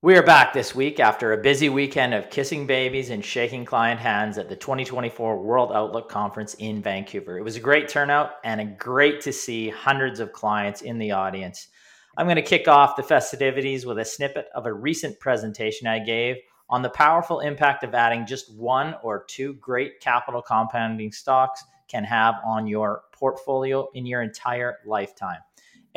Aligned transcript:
We 0.00 0.16
are 0.16 0.22
back 0.22 0.52
this 0.52 0.76
week 0.76 1.00
after 1.00 1.32
a 1.32 1.42
busy 1.42 1.68
weekend 1.68 2.14
of 2.14 2.30
kissing 2.30 2.68
babies 2.68 3.10
and 3.10 3.24
shaking 3.24 3.64
client 3.64 3.98
hands 3.98 4.38
at 4.38 4.48
the 4.48 4.54
2024 4.54 5.42
World 5.42 5.72
Outlook 5.74 6.08
Conference 6.08 6.54
in 6.60 6.80
Vancouver. 6.80 7.36
It 7.36 7.42
was 7.42 7.56
a 7.56 7.60
great 7.60 7.88
turnout 7.88 8.34
and 8.44 8.60
a 8.60 8.64
great 8.64 9.20
to 9.22 9.32
see 9.32 9.68
hundreds 9.68 10.20
of 10.20 10.32
clients 10.32 10.82
in 10.82 10.98
the 10.98 11.10
audience. 11.10 11.66
I'm 12.16 12.26
going 12.26 12.36
to 12.36 12.42
kick 12.42 12.68
off 12.68 12.94
the 12.94 13.02
festivities 13.02 13.86
with 13.86 13.98
a 13.98 14.04
snippet 14.04 14.46
of 14.54 14.66
a 14.66 14.72
recent 14.72 15.18
presentation 15.18 15.88
I 15.88 15.98
gave 15.98 16.36
on 16.70 16.82
the 16.82 16.90
powerful 16.90 17.40
impact 17.40 17.82
of 17.82 17.92
adding 17.92 18.24
just 18.24 18.54
one 18.54 18.94
or 19.02 19.24
two 19.26 19.54
great 19.54 19.98
capital 19.98 20.42
compounding 20.42 21.10
stocks 21.10 21.64
can 21.88 22.04
have 22.04 22.36
on 22.46 22.68
your 22.68 23.02
portfolio 23.10 23.88
in 23.94 24.06
your 24.06 24.22
entire 24.22 24.76
lifetime. 24.86 25.40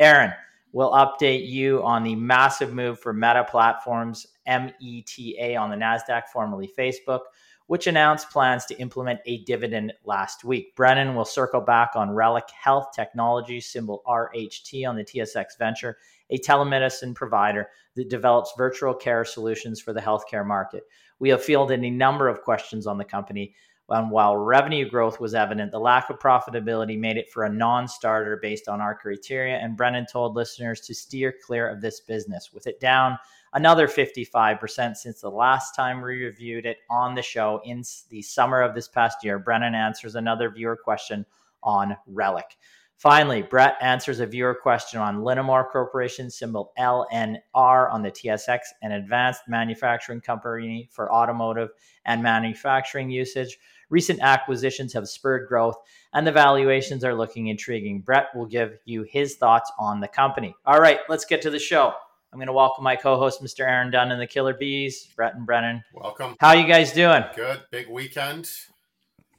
Aaron, 0.00 0.32
We'll 0.72 0.92
update 0.92 1.48
you 1.48 1.82
on 1.82 2.02
the 2.02 2.16
massive 2.16 2.72
move 2.72 2.98
for 2.98 3.12
Meta 3.12 3.46
Platforms, 3.48 4.26
META, 4.46 5.56
on 5.56 5.70
the 5.70 5.76
NASDAQ, 5.76 6.22
formerly 6.32 6.70
Facebook, 6.78 7.20
which 7.66 7.86
announced 7.86 8.30
plans 8.30 8.64
to 8.66 8.78
implement 8.78 9.20
a 9.26 9.44
dividend 9.44 9.92
last 10.04 10.44
week. 10.44 10.74
Brennan 10.74 11.14
will 11.14 11.26
circle 11.26 11.60
back 11.60 11.90
on 11.94 12.08
Reliq 12.08 12.50
Health 12.50 12.88
Technology, 12.94 13.60
symbol 13.60 14.02
RHT, 14.06 14.88
on 14.88 14.96
the 14.96 15.04
TSX 15.04 15.58
Venture, 15.58 15.98
a 16.30 16.38
telemedicine 16.38 17.14
provider 17.14 17.68
that 17.94 18.08
develops 18.08 18.54
virtual 18.56 18.94
care 18.94 19.26
solutions 19.26 19.78
for 19.78 19.92
the 19.92 20.00
healthcare 20.00 20.46
market. 20.46 20.84
We 21.18 21.28
have 21.28 21.44
fielded 21.44 21.84
a 21.84 21.90
number 21.90 22.28
of 22.28 22.40
questions 22.40 22.86
on 22.86 22.96
the 22.96 23.04
company 23.04 23.54
and 23.92 24.10
while 24.10 24.36
revenue 24.36 24.88
growth 24.88 25.20
was 25.20 25.34
evident, 25.34 25.70
the 25.70 25.78
lack 25.78 26.10
of 26.10 26.18
profitability 26.18 26.98
made 26.98 27.16
it 27.16 27.30
for 27.30 27.44
a 27.44 27.52
non 27.52 27.86
starter 27.86 28.38
based 28.40 28.68
on 28.68 28.80
our 28.80 28.94
criteria. 28.94 29.56
And 29.56 29.76
Brennan 29.76 30.06
told 30.10 30.34
listeners 30.34 30.80
to 30.82 30.94
steer 30.94 31.34
clear 31.44 31.68
of 31.68 31.80
this 31.80 32.00
business, 32.00 32.50
with 32.52 32.66
it 32.66 32.80
down 32.80 33.18
another 33.52 33.86
55% 33.86 34.96
since 34.96 35.20
the 35.20 35.30
last 35.30 35.74
time 35.74 36.00
we 36.00 36.24
reviewed 36.24 36.66
it 36.66 36.78
on 36.90 37.14
the 37.14 37.22
show 37.22 37.60
in 37.64 37.82
the 38.08 38.22
summer 38.22 38.62
of 38.62 38.74
this 38.74 38.88
past 38.88 39.18
year. 39.22 39.38
Brennan 39.38 39.74
answers 39.74 40.14
another 40.14 40.50
viewer 40.50 40.76
question 40.76 41.26
on 41.62 41.96
Reliq. 42.10 42.56
Finally, 43.02 43.42
Brett 43.42 43.76
answers 43.80 44.20
a 44.20 44.26
viewer 44.26 44.54
question 44.54 45.00
on 45.00 45.22
Linamar 45.22 45.68
Corporation, 45.68 46.30
symbol 46.30 46.72
LNR 46.78 47.92
on 47.92 48.00
the 48.00 48.12
TSX, 48.12 48.60
an 48.82 48.92
advanced 48.92 49.42
manufacturing 49.48 50.20
company 50.20 50.88
for 50.92 51.12
automotive 51.12 51.70
and 52.04 52.22
manufacturing 52.22 53.10
usage. 53.10 53.58
Recent 53.92 54.20
acquisitions 54.22 54.94
have 54.94 55.06
spurred 55.06 55.46
growth, 55.46 55.76
and 56.14 56.26
the 56.26 56.32
valuations 56.32 57.04
are 57.04 57.14
looking 57.14 57.48
intriguing. 57.48 58.00
Brett 58.00 58.34
will 58.34 58.46
give 58.46 58.78
you 58.86 59.02
his 59.02 59.36
thoughts 59.36 59.70
on 59.78 60.00
the 60.00 60.08
company. 60.08 60.54
All 60.64 60.80
right, 60.80 61.00
let's 61.10 61.26
get 61.26 61.42
to 61.42 61.50
the 61.50 61.58
show. 61.58 61.92
I'm 62.32 62.38
going 62.38 62.46
to 62.46 62.54
welcome 62.54 62.82
my 62.84 62.96
co-host, 62.96 63.42
Mr. 63.42 63.68
Aaron 63.68 63.90
Dunn 63.90 64.10
and 64.10 64.18
the 64.18 64.26
Killer 64.26 64.54
Bees, 64.54 65.08
Brett 65.14 65.34
and 65.34 65.44
Brennan. 65.44 65.84
Welcome. 65.92 66.36
How 66.40 66.54
you 66.54 66.66
guys 66.66 66.94
doing? 66.94 67.22
Good. 67.36 67.60
Big 67.70 67.90
weekend. 67.90 68.48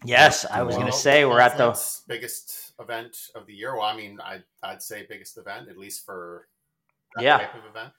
Yes, 0.05 0.45
I 0.45 0.61
was 0.61 0.75
going 0.75 0.85
to 0.85 0.93
say 0.93 1.25
we're 1.25 1.39
at 1.39 1.57
the 1.57 1.75
biggest 2.07 2.73
event 2.79 3.17
of 3.33 3.47
the 3.47 3.53
year. 3.53 3.75
Well, 3.75 3.87
I 3.87 3.97
mean, 3.97 4.19
I'd, 4.23 4.43
I'd 4.61 4.83
say 4.83 5.07
biggest 5.09 5.35
event, 5.39 5.67
at 5.67 5.79
least 5.79 6.05
for 6.05 6.47
yeah. 7.17 7.39
type 7.39 7.55
of 7.55 7.65
event. 7.67 7.91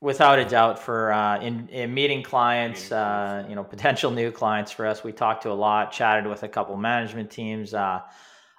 Without 0.00 0.38
a 0.38 0.44
doubt, 0.44 0.78
for 0.78 1.12
uh, 1.12 1.40
in, 1.40 1.68
in 1.68 1.94
meeting 1.94 2.22
clients, 2.22 2.92
uh, 2.92 3.44
you 3.48 3.54
know, 3.54 3.64
potential 3.64 4.10
new 4.10 4.30
clients 4.30 4.70
for 4.70 4.86
us, 4.86 5.02
we 5.02 5.12
talked 5.12 5.44
to 5.44 5.50
a 5.50 5.54
lot, 5.54 5.92
chatted 5.92 6.26
with 6.26 6.42
a 6.42 6.48
couple 6.48 6.76
management 6.76 7.30
teams. 7.30 7.72
Uh, 7.72 8.00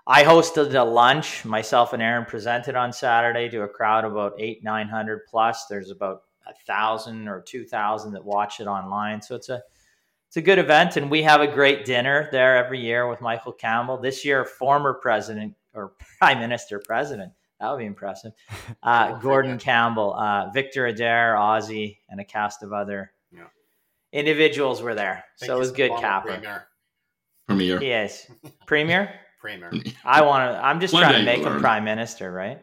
I 0.08 0.24
hosted 0.24 0.74
a 0.80 0.84
lunch. 0.84 1.46
Myself 1.46 1.94
and 1.94 2.02
Aaron 2.02 2.26
presented 2.26 2.76
on 2.76 2.94
Saturday 2.94 3.50
to 3.50 3.64
a 3.64 3.68
crowd 3.68 4.06
about 4.06 4.34
eight, 4.40 4.64
nine 4.64 4.88
hundred 4.88 5.22
plus. 5.28 5.66
There's 5.68 5.90
about 5.90 6.24
a 6.48 6.54
thousand 6.68 7.28
or 7.28 7.42
two 7.42 7.66
thousand 7.66 8.14
that 8.14 8.24
watch 8.24 8.60
it 8.60 8.68
online, 8.68 9.22
so 9.22 9.36
it's 9.36 9.50
a 9.50 9.62
it's 10.28 10.38
a 10.38 10.42
good 10.42 10.60
event, 10.60 10.98
and 10.98 11.10
we 11.10 11.24
have 11.24 11.42
a 11.42 11.48
great 11.48 11.86
dinner 11.86 12.30
there 12.32 12.56
every 12.56 12.80
year 12.80 13.08
with 13.08 13.22
Michael 13.22 13.54
Campbell. 13.54 13.98
This 13.98 14.24
year, 14.24 14.46
former 14.46 14.94
president 14.94 15.56
or 15.74 15.94
prime 16.20 16.40
minister 16.40 16.80
president 16.80 17.32
that 17.66 17.72
would 17.72 17.80
be 17.80 17.86
impressive. 17.86 18.34
Uh, 18.84 19.18
Gordon 19.18 19.58
Campbell, 19.58 20.14
uh, 20.14 20.52
Victor 20.52 20.86
Adair, 20.86 21.36
Ozzy, 21.36 21.98
and 22.08 22.20
a 22.20 22.24
cast 22.24 22.62
of 22.62 22.72
other 22.72 23.12
yeah. 23.32 23.48
individuals 24.12 24.82
were 24.82 24.94
there. 24.94 25.24
so 25.38 25.56
it 25.56 25.60
was 25.60 25.72
good, 25.72 25.92
Kappa. 26.00 26.64
Premier. 27.48 27.82
Yes, 27.82 28.30
Premier. 28.68 29.12
Premier. 29.42 29.72
I 30.04 30.22
want 30.22 30.52
to. 30.52 30.64
I'm 30.64 30.80
just 30.80 30.94
One 30.94 31.04
trying 31.04 31.20
to 31.20 31.24
make 31.24 31.44
him 31.44 31.60
prime 31.60 31.84
minister, 31.84 32.32
right? 32.32 32.62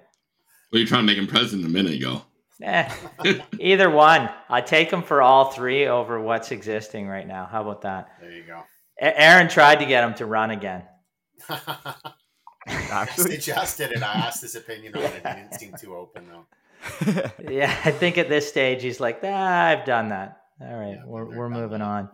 Well, 0.72 0.78
you're 0.78 0.86
trying 0.86 1.02
to 1.02 1.06
make 1.06 1.18
him 1.18 1.26
president 1.26 1.66
a 1.66 1.70
minute 1.70 1.94
ago. 1.94 2.22
Eh, 2.62 2.88
either 3.58 3.90
one. 3.90 4.30
I 4.48 4.60
take 4.60 4.92
him 4.92 5.02
for 5.02 5.22
all 5.22 5.50
three 5.50 5.86
over 5.86 6.20
what's 6.20 6.52
existing 6.52 7.08
right 7.08 7.26
now. 7.26 7.46
How 7.46 7.62
about 7.62 7.82
that? 7.82 8.10
There 8.20 8.30
you 8.30 8.44
go. 8.44 8.62
Aaron 9.00 9.48
tried 9.48 9.80
to 9.80 9.86
get 9.86 10.04
him 10.04 10.14
to 10.14 10.26
run 10.26 10.50
again. 10.50 10.84
Actually, 12.90 13.32
suggested 13.32 13.92
it. 13.92 14.02
I 14.02 14.12
asked 14.12 14.42
his 14.42 14.54
opinion 14.54 14.94
on 14.96 15.02
it. 15.02 15.14
He 15.14 15.34
didn't 15.34 15.54
seem 15.54 15.74
too 15.78 15.96
open 15.96 16.26
though. 16.28 17.30
yeah, 17.50 17.74
I 17.84 17.90
think 17.90 18.18
at 18.18 18.28
this 18.28 18.48
stage 18.48 18.82
he's 18.82 19.00
like, 19.00 19.20
ah, 19.22 19.66
I've 19.66 19.84
done 19.84 20.08
that. 20.08 20.42
All 20.60 20.74
right, 20.74 20.96
yeah, 20.96 21.04
we're 21.06 21.24
we're 21.24 21.48
moving 21.48 21.80
on. 21.80 22.08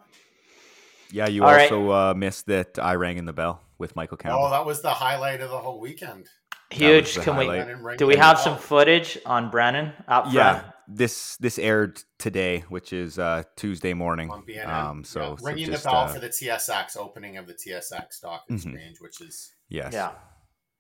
Yeah, 1.11 1.29
you 1.29 1.45
All 1.45 1.51
also 1.51 1.89
right. 1.89 2.11
uh, 2.11 2.15
missed 2.15 2.47
that 2.47 2.79
I 2.79 2.95
rang 2.97 3.17
in 3.17 3.25
the 3.25 3.33
bell 3.33 3.63
with 3.79 3.97
Michael 3.97 4.17
Campbell. 4.17 4.45
Oh, 4.45 4.51
that 4.51 4.67
was 4.67 4.83
the 4.83 4.91
highlight 4.91 5.41
of 5.41 5.51
the 5.51 5.59
whole 5.59 5.81
weekend. 5.81 6.29
Huge. 6.71 7.15
Can 7.15 7.35
highlight. 7.35 7.83
we? 7.83 7.97
Do 7.97 8.07
we 8.07 8.17
have 8.17 8.39
some 8.39 8.59
footage 8.59 9.19
on 9.25 9.51
Brennan 9.51 9.93
up 10.07 10.25
front? 10.25 10.35
Yeah, 10.35 10.65
this 10.87 11.37
this 11.39 11.59
aired 11.59 12.03
today, 12.19 12.65
which 12.69 12.93
is 12.93 13.19
uh, 13.19 13.45
Tuesday 13.57 13.95
morning. 13.95 14.31
Um, 14.65 15.05
so, 15.05 15.21
yeah. 15.21 15.47
ringing 15.47 15.67
so 15.67 15.73
just, 15.73 15.85
the 15.85 15.91
bell 15.91 16.01
uh, 16.01 16.09
for 16.09 16.21
the 16.21 16.29
TSX 16.29 16.97
opening 16.97 17.39
of 17.39 17.47
the 17.47 17.55
TSX 17.55 18.13
stock 18.13 18.45
mm-hmm. 18.45 18.55
exchange, 18.55 18.97
mm-hmm. 18.97 19.05
which 19.05 19.21
is 19.23 19.55
yes, 19.69 19.95
yeah. 19.95 20.13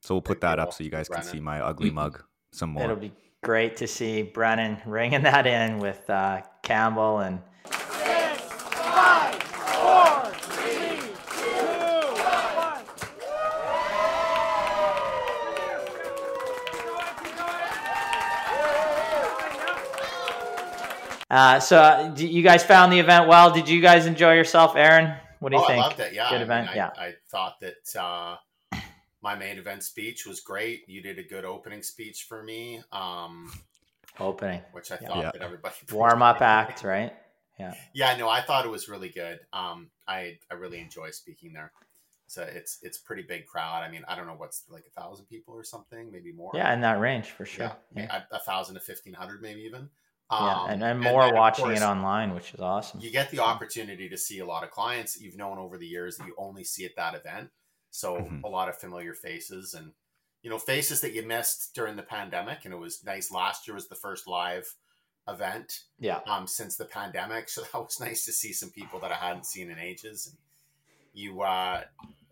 So 0.00 0.14
we'll 0.14 0.22
put 0.22 0.40
that 0.42 0.58
up 0.58 0.72
so 0.72 0.84
you 0.84 0.90
guys 0.90 1.08
Brennan. 1.08 1.26
can 1.26 1.32
see 1.32 1.40
my 1.40 1.60
ugly 1.60 1.90
mug 1.90 2.22
some 2.52 2.70
more. 2.70 2.84
It'll 2.84 2.96
be 2.96 3.12
great 3.42 3.76
to 3.78 3.86
see 3.86 4.22
Brennan 4.22 4.78
ringing 4.86 5.22
that 5.22 5.46
in 5.46 5.78
with 5.78 6.08
uh, 6.08 6.42
Campbell 6.62 7.20
and. 7.20 7.40
Six, 7.66 8.42
five, 8.42 9.34
four, 9.34 10.24
three, 10.32 10.98
two, 11.36 11.50
one. 12.24 12.84
Uh, 21.30 21.60
so, 21.60 21.78
uh, 21.78 22.14
you 22.16 22.42
guys 22.42 22.64
found 22.64 22.92
the 22.92 22.98
event 22.98 23.28
well. 23.28 23.52
Did 23.52 23.68
you 23.68 23.82
guys 23.82 24.06
enjoy 24.06 24.34
yourself, 24.34 24.74
Aaron? 24.76 25.14
What 25.40 25.50
do 25.50 25.56
you 25.58 25.62
oh, 25.62 25.66
think? 25.66 25.78
I 25.80 25.86
loved 25.86 26.00
it. 26.00 26.12
Yeah, 26.14 26.30
good 26.30 26.40
I 26.40 26.42
event. 26.42 26.66
Mean, 26.68 26.72
I, 26.72 26.76
yeah, 26.76 26.90
I 26.96 27.14
thought 27.28 27.60
that 27.60 28.00
uh, 28.00 28.36
my 29.28 29.36
main 29.36 29.58
event 29.58 29.82
speech 29.82 30.26
was 30.26 30.40
great. 30.40 30.88
You 30.88 31.02
did 31.02 31.18
a 31.18 31.22
good 31.22 31.44
opening 31.44 31.82
speech 31.82 32.24
for 32.26 32.42
me. 32.42 32.80
Um, 32.92 33.52
opening, 34.18 34.62
which 34.72 34.90
I 34.90 34.96
thought 34.96 35.18
yeah. 35.18 35.30
that 35.32 35.42
everybody 35.42 35.74
warm 35.92 36.22
up 36.22 36.40
act, 36.40 36.82
right? 36.82 37.12
Yeah. 37.60 37.74
Yeah, 37.92 38.16
no, 38.16 38.30
I 38.30 38.40
thought 38.40 38.64
it 38.64 38.70
was 38.70 38.88
really 38.88 39.10
good. 39.10 39.40
Um, 39.52 39.90
I 40.06 40.38
I 40.50 40.54
really 40.54 40.80
enjoy 40.80 41.10
speaking 41.10 41.52
there. 41.52 41.72
So 42.26 42.42
it's 42.42 42.78
it's 42.80 42.96
pretty 42.96 43.22
big 43.22 43.44
crowd. 43.44 43.82
I 43.82 43.90
mean, 43.90 44.02
I 44.08 44.16
don't 44.16 44.26
know 44.26 44.34
what's 44.34 44.64
like 44.70 44.84
a 44.86 45.00
thousand 45.00 45.26
people 45.26 45.52
or 45.52 45.64
something, 45.64 46.10
maybe 46.10 46.32
more. 46.32 46.52
Yeah, 46.54 46.72
in 46.72 46.80
that 46.80 46.98
range 46.98 47.26
for 47.26 47.44
sure. 47.44 47.70
Yeah, 47.94 48.02
yeah. 48.04 48.22
a 48.30 48.38
thousand 48.38 48.76
to 48.76 48.80
fifteen 48.80 49.12
hundred, 49.12 49.42
maybe 49.42 49.60
even. 49.60 49.90
Um, 50.30 50.46
yeah, 50.46 50.72
and, 50.72 50.82
and 50.82 51.00
more 51.00 51.24
and 51.24 51.36
watching 51.36 51.66
course, 51.66 51.80
it 51.80 51.84
online, 51.84 52.34
which 52.34 52.54
is 52.54 52.60
awesome. 52.60 53.00
You 53.00 53.10
get 53.10 53.30
the 53.30 53.40
opportunity 53.40 54.08
to 54.08 54.16
see 54.16 54.38
a 54.38 54.46
lot 54.46 54.64
of 54.64 54.70
clients 54.70 55.20
you've 55.20 55.36
known 55.36 55.58
over 55.58 55.76
the 55.76 55.86
years 55.86 56.16
that 56.16 56.26
you 56.26 56.34
only 56.38 56.64
see 56.64 56.86
at 56.86 56.96
that 56.96 57.14
event. 57.14 57.50
So 57.90 58.16
mm-hmm. 58.16 58.44
a 58.44 58.48
lot 58.48 58.68
of 58.68 58.76
familiar 58.76 59.14
faces 59.14 59.74
and 59.74 59.92
you 60.42 60.50
know 60.50 60.58
faces 60.58 61.00
that 61.00 61.14
you 61.14 61.22
missed 61.26 61.74
during 61.74 61.96
the 61.96 62.02
pandemic, 62.02 62.64
and 62.64 62.72
it 62.72 62.78
was 62.78 63.02
nice. 63.04 63.30
Last 63.30 63.66
year 63.66 63.74
was 63.74 63.88
the 63.88 63.94
first 63.94 64.28
live 64.28 64.74
event, 65.28 65.80
yeah, 65.98 66.20
um, 66.26 66.46
since 66.46 66.76
the 66.76 66.84
pandemic, 66.84 67.48
so 67.48 67.62
that 67.62 67.74
was 67.74 68.00
nice 68.00 68.24
to 68.24 68.32
see 68.32 68.52
some 68.52 68.70
people 68.70 69.00
that 69.00 69.12
I 69.12 69.16
hadn't 69.16 69.46
seen 69.46 69.70
in 69.70 69.78
ages. 69.78 70.26
And 70.26 70.36
you 71.12 71.42
uh, 71.42 71.82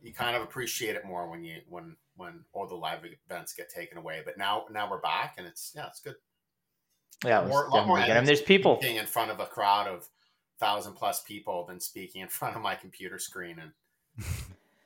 you 0.03 0.12
kind 0.12 0.37
of 0.37 0.43
appreciate 0.43 0.97
it 0.97 1.05
more 1.05 1.29
when 1.31 1.43
you 1.43 1.56
when 1.69 1.97
when 2.17 2.44
all 2.53 2.67
the 2.67 2.75
live 2.75 3.00
events 3.29 3.53
get 3.53 3.69
taken 3.69 3.99
away. 3.99 4.23
But 4.25 4.38
now 4.38 4.64
now 4.70 4.91
we're 4.91 5.00
back, 5.00 5.35
and 5.38 5.47
it's 5.47 5.73
yeah, 5.75 5.87
it's 5.87 6.00
good. 6.00 6.14
Yeah, 7.25 7.47
more, 7.47 7.67
a 7.67 7.70
lot 7.70 7.87
more. 7.87 7.99
And 7.99 8.29
there's 8.29 8.43
people 8.43 8.79
being 8.81 8.97
in 8.97 9.06
front 9.06 9.31
of 9.31 9.41
a 9.41 9.47
crowd 9.47 9.88
of 9.88 10.06
thousand 10.58 10.94
plus 10.94 11.23
people 11.23 11.64
than 11.67 11.81
speaking 11.81 12.23
in 12.23 12.29
front 12.29 12.56
of 12.56 12.62
my 12.62 12.75
computer 12.75 13.19
screen 13.19 13.58
and 13.58 14.25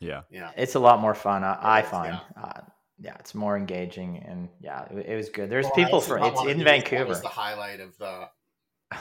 yeah 0.01 0.23
yeah 0.31 0.51
it's 0.57 0.75
a 0.75 0.79
lot 0.79 1.01
more 1.01 1.15
fun 1.15 1.45
i, 1.45 1.59
I 1.79 1.83
find 1.83 2.19
yeah. 2.37 2.43
Uh, 2.43 2.61
yeah. 2.99 3.15
it's 3.19 3.35
more 3.35 3.57
engaging 3.57 4.19
and 4.27 4.49
yeah 4.61 4.85
it, 4.91 5.07
it 5.07 5.17
was 5.17 5.29
good 5.29 5.51
there's 5.51 5.67
well, 5.67 5.75
people 5.75 6.01
for 6.01 6.19
it's 6.19 6.45
in 6.45 6.65
vancouver 6.65 7.07
was 7.07 7.23
the 7.23 7.29
highlight 7.29 7.81
of 7.81 7.97
the 7.99 8.29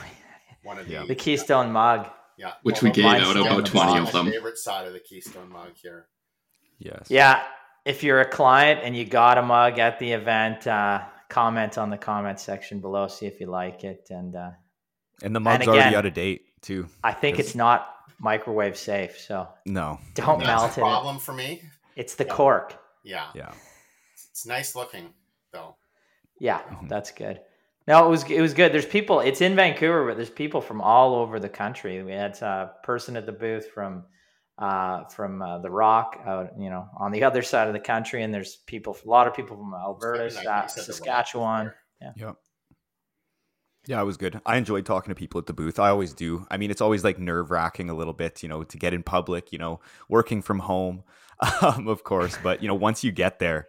one 0.63 0.77
of 0.77 0.87
the 0.87 0.93
yeah. 0.93 1.05
the 1.07 1.15
keystone 1.15 1.71
mug 1.71 2.07
yeah 2.37 2.53
which 2.63 2.81
well, 2.81 2.91
we 2.91 2.95
gave 2.95 3.05
out 3.05 3.37
about 3.37 3.65
20 3.65 3.99
of 3.99 4.11
them 4.11 4.29
favorite 4.29 4.57
side 4.57 4.87
of 4.87 4.93
the 4.93 4.99
keystone 4.99 5.49
mug 5.49 5.71
here 5.81 6.07
yes 6.77 7.07
yeah 7.09 7.43
if 7.85 8.03
you're 8.03 8.19
a 8.19 8.29
client 8.29 8.81
and 8.83 8.95
you 8.95 9.05
got 9.05 9.37
a 9.37 9.41
mug 9.41 9.79
at 9.79 9.99
the 9.99 10.11
event 10.11 10.67
uh, 10.67 11.01
comment 11.29 11.77
on 11.77 11.89
the 11.89 11.97
comment 11.97 12.39
section 12.39 12.81
below, 12.81 13.07
see 13.07 13.25
if 13.25 13.39
you 13.39 13.47
like 13.47 13.83
it. 13.83 14.07
And 14.09 14.35
uh, 14.35 14.51
and 15.23 15.35
the 15.35 15.39
mug's 15.39 15.55
and 15.55 15.63
again, 15.63 15.75
already 15.75 15.95
out 15.95 16.05
of 16.05 16.13
date 16.13 16.41
too. 16.61 16.87
I 17.03 17.13
think 17.13 17.39
it's 17.39 17.55
not 17.55 17.87
microwave 18.19 18.77
safe, 18.77 19.19
so 19.19 19.47
no, 19.65 19.99
don't 20.13 20.39
melt 20.39 20.77
it. 20.77 20.81
Problem 20.81 21.19
for 21.19 21.33
me. 21.33 21.61
It's 21.95 22.15
the 22.15 22.25
yeah. 22.25 22.33
cork. 22.33 22.77
Yeah, 23.03 23.27
yeah. 23.35 23.51
It's 24.31 24.45
nice 24.45 24.75
looking 24.75 25.13
though. 25.51 25.75
Yeah, 26.39 26.59
mm-hmm. 26.59 26.87
that's 26.87 27.11
good. 27.11 27.41
No, 27.87 28.05
it 28.05 28.09
was 28.09 28.23
it 28.29 28.41
was 28.41 28.53
good. 28.53 28.71
There's 28.71 28.85
people. 28.85 29.19
It's 29.19 29.41
in 29.41 29.55
Vancouver, 29.55 30.05
but 30.07 30.15
there's 30.15 30.29
people 30.29 30.61
from 30.61 30.81
all 30.81 31.15
over 31.15 31.39
the 31.39 31.49
country. 31.49 32.03
We 32.03 32.11
had 32.11 32.39
a 32.41 32.71
person 32.83 33.17
at 33.17 33.25
the 33.25 33.31
booth 33.31 33.67
from 33.71 34.05
uh, 34.59 35.05
from 35.05 35.41
uh, 35.41 35.59
the 35.59 35.71
Rock 35.71 36.19
out, 36.25 36.51
you 36.59 36.69
know, 36.69 36.87
on 36.97 37.11
the 37.11 37.23
other 37.29 37.41
side 37.41 37.67
of 37.67 37.73
the 37.73 37.79
country, 37.79 38.23
and 38.23 38.33
there's 38.33 38.57
people, 38.67 38.95
a 39.03 39.09
lot 39.09 39.27
of 39.27 39.33
people 39.33 39.57
from 39.57 39.73
Alberta, 39.73 40.29
Saskatchewan. 40.69 41.71
Yeah. 42.01 42.11
Yep. 42.15 42.35
Yeah, 43.87 44.01
it 44.01 44.05
was 44.05 44.17
good. 44.17 44.39
I 44.45 44.57
enjoyed 44.57 44.85
talking 44.85 45.09
to 45.09 45.15
people 45.15 45.39
at 45.39 45.47
the 45.47 45.53
booth. 45.53 45.79
I 45.79 45.89
always 45.89 46.13
do. 46.13 46.45
I 46.51 46.57
mean, 46.57 46.69
it's 46.69 46.81
always 46.81 47.03
like 47.03 47.17
nerve 47.17 47.49
wracking 47.49 47.89
a 47.89 47.93
little 47.95 48.13
bit, 48.13 48.43
you 48.43 48.49
know, 48.49 48.63
to 48.63 48.77
get 48.77 48.93
in 48.93 49.03
public, 49.03 49.51
you 49.51 49.57
know, 49.57 49.79
working 50.09 50.41
from 50.41 50.59
home, 50.59 51.03
um, 51.61 51.87
of 51.87 52.03
course. 52.03 52.37
But, 52.43 52.61
you 52.61 52.67
know, 52.67 52.75
once 52.75 53.03
you 53.03 53.11
get 53.11 53.39
there, 53.39 53.67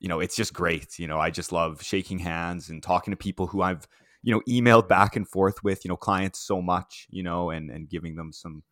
you 0.00 0.08
know, 0.08 0.20
it's 0.20 0.36
just 0.36 0.54
great. 0.54 0.98
You 0.98 1.06
know, 1.08 1.18
I 1.18 1.30
just 1.30 1.52
love 1.52 1.82
shaking 1.82 2.18
hands 2.20 2.70
and 2.70 2.82
talking 2.82 3.12
to 3.12 3.16
people 3.16 3.46
who 3.46 3.62
I've, 3.62 3.86
you 4.22 4.32
know, 4.34 4.40
emailed 4.48 4.88
back 4.88 5.16
and 5.16 5.28
forth 5.28 5.62
with, 5.62 5.84
you 5.84 5.88
know, 5.90 5.96
clients 5.96 6.40
so 6.40 6.62
much, 6.62 7.06
you 7.10 7.22
know, 7.22 7.50
and, 7.50 7.70
and 7.70 7.88
giving 7.88 8.16
them 8.16 8.32
some, 8.32 8.62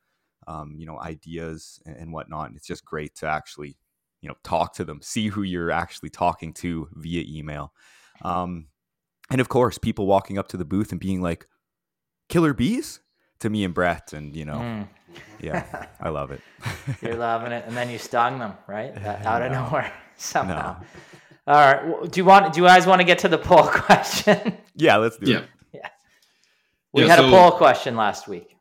um, 0.48 0.74
you 0.78 0.86
know, 0.86 0.98
ideas 1.00 1.80
and, 1.86 2.12
whatnot. 2.12 2.48
And 2.48 2.56
it's 2.56 2.66
just 2.66 2.84
great 2.84 3.14
to 3.16 3.26
actually, 3.26 3.76
you 4.22 4.28
know, 4.28 4.36
talk 4.42 4.74
to 4.76 4.84
them, 4.84 5.00
see 5.02 5.28
who 5.28 5.42
you're 5.42 5.70
actually 5.70 6.10
talking 6.10 6.54
to 6.54 6.88
via 6.94 7.24
email. 7.28 7.72
Um, 8.22 8.68
and 9.30 9.40
of 9.40 9.48
course, 9.48 9.78
people 9.78 10.06
walking 10.06 10.38
up 10.38 10.48
to 10.48 10.56
the 10.56 10.64
booth 10.64 10.92
and 10.92 11.00
being 11.00 11.20
like, 11.20 11.46
"Killer 12.28 12.54
bees," 12.54 13.00
to 13.40 13.50
me 13.50 13.64
and 13.64 13.74
Brett, 13.74 14.12
and 14.12 14.34
you 14.34 14.44
know, 14.44 14.54
mm. 14.56 14.88
yeah, 15.40 15.86
I 16.00 16.08
love 16.08 16.30
it. 16.30 16.40
You're 17.02 17.16
loving 17.16 17.52
it, 17.52 17.64
and 17.66 17.76
then 17.76 17.90
you 17.90 17.98
stung 17.98 18.38
them 18.38 18.54
right 18.66 18.94
that, 18.94 19.26
out 19.26 19.42
of 19.42 19.52
nowhere 19.52 19.92
somehow. 20.16 20.80
No. 20.80 20.86
All 21.54 21.54
right. 21.54 22.10
Do 22.10 22.20
you 22.20 22.24
want? 22.24 22.52
Do 22.52 22.60
you 22.60 22.66
guys 22.66 22.86
want 22.86 23.00
to 23.00 23.04
get 23.04 23.18
to 23.20 23.28
the 23.28 23.38
poll 23.38 23.66
question? 23.66 24.56
Yeah, 24.76 24.96
let's 24.96 25.18
do 25.18 25.30
yeah. 25.30 25.38
it. 25.38 25.44
Yeah. 25.72 25.88
We 26.92 27.02
yeah, 27.02 27.08
had 27.08 27.18
so, 27.18 27.28
a 27.28 27.30
poll 27.30 27.50
question 27.52 27.96
last 27.96 28.28
week. 28.28 28.51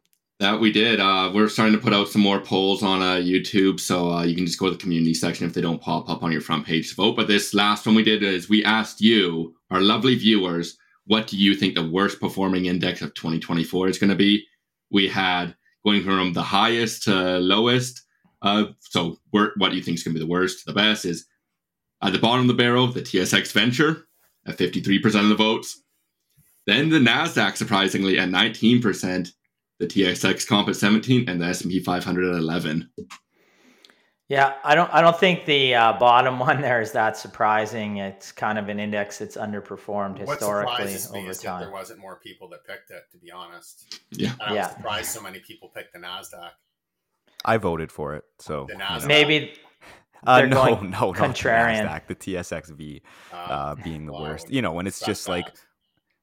That 0.42 0.60
we 0.60 0.72
did. 0.72 1.00
Uh, 1.00 1.30
we're 1.32 1.48
starting 1.48 1.76
to 1.76 1.80
put 1.80 1.94
out 1.94 2.08
some 2.08 2.24
more 2.24 2.40
polls 2.40 2.82
on 2.82 3.04
uh, 3.04 3.18
YouTube, 3.18 3.80
so 3.80 4.12
uh, 4.12 4.24
you 4.24 4.36
can 4.36 4.48
just 4.48 4.58
go 4.58 4.66
to 4.66 4.72
the 4.72 4.82
community 4.82 5.14
section 5.14 5.46
if 5.46 5.54
they 5.54 5.62
don't 5.62 5.80
pop 5.80 6.10
up 6.10 6.24
on 6.24 6.32
your 6.32 6.42
front 6.42 6.66
page 6.66 6.90
to 6.90 6.96
vote. 6.96 7.16
But 7.16 7.28
this 7.28 7.54
last 7.54 7.86
one 7.86 7.94
we 7.94 8.04
did 8.04 8.24
is 8.24 8.50
we 8.50 8.66
asked 8.66 9.02
you, 9.02 9.54
our 9.70 9.82
lovely 9.82 10.16
viewers, 10.16 10.80
what 11.06 11.28
do 11.28 11.38
you 11.38 11.54
think 11.54 11.76
the 11.76 11.88
worst 11.88 12.20
performing 12.20 12.66
index 12.66 13.04
of 13.04 13.14
2024 13.14 13.90
is 13.90 14.00
going 14.00 14.10
to 14.10 14.16
be? 14.16 14.44
We 14.90 15.08
had 15.08 15.56
going 15.86 16.04
from 16.04 16.34
the 16.34 16.42
highest 16.42 17.04
to 17.04 17.38
lowest. 17.38 18.02
So 18.80 19.20
what 19.30 19.54
do 19.60 19.76
you 19.76 19.84
think 19.84 19.98
is 19.98 20.04
going 20.04 20.16
to 20.16 20.20
be 20.20 20.26
the 20.26 20.32
worst? 20.32 20.62
To 20.62 20.66
the 20.66 20.74
best 20.74 21.06
is 21.06 21.28
at 22.02 22.14
the 22.14 22.20
bottom 22.20 22.42
of 22.42 22.48
the 22.48 22.56
barrel, 22.56 22.88
the 22.88 23.04
TSX 23.04 23.52
Venture 23.52 24.08
at 24.48 24.58
53% 24.58 25.06
of 25.22 25.30
the 25.30 25.36
votes. 25.36 25.84
Then 26.66 26.90
the 26.90 26.98
Nasdaq, 26.98 27.58
surprisingly, 27.58 28.18
at 28.18 28.30
19% 28.30 29.32
the 29.82 29.88
TSX 29.88 30.48
comp 30.48 30.70
at 30.70 30.76
17 30.76 31.28
and 31.28 31.42
the 31.42 31.46
S&P 31.48 31.80
500 31.80 32.36
at 32.36 32.40
11. 32.40 32.90
Yeah, 34.30 34.54
I 34.64 34.76
don't 34.76 34.90
I 34.94 35.02
don't 35.02 35.20
think 35.20 35.44
the 35.44 35.76
uh, 35.76 35.94
bottom 36.00 36.40
one 36.40 36.62
there 36.62 36.80
is 36.80 36.94
that 36.94 37.18
surprising. 37.18 37.98
It's 37.98 38.32
kind 38.32 38.58
of 38.58 38.70
an 38.70 38.80
index 38.80 39.18
that's 39.18 39.36
underperformed 39.36 40.20
historically 40.20 40.96
over 40.96 41.34
time. 41.34 41.60
there 41.60 41.70
wasn't 41.70 42.00
more 42.00 42.16
people 42.16 42.48
that 42.50 42.66
picked 42.66 42.92
it, 42.92 43.04
to 43.12 43.18
be 43.18 43.30
honest. 43.30 44.00
Yeah, 44.12 44.32
and 44.40 44.42
I 44.42 44.54
yeah. 44.54 44.68
was 44.68 44.76
surprised 44.78 45.10
so 45.10 45.22
many 45.22 45.40
people 45.40 45.68
picked 45.76 45.92
the 45.92 46.00
Nasdaq. 46.00 46.52
I 47.44 47.58
voted 47.58 47.92
for 47.92 48.16
it, 48.16 48.24
so 48.40 48.68
the 48.70 48.76
Nasdaq. 48.76 49.08
maybe. 49.08 49.54
Uh, 50.24 50.44
no, 50.44 50.80
no, 50.82 51.14
contrarian. 51.14 51.86
not 51.86 52.08
the 52.08 52.14
Nasdaq, 52.14 52.66
the 52.70 52.74
TSXV 52.76 53.02
uh, 53.34 53.36
uh, 53.36 53.76
being 53.84 54.06
the 54.06 54.14
worst. 54.14 54.52
You 54.52 54.62
know, 54.62 54.78
and 54.78 54.88
it's 54.88 55.00
just 55.04 55.26
bad. 55.26 55.34
like 55.34 55.48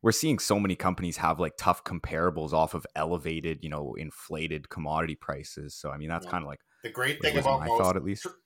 we're 0.02 0.12
seeing 0.12 0.38
so 0.38 0.60
many 0.60 0.76
companies 0.76 1.16
have 1.16 1.40
like 1.40 1.54
tough 1.58 1.84
comparables 1.84 2.52
off 2.52 2.74
of 2.74 2.86
elevated, 2.94 3.58
you 3.62 3.68
know, 3.68 3.94
inflated 3.98 4.68
commodity 4.68 5.16
prices. 5.16 5.74
So 5.74 5.90
I 5.90 5.96
mean, 5.96 6.08
that's 6.08 6.24
yeah. 6.24 6.30
kind 6.30 6.44
of 6.44 6.48
like 6.48 6.60
the 6.82 6.90
great 6.90 7.20
thing 7.20 7.36
about 7.36 7.60
my 7.60 7.66
thought, 7.66 7.96
at 7.96 8.04
least. 8.04 8.26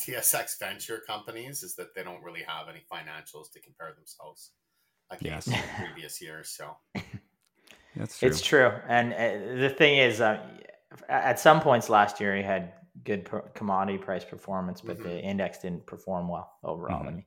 TSX 0.00 0.60
venture 0.60 1.02
companies 1.08 1.64
is 1.64 1.74
that 1.74 1.88
they 1.96 2.04
don't 2.04 2.22
really 2.22 2.42
have 2.46 2.68
any 2.68 2.82
financials 2.92 3.50
to 3.52 3.60
compare 3.60 3.92
themselves 3.96 4.52
against 5.10 5.48
yes. 5.48 5.64
previous 5.76 6.20
years. 6.20 6.50
So 6.50 6.76
that's 7.96 8.18
true. 8.18 8.28
It's 8.28 8.40
true, 8.40 8.70
and 8.88 9.12
uh, 9.12 9.60
the 9.60 9.70
thing 9.70 9.98
is, 9.98 10.20
uh, 10.20 10.40
at 11.08 11.40
some 11.40 11.60
points 11.60 11.88
last 11.88 12.20
year, 12.20 12.36
he 12.36 12.42
had 12.42 12.74
good 13.04 13.28
commodity 13.54 13.98
price 13.98 14.24
performance, 14.24 14.80
but 14.80 14.98
mm-hmm. 14.98 15.08
the 15.08 15.20
index 15.20 15.58
didn't 15.58 15.86
perform 15.86 16.28
well 16.28 16.52
overall. 16.62 17.00
Mm-hmm. 17.00 17.08
I 17.08 17.12
mean, 17.12 17.24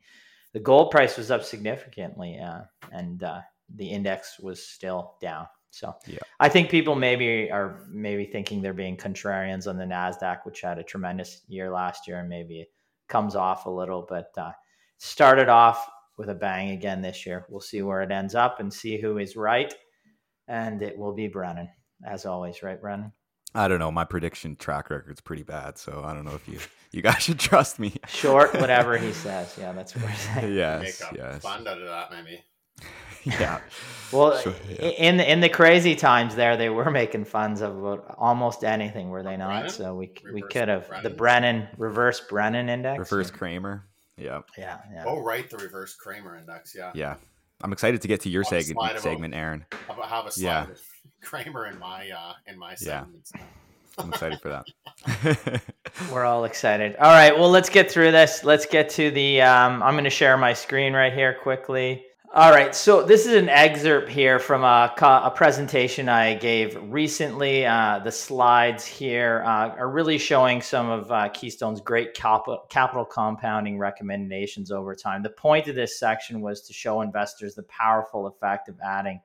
the 0.53 0.60
gold 0.60 0.91
price 0.91 1.17
was 1.17 1.31
up 1.31 1.43
significantly, 1.43 2.39
uh, 2.39 2.62
and 2.91 3.24
uh, 3.24 3.41
the 3.75 3.88
index 3.88 4.39
was 4.39 4.65
still 4.65 5.15
down. 5.22 5.48
So 5.70 5.96
yeah. 6.05 6.20
I 6.39 6.50
think 6.50 6.70
people 6.70 6.96
maybe 6.96 7.50
are 7.50 7.86
maybe 7.89 8.25
thinking 8.25 8.62
they're 8.62 8.74
being 8.74 8.98
contrarians 8.98 9.67
on 9.67 9.77
the 9.77 9.86
Nasdaq, 9.86 10.39
which 10.43 10.62
had 10.62 10.77
a 10.77 10.84
tremendous 10.84 11.41
year 11.48 11.72
last 11.72 12.08
year, 12.08 12.20
and 12.20 12.27
maybe 12.27 12.60
it 12.60 12.72
comes 13.08 13.36
off 13.36 13.65
a 13.65 13.70
little, 13.70 14.05
but 14.08 14.31
uh, 14.38 14.51
started 14.98 15.48
off 15.48 15.89
with 16.17 16.29
a 16.29 16.36
bang 16.36 16.72
again 16.72 17.01
this 17.01 17.25
year. 17.25 17.46
We'll 17.50 17.62
see 17.62 17.81
where 17.81 18.01
it 18.01 18.12
ends 18.12 18.36
up 18.36 18.60
and 18.60 18.74
see 18.74 19.00
who 19.00 19.17
is 19.17 19.38
right, 19.38 19.74
and 20.48 20.81
it 20.81 20.98
will 20.98 21.13
be 21.13 21.27
Brennan 21.27 21.70
as 22.05 22.25
always, 22.25 22.63
right, 22.63 22.79
Brennan? 22.79 23.13
I 23.53 23.67
don't 23.67 23.79
know. 23.79 23.91
My 23.91 24.05
prediction 24.05 24.55
track 24.55 24.89
record's 24.89 25.22
pretty 25.22 25.43
bad, 25.43 25.77
so 25.77 26.01
I 26.05 26.13
don't 26.13 26.25
know 26.25 26.36
if 26.36 26.48
you 26.48 26.60
you 26.91 27.01
guys 27.01 27.22
should 27.24 27.39
trust 27.39 27.79
me. 27.79 27.93
Short, 28.08 28.53
whatever 28.60 28.98
he 28.98 29.12
says. 29.12 29.55
Yeah, 29.60 29.74
that's 29.74 29.96
what 29.96 30.05
we're 30.05 30.15
saying. 30.15 30.55
yes, 30.55 31.01
yes. 31.15 31.41
Fun 31.41 31.67
out 31.67 31.81
of 31.81 31.88
that, 31.88 32.12
maybe. 32.12 32.43
yeah. 33.24 33.60
Well, 34.12 34.38
sure, 34.39 34.55
yeah. 34.70 34.88
in 34.88 35.20
in 35.20 35.41
the 35.41 35.50
crazy 35.50 35.96
times 35.96 36.36
there, 36.36 36.58
they 36.58 36.70
were 36.70 36.89
making 36.89 37.25
funds 37.25 37.62
of 37.62 37.84
almost 38.17 38.63
anything, 38.63 39.10
were 39.10 39.22
they 39.22 39.38
not? 39.38 39.50
Brennan? 39.50 39.70
So 39.70 39.96
we 39.96 40.12
reverse 40.24 40.34
we 40.34 40.41
could 40.41 40.67
have 40.70 41.03
the 41.03 41.10
Brennan 41.10 41.67
reverse 41.77 42.22
Brennan 42.22 42.70
index, 42.70 43.00
reverse 43.00 43.29
Cramer. 43.29 43.86
Yeah. 44.17 44.41
Yeah. 44.58 44.79
Yeah. 44.93 45.03
Oh, 45.05 45.20
right, 45.20 45.50
the 45.50 45.58
reverse 45.58 45.96
Cramer 45.96 46.38
index. 46.38 46.75
Yeah. 46.75 46.91
Yeah. 46.93 47.15
I'm 47.63 47.74
excited 47.74 48.01
to 48.01 48.08
get 48.08 48.22
to 48.22 48.29
your 48.29 48.43
segment, 48.43 49.00
segment, 49.00 49.36
Aaron. 49.36 49.65
I'll 49.88 50.01
have 50.01 50.25
a 50.25 50.31
slide 50.31 50.43
yeah. 50.43 50.65
Cramer 51.22 51.67
in 51.67 51.79
my 51.79 52.10
uh 52.10 52.34
in 52.48 52.58
my 52.58 52.75
segments. 52.75 53.31
Yeah. 53.36 53.41
I'm 53.98 54.10
excited 54.10 54.39
for 54.39 54.50
that. 54.50 55.62
We're 56.12 56.25
all 56.25 56.46
excited. 56.46 56.96
All 56.96 57.12
right, 57.12 57.38
well, 57.38 57.50
let's 57.50 57.70
get 57.70 57.91
through 57.91 58.12
this. 58.12 58.43
Let's 58.43 58.65
get 58.65 58.89
to 58.91 59.12
the. 59.12 59.41
Um, 59.41 59.84
I'm 59.84 59.93
going 59.93 60.05
to 60.05 60.10
share 60.10 60.38
my 60.38 60.53
screen 60.53 60.93
right 60.93 61.13
here 61.13 61.38
quickly. 61.41 62.05
All 62.34 62.51
right, 62.51 62.74
so 62.74 63.03
this 63.03 63.25
is 63.25 63.34
an 63.34 63.50
excerpt 63.50 64.08
here 64.08 64.39
from 64.39 64.63
a, 64.63 64.96
a 65.01 65.31
presentation 65.36 66.08
I 66.08 66.36
gave 66.36 66.77
recently. 66.81 67.65
Uh, 67.65 68.00
the 68.00 68.12
slides 68.12 68.86
here 68.86 69.43
uh, 69.46 69.75
are 69.75 69.89
really 69.89 70.17
showing 70.17 70.62
some 70.62 70.89
of 70.89 71.12
uh, 71.12 71.27
Keystone's 71.27 71.81
great 71.81 72.13
capital, 72.13 72.63
capital 72.70 73.03
compounding 73.03 73.77
recommendations 73.77 74.72
over 74.72 74.96
time. 74.96 75.24
The 75.24 75.29
point 75.31 75.67
of 75.67 75.75
this 75.75 76.00
section 76.00 76.39
was 76.39 76.62
to 76.67 76.74
show 76.74 77.01
investors 77.01 77.53
the 77.53 77.63
powerful 77.63 78.27
effect 78.27 78.70
of 78.70 78.79
adding 78.79 79.20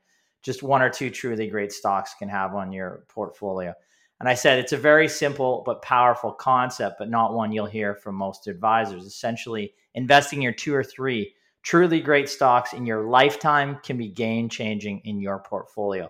just 0.47 0.63
one 0.63 0.81
or 0.81 0.89
two 0.89 1.11
truly 1.11 1.49
great 1.49 1.73
stocks 1.73 2.15
can 2.17 2.29
have 2.29 2.55
on 2.55 2.73
your 2.73 3.05
portfolio. 3.09 3.75
And 4.21 4.29
I 4.29 4.35
said 4.35 4.61
it's 4.61 4.73
a 4.73 4.79
very 4.79 5.09
simple 5.09 5.65
but 5.67 5.83
powerful 5.83 6.33
concept, 6.33 6.97
but 6.99 7.11
not 7.11 7.35
one 7.35 7.51
you'll 7.51 7.67
hear 7.67 7.97
from 7.97 8.15
most 8.15 8.47
advisors. 8.47 9.05
Essentially, 9.05 9.75
investing 9.95 10.41
your 10.41 10.53
two 10.53 10.73
or 10.73 10.85
three 10.85 11.35
truly 11.63 12.01
great 12.01 12.29
stocks 12.29 12.73
in 12.73 12.87
your 12.87 13.09
lifetime 13.09 13.79
can 13.83 13.99
be 13.99 14.09
game 14.09 14.49
changing 14.49 15.01
in 15.05 15.21
your 15.21 15.41
portfolio. 15.41 16.09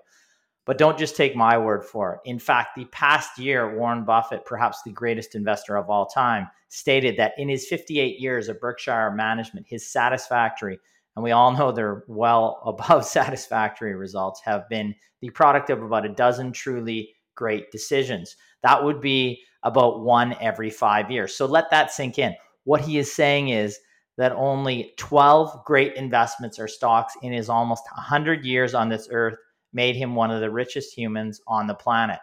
But 0.66 0.76
don't 0.76 0.98
just 0.98 1.16
take 1.16 1.34
my 1.34 1.56
word 1.56 1.84
for 1.84 2.14
it. 2.14 2.28
In 2.28 2.38
fact, 2.38 2.76
the 2.76 2.84
past 2.86 3.38
year, 3.38 3.78
Warren 3.78 4.04
Buffett, 4.04 4.44
perhaps 4.44 4.82
the 4.82 4.92
greatest 4.92 5.34
investor 5.34 5.76
of 5.76 5.88
all 5.88 6.06
time, 6.06 6.48
stated 6.68 7.16
that 7.16 7.32
in 7.38 7.48
his 7.48 7.66
58 7.66 8.20
years 8.20 8.48
of 8.48 8.60
Berkshire 8.60 9.12
management, 9.12 9.66
his 9.66 9.90
satisfactory, 9.90 10.78
and 11.16 11.22
we 11.22 11.32
all 11.32 11.50
know 11.50 11.72
they're 11.72 12.04
well 12.06 12.62
above 12.66 13.04
satisfactory 13.04 13.94
results, 13.94 14.40
have 14.44 14.68
been 14.68 14.94
the 15.20 15.30
product 15.30 15.70
of 15.70 15.82
about 15.82 16.06
a 16.06 16.10
dozen 16.10 16.52
truly 16.52 17.14
great 17.34 17.70
decisions. 17.72 18.36
That 18.62 18.82
would 18.82 19.00
be 19.00 19.42
about 19.62 20.02
one 20.02 20.36
every 20.40 20.70
five 20.70 21.10
years. 21.10 21.34
So 21.34 21.46
let 21.46 21.70
that 21.70 21.90
sink 21.90 22.18
in. 22.18 22.34
What 22.64 22.80
he 22.80 22.98
is 22.98 23.12
saying 23.12 23.48
is 23.48 23.78
that 24.16 24.32
only 24.32 24.94
12 24.96 25.64
great 25.64 25.94
investments 25.94 26.58
or 26.58 26.68
stocks 26.68 27.14
in 27.22 27.32
his 27.32 27.48
almost 27.48 27.84
100 27.94 28.44
years 28.44 28.74
on 28.74 28.88
this 28.88 29.08
earth 29.10 29.36
made 29.72 29.96
him 29.96 30.14
one 30.14 30.30
of 30.30 30.40
the 30.40 30.50
richest 30.50 30.96
humans 30.96 31.40
on 31.46 31.66
the 31.66 31.74
planet. 31.74 32.18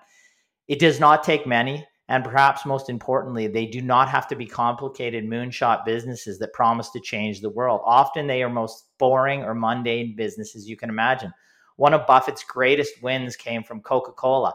It 0.67 0.79
does 0.79 1.00
not 1.00 1.23
take 1.23 1.45
many, 1.45 1.85
and 2.13 2.24
perhaps 2.24 2.63
most 2.63 2.91
importantly, 2.91 3.48
they 3.48 3.65
do 3.65 3.82
not 3.82 4.08
have 4.08 4.27
to 4.27 4.36
be 4.36 4.46
complicated 4.46 5.25
moonshot 5.25 5.84
businesses 5.84 6.38
that 6.38 6.53
promise 6.53 6.91
to 6.91 7.00
change 7.00 7.41
the 7.41 7.50
world. 7.50 7.82
Often 7.84 8.27
they 8.27 8.43
are 8.43 8.51
most 8.51 8.86
boring 9.00 9.41
or 9.41 9.55
mundane 9.55 10.15
businesses 10.15 10.70
you 10.70 10.77
can 10.77 10.89
imagine. 10.89 11.34
One 11.77 11.91
of 11.91 12.05
Buffett's 12.05 12.43
greatest 12.43 13.01
wins 13.01 13.36
came 13.36 13.63
from 13.63 13.82
Coca 13.82 14.12
Cola. 14.12 14.53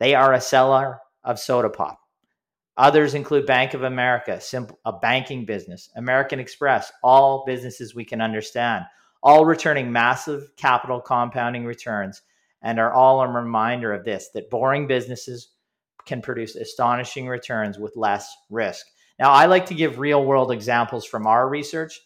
They 0.00 0.16
are 0.16 0.32
a 0.32 0.40
seller 0.40 0.98
of 1.22 1.38
soda 1.38 1.70
pop. 1.70 2.00
Others 2.76 3.14
include 3.14 3.46
Bank 3.46 3.74
of 3.74 3.84
America, 3.84 4.40
a 4.84 4.92
banking 4.94 5.44
business, 5.44 5.88
American 5.94 6.40
Express, 6.40 6.90
all 7.04 7.44
businesses 7.46 7.94
we 7.94 8.04
can 8.04 8.20
understand, 8.20 8.84
all 9.22 9.44
returning 9.44 9.92
massive 9.92 10.48
capital 10.56 11.00
compounding 11.00 11.66
returns, 11.66 12.22
and 12.62 12.80
are 12.80 12.92
all 12.92 13.20
a 13.20 13.28
reminder 13.28 13.92
of 13.92 14.04
this 14.04 14.30
that 14.34 14.50
boring 14.50 14.88
businesses 14.88 15.50
can 16.06 16.22
produce 16.22 16.56
astonishing 16.56 17.28
returns 17.28 17.78
with 17.78 17.96
less 17.96 18.34
risk. 18.48 18.86
Now, 19.18 19.30
I 19.30 19.46
like 19.46 19.66
to 19.66 19.74
give 19.74 19.98
real 19.98 20.24
world 20.24 20.52
examples 20.52 21.04
from 21.04 21.26
our 21.26 21.48
research. 21.48 22.00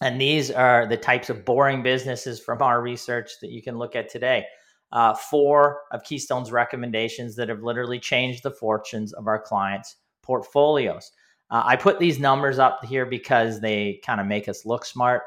And 0.00 0.20
these 0.20 0.50
are 0.50 0.86
the 0.86 0.96
types 0.96 1.30
of 1.30 1.44
boring 1.44 1.82
businesses 1.82 2.38
from 2.38 2.60
our 2.60 2.82
research 2.82 3.32
that 3.40 3.50
you 3.50 3.62
can 3.62 3.78
look 3.78 3.96
at 3.96 4.10
today 4.10 4.44
uh, 4.92 5.14
four 5.14 5.82
of 5.92 6.02
Keystone's 6.04 6.52
recommendations 6.52 7.36
that 7.36 7.48
have 7.48 7.62
literally 7.62 7.98
changed 7.98 8.42
the 8.42 8.50
fortunes 8.50 9.12
of 9.12 9.26
our 9.26 9.40
clients' 9.40 9.96
portfolios. 10.22 11.12
Uh, 11.50 11.62
I 11.64 11.76
put 11.76 11.98
these 11.98 12.18
numbers 12.18 12.58
up 12.58 12.84
here 12.84 13.06
because 13.06 13.60
they 13.60 14.00
kind 14.04 14.20
of 14.20 14.26
make 14.26 14.48
us 14.48 14.64
look 14.64 14.84
smart. 14.84 15.22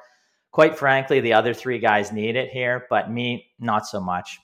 Quite 0.51 0.77
frankly, 0.77 1.19
the 1.19 1.33
other 1.33 1.53
three 1.53 1.79
guys 1.79 2.11
need 2.11 2.35
it 2.35 2.49
here, 2.49 2.87
but 2.89 3.11
me, 3.11 3.51
not 3.59 3.85
so 3.85 4.01
much. 4.01 4.39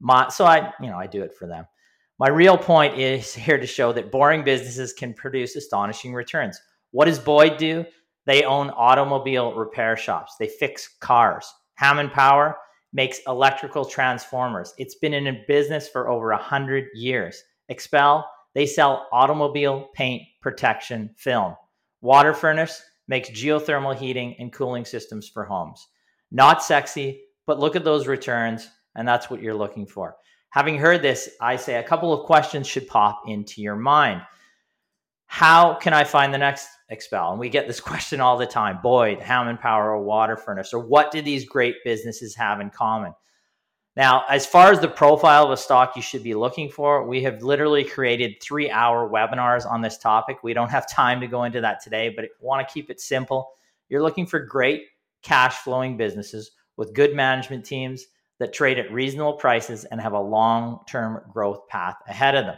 My, 0.00 0.28
so 0.28 0.44
I, 0.44 0.72
you 0.80 0.88
know, 0.88 0.98
I 0.98 1.06
do 1.06 1.22
it 1.22 1.34
for 1.34 1.46
them. 1.46 1.66
My 2.18 2.28
real 2.28 2.56
point 2.56 2.98
is 2.98 3.34
here 3.34 3.58
to 3.58 3.66
show 3.66 3.92
that 3.92 4.10
boring 4.10 4.42
businesses 4.42 4.94
can 4.94 5.12
produce 5.12 5.54
astonishing 5.54 6.14
returns. 6.14 6.58
What 6.90 7.04
does 7.04 7.18
Boyd 7.18 7.58
do? 7.58 7.84
They 8.24 8.44
own 8.44 8.70
automobile 8.70 9.54
repair 9.54 9.96
shops. 9.96 10.34
They 10.38 10.48
fix 10.48 10.88
cars. 11.00 11.52
Hammond 11.74 12.12
Power, 12.12 12.56
makes 12.94 13.20
electrical 13.26 13.84
transformers. 13.84 14.72
It's 14.78 14.94
been 14.94 15.12
in 15.12 15.44
business 15.46 15.88
for 15.88 16.08
over 16.08 16.30
100 16.30 16.86
years. 16.94 17.44
XPEL, 17.70 18.24
they 18.54 18.64
sell 18.64 19.06
automobile 19.12 19.88
paint 19.94 20.22
protection 20.40 21.10
film. 21.18 21.54
Water 22.00 22.32
Furnace 22.32 22.82
makes 23.08 23.28
geothermal 23.28 23.94
heating 23.94 24.34
and 24.38 24.50
cooling 24.50 24.86
systems 24.86 25.28
for 25.28 25.44
homes. 25.44 25.86
Not 26.30 26.62
sexy, 26.62 27.20
but 27.46 27.60
look 27.60 27.76
at 27.76 27.84
those 27.84 28.06
returns, 28.06 28.68
and 28.94 29.06
that's 29.06 29.28
what 29.28 29.42
you're 29.42 29.54
looking 29.54 29.86
for. 29.86 30.16
Having 30.50 30.78
heard 30.78 31.02
this, 31.02 31.28
I 31.40 31.56
say 31.56 31.76
a 31.76 31.82
couple 31.82 32.12
of 32.12 32.26
questions 32.26 32.66
should 32.66 32.88
pop 32.88 33.22
into 33.26 33.60
your 33.60 33.76
mind. 33.76 34.22
How 35.26 35.74
can 35.74 35.92
I 35.92 36.04
find 36.04 36.32
the 36.32 36.38
next 36.38 36.68
XPEL? 36.90 37.30
And 37.30 37.40
we 37.40 37.48
get 37.48 37.66
this 37.66 37.80
question 37.92 38.20
all 38.20 38.38
the 38.38 38.46
time 38.46 38.78
Boyd, 38.82 39.20
Hammond 39.20 39.60
Power, 39.60 39.90
or 39.90 40.02
Water 40.02 40.36
Furnace, 40.36 40.72
or 40.72 40.80
what 40.80 41.10
do 41.10 41.20
these 41.20 41.44
great 41.44 41.76
businesses 41.84 42.34
have 42.36 42.60
in 42.60 42.70
common? 42.70 43.12
Now, 43.96 44.24
as 44.28 44.46
far 44.46 44.70
as 44.70 44.80
the 44.80 44.88
profile 44.88 45.46
of 45.46 45.50
a 45.50 45.56
stock 45.56 45.96
you 45.96 46.02
should 46.02 46.22
be 46.22 46.34
looking 46.34 46.68
for, 46.68 47.06
we 47.06 47.22
have 47.22 47.42
literally 47.42 47.82
created 47.82 48.42
three 48.42 48.70
hour 48.70 49.08
webinars 49.08 49.68
on 49.68 49.80
this 49.80 49.96
topic. 49.96 50.42
We 50.42 50.52
don't 50.52 50.70
have 50.70 50.88
time 50.88 51.20
to 51.20 51.26
go 51.26 51.44
into 51.44 51.62
that 51.62 51.82
today, 51.82 52.10
but 52.10 52.26
want 52.40 52.66
to 52.66 52.72
keep 52.72 52.90
it 52.90 53.00
simple. 53.00 53.50
You're 53.88 54.02
looking 54.02 54.26
for 54.26 54.38
great 54.38 54.84
cash 55.22 55.56
flowing 55.56 55.96
businesses 55.96 56.52
with 56.76 56.94
good 56.94 57.14
management 57.14 57.64
teams 57.64 58.06
that 58.38 58.52
trade 58.52 58.78
at 58.78 58.92
reasonable 58.92 59.34
prices 59.34 59.84
and 59.84 60.00
have 60.00 60.12
a 60.12 60.20
long 60.20 60.80
term 60.88 61.20
growth 61.32 61.66
path 61.68 61.96
ahead 62.06 62.34
of 62.34 62.46
them. 62.46 62.56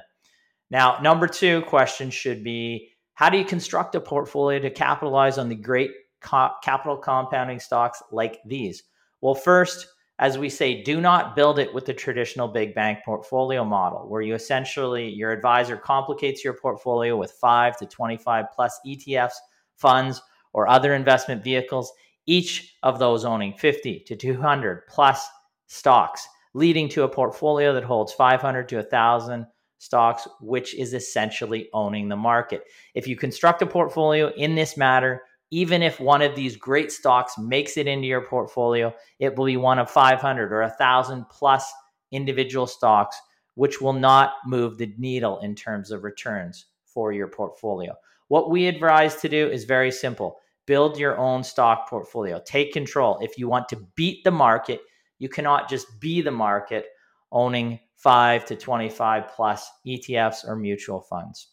Now, 0.70 0.98
number 1.00 1.26
two 1.26 1.62
question 1.62 2.10
should 2.10 2.44
be 2.44 2.90
how 3.14 3.30
do 3.30 3.38
you 3.38 3.44
construct 3.44 3.94
a 3.94 4.00
portfolio 4.00 4.60
to 4.60 4.70
capitalize 4.70 5.38
on 5.38 5.48
the 5.48 5.54
great 5.54 5.90
co- 6.20 6.52
capital 6.62 6.96
compounding 6.96 7.58
stocks 7.58 8.02
like 8.12 8.38
these? 8.46 8.82
Well, 9.20 9.34
first, 9.34 9.86
as 10.20 10.36
we 10.36 10.48
say, 10.48 10.82
do 10.82 11.00
not 11.00 11.36
build 11.36 11.58
it 11.58 11.72
with 11.72 11.84
the 11.84 11.94
traditional 11.94 12.48
big 12.48 12.74
bank 12.74 13.00
portfolio 13.04 13.64
model, 13.64 14.08
where 14.08 14.22
you 14.22 14.34
essentially, 14.34 15.08
your 15.08 15.30
advisor 15.30 15.76
complicates 15.76 16.44
your 16.44 16.54
portfolio 16.54 17.16
with 17.16 17.32
five 17.32 17.76
to 17.78 17.86
25 17.86 18.46
plus 18.54 18.78
ETFs, 18.86 19.34
funds, 19.76 20.20
or 20.52 20.68
other 20.68 20.94
investment 20.94 21.44
vehicles, 21.44 21.92
each 22.26 22.76
of 22.82 22.98
those 22.98 23.24
owning 23.24 23.54
50 23.54 24.00
to 24.00 24.16
200 24.16 24.86
plus 24.88 25.26
stocks, 25.68 26.26
leading 26.54 26.88
to 26.88 27.04
a 27.04 27.08
portfolio 27.08 27.72
that 27.72 27.84
holds 27.84 28.12
500 28.12 28.68
to 28.68 28.76
1,000 28.76 29.46
stocks, 29.78 30.26
which 30.40 30.74
is 30.74 30.92
essentially 30.92 31.68
owning 31.72 32.08
the 32.08 32.16
market. 32.16 32.64
If 32.94 33.06
you 33.06 33.16
construct 33.16 33.62
a 33.62 33.66
portfolio 33.66 34.32
in 34.34 34.56
this 34.56 34.76
matter, 34.76 35.22
even 35.50 35.82
if 35.82 36.00
one 36.00 36.20
of 36.20 36.34
these 36.34 36.56
great 36.56 36.92
stocks 36.92 37.38
makes 37.38 37.76
it 37.76 37.86
into 37.86 38.06
your 38.06 38.26
portfolio, 38.26 38.92
it 39.18 39.36
will 39.36 39.46
be 39.46 39.56
one 39.56 39.78
of 39.78 39.90
500 39.90 40.52
or 40.52 40.60
1,000 40.62 41.24
plus 41.30 41.72
individual 42.10 42.66
stocks, 42.66 43.18
which 43.54 43.80
will 43.80 43.92
not 43.92 44.34
move 44.46 44.76
the 44.76 44.92
needle 44.98 45.38
in 45.40 45.54
terms 45.54 45.90
of 45.90 46.04
returns 46.04 46.66
for 46.84 47.12
your 47.12 47.28
portfolio. 47.28 47.94
What 48.28 48.50
we 48.50 48.66
advise 48.66 49.16
to 49.16 49.28
do 49.28 49.48
is 49.48 49.64
very 49.64 49.90
simple 49.90 50.38
build 50.66 50.98
your 50.98 51.16
own 51.16 51.42
stock 51.42 51.88
portfolio, 51.88 52.42
take 52.44 52.74
control. 52.74 53.18
If 53.22 53.38
you 53.38 53.48
want 53.48 53.70
to 53.70 53.86
beat 53.94 54.22
the 54.22 54.30
market, 54.30 54.82
you 55.18 55.28
cannot 55.28 55.68
just 55.68 56.00
be 56.00 56.20
the 56.20 56.30
market 56.30 56.86
owning 57.30 57.80
5 57.96 58.44
to 58.46 58.56
25 58.56 59.28
plus 59.34 59.70
ETFs 59.86 60.46
or 60.46 60.56
mutual 60.56 61.00
funds. 61.00 61.48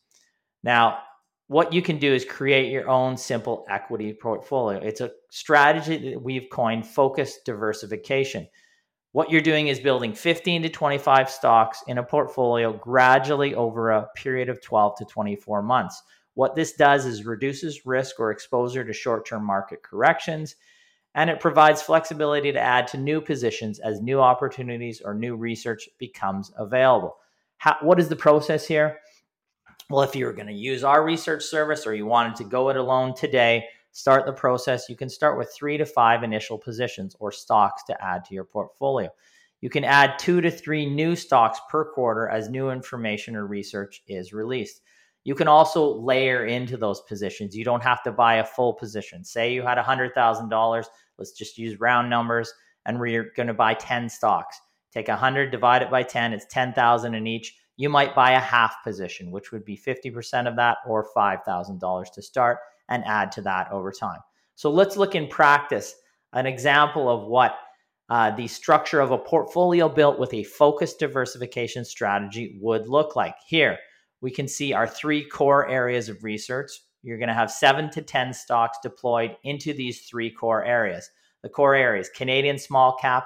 Now, 0.63 0.99
what 1.47 1.73
you 1.73 1.81
can 1.81 1.99
do 1.99 2.13
is 2.13 2.25
create 2.25 2.71
your 2.71 2.89
own 2.89 3.17
simple 3.17 3.65
equity 3.69 4.13
portfolio. 4.13 4.79
It's 4.79 5.01
a 5.01 5.11
strategy 5.29 6.11
that 6.11 6.21
we've 6.21 6.49
coined 6.51 6.87
focused 6.87 7.45
diversification. 7.45 8.47
What 9.11 9.29
you're 9.29 9.41
doing 9.41 9.67
is 9.67 9.79
building 9.79 10.13
15 10.13 10.63
to 10.63 10.69
25 10.69 11.29
stocks 11.29 11.83
in 11.87 11.99
a 11.99 12.03
portfolio 12.03 12.73
gradually 12.73 13.55
over 13.55 13.91
a 13.91 14.07
period 14.15 14.49
of 14.49 14.61
12 14.61 14.97
to 14.97 15.05
24 15.05 15.61
months. 15.61 16.01
What 16.33 16.55
this 16.55 16.73
does 16.73 17.05
is 17.05 17.25
reduces 17.25 17.85
risk 17.85 18.19
or 18.19 18.31
exposure 18.31 18.83
to 18.83 18.91
short 18.91 19.25
term 19.25 19.45
market 19.45 19.83
corrections 19.83 20.55
and 21.15 21.29
it 21.29 21.39
provides 21.39 21.81
flexibility 21.81 22.51
to 22.51 22.59
add 22.59 22.87
to 22.89 22.97
new 22.97 23.21
positions 23.21 23.79
as 23.79 24.01
new 24.01 24.19
opportunities 24.19 25.01
or 25.01 25.13
new 25.13 25.35
research 25.35 25.89
becomes 25.97 26.51
available. 26.57 27.15
How, 27.57 27.77
what 27.81 27.99
is 27.99 28.09
the 28.09 28.17
process 28.17 28.67
here? 28.67 28.99
Well, 29.89 30.03
if 30.03 30.15
you're 30.15 30.33
going 30.33 30.47
to 30.47 30.53
use 30.53 30.83
our 30.83 31.03
research 31.05 31.43
service 31.43 31.87
or 31.87 31.95
you 31.95 32.05
wanted 32.05 32.35
to 32.37 32.43
go 32.43 32.69
it 32.69 32.75
alone 32.75 33.15
today, 33.15 33.65
start 33.93 34.25
the 34.25 34.33
process. 34.33 34.89
You 34.89 34.97
can 34.97 35.09
start 35.09 35.37
with 35.37 35.53
three 35.55 35.77
to 35.77 35.85
five 35.85 36.21
initial 36.21 36.57
positions 36.57 37.15
or 37.19 37.31
stocks 37.31 37.83
to 37.83 38.03
add 38.03 38.25
to 38.25 38.33
your 38.33 38.43
portfolio. 38.43 39.09
You 39.61 39.69
can 39.69 39.85
add 39.85 40.19
two 40.19 40.41
to 40.41 40.51
three 40.51 40.85
new 40.85 41.15
stocks 41.15 41.59
per 41.69 41.85
quarter 41.85 42.27
as 42.27 42.49
new 42.49 42.71
information 42.71 43.37
or 43.37 43.47
research 43.47 44.03
is 44.07 44.33
released. 44.33 44.81
You 45.25 45.35
can 45.35 45.49
also 45.49 45.95
layer 45.99 46.45
into 46.45 46.77
those 46.77 47.01
positions. 47.01 47.55
You 47.55 47.65
don't 47.65 47.83
have 47.83 48.01
to 48.03 48.11
buy 48.11 48.35
a 48.35 48.45
full 48.45 48.73
position. 48.73 49.25
Say 49.25 49.53
you 49.53 49.63
had 49.63 49.77
$100,000 49.77 50.85
Let's 51.17 51.31
just 51.31 51.57
use 51.57 51.79
round 51.79 52.09
numbers 52.09 52.53
and 52.85 52.99
we're 52.99 53.31
going 53.35 53.47
to 53.47 53.53
buy 53.53 53.73
10 53.73 54.09
stocks. 54.09 54.59
Take 54.91 55.07
100, 55.07 55.51
divide 55.51 55.81
it 55.81 55.91
by 55.91 56.03
10, 56.03 56.33
it's 56.33 56.45
10,000 56.49 57.13
in 57.13 57.27
each. 57.27 57.55
You 57.77 57.89
might 57.89 58.15
buy 58.15 58.31
a 58.31 58.39
half 58.39 58.75
position, 58.83 59.31
which 59.31 59.51
would 59.51 59.65
be 59.65 59.77
50% 59.77 60.47
of 60.47 60.55
that 60.55 60.77
or 60.87 61.07
$5,000 61.15 62.13
to 62.13 62.21
start 62.21 62.59
and 62.87 63.03
add 63.05 63.31
to 63.33 63.41
that 63.41 63.71
over 63.71 63.91
time. 63.91 64.19
So 64.55 64.71
let's 64.71 64.95
look 64.95 65.15
in 65.15 65.27
practice 65.27 65.95
an 66.31 66.45
example 66.45 67.09
of 67.09 67.27
what 67.27 67.57
uh, 68.09 68.31
the 68.31 68.47
structure 68.47 69.01
of 69.01 69.11
a 69.11 69.17
portfolio 69.17 69.89
built 69.89 70.19
with 70.19 70.33
a 70.33 70.43
focused 70.43 70.99
diversification 70.99 71.83
strategy 71.83 72.57
would 72.61 72.87
look 72.87 73.15
like. 73.15 73.35
Here, 73.47 73.77
we 74.21 74.31
can 74.31 74.47
see 74.47 74.73
our 74.73 74.87
three 74.87 75.23
core 75.23 75.67
areas 75.67 76.09
of 76.09 76.23
research. 76.23 76.71
You're 77.03 77.17
going 77.17 77.29
to 77.29 77.33
have 77.33 77.51
seven 77.51 77.89
to 77.91 78.01
10 78.01 78.33
stocks 78.33 78.79
deployed 78.81 79.35
into 79.43 79.73
these 79.73 80.01
three 80.07 80.31
core 80.31 80.65
areas. 80.65 81.09
The 81.43 81.49
core 81.49 81.75
areas 81.75 82.09
Canadian 82.15 82.57
small 82.57 82.97
cap, 82.99 83.25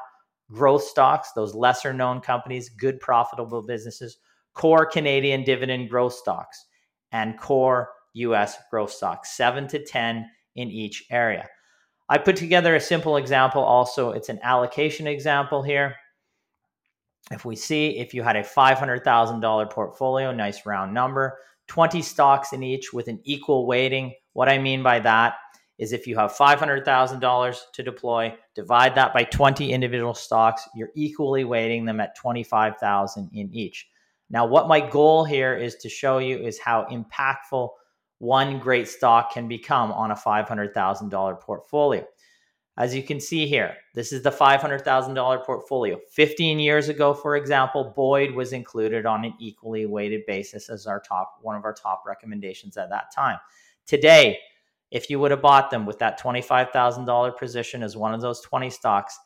growth 0.51 0.83
stocks, 0.83 1.31
those 1.33 1.55
lesser 1.55 1.93
known 1.93 2.19
companies, 2.19 2.69
good 2.69 2.99
profitable 2.99 3.61
businesses, 3.61 4.17
core 4.53 4.85
Canadian 4.85 5.43
dividend 5.43 5.89
growth 5.89 6.13
stocks, 6.13 6.65
and 7.11 7.39
core 7.39 7.89
US 8.13 8.57
growth 8.69 8.91
stocks, 8.91 9.37
seven 9.37 9.67
to 9.69 9.83
10 9.83 10.29
in 10.55 10.69
each 10.69 11.05
area. 11.09 11.47
I 12.09 12.17
put 12.17 12.35
together 12.35 12.75
a 12.75 12.81
simple 12.81 13.17
example 13.17 13.61
also. 13.63 14.11
It's 14.11 14.29
an 14.29 14.39
allocation 14.41 15.07
example 15.07 15.61
here. 15.61 15.95
If 17.31 17.45
we 17.45 17.55
see 17.55 17.97
if 17.99 18.13
you 18.13 18.23
had 18.23 18.35
a 18.35 18.43
$500,000 18.43 19.69
portfolio, 19.69 20.31
nice 20.31 20.65
round 20.65 20.93
number, 20.93 21.37
20 21.67 22.01
stocks 22.01 22.53
in 22.53 22.63
each 22.63 22.91
with 22.91 23.07
an 23.07 23.19
equal 23.23 23.67
weighting. 23.67 24.13
What 24.33 24.49
I 24.49 24.57
mean 24.57 24.81
by 24.81 24.99
that 25.01 25.35
is 25.77 25.93
if 25.93 26.07
you 26.07 26.17
have 26.17 26.33
$500,000 26.33 27.57
to 27.73 27.83
deploy, 27.83 28.35
divide 28.55 28.95
that 28.95 29.13
by 29.13 29.23
20 29.23 29.71
individual 29.71 30.13
stocks, 30.13 30.67
you're 30.75 30.89
equally 30.95 31.45
weighting 31.45 31.85
them 31.85 31.99
at 31.99 32.15
25,000 32.17 33.29
in 33.33 33.53
each. 33.53 33.87
Now, 34.29 34.45
what 34.45 34.67
my 34.67 34.79
goal 34.79 35.23
here 35.23 35.55
is 35.55 35.75
to 35.77 35.89
show 35.89 36.17
you 36.17 36.37
is 36.37 36.59
how 36.59 36.85
impactful 36.91 37.69
one 38.19 38.59
great 38.59 38.87
stock 38.87 39.33
can 39.33 39.47
become 39.47 39.91
on 39.93 40.11
a 40.11 40.15
$500,000 40.15 41.39
portfolio. 41.39 42.05
As 42.79 42.95
you 42.95 43.03
can 43.03 43.19
see 43.19 43.45
here, 43.45 43.75
this 43.93 44.13
is 44.13 44.23
the 44.23 44.31
$500,000 44.31 45.45
portfolio. 45.45 45.99
15 46.11 46.59
years 46.59 46.87
ago, 46.87 47.13
for 47.13 47.35
example, 47.35 47.91
Boyd 47.93 48.31
was 48.33 48.53
included 48.53 49.05
on 49.05 49.25
an 49.25 49.33
equally 49.37 49.85
weighted 49.85 50.21
basis 50.25 50.69
as 50.69 50.87
our 50.87 51.01
top 51.01 51.39
one 51.41 51.57
of 51.57 51.65
our 51.65 51.73
top 51.73 52.03
recommendations 52.07 52.77
at 52.77 52.89
that 52.89 53.13
time. 53.13 53.37
Today, 53.85 54.39
if 54.91 55.09
you 55.09 55.19
would 55.19 55.31
have 55.31 55.41
bought 55.41 55.69
them 55.69 55.85
with 55.85 55.99
that 55.99 56.21
$25,000 56.21 57.37
position 57.37 57.83
as 57.83 57.97
one 57.97 58.13
of 58.13 58.21
those 58.21 58.39
20 58.39 58.69
stocks, 58.69 59.19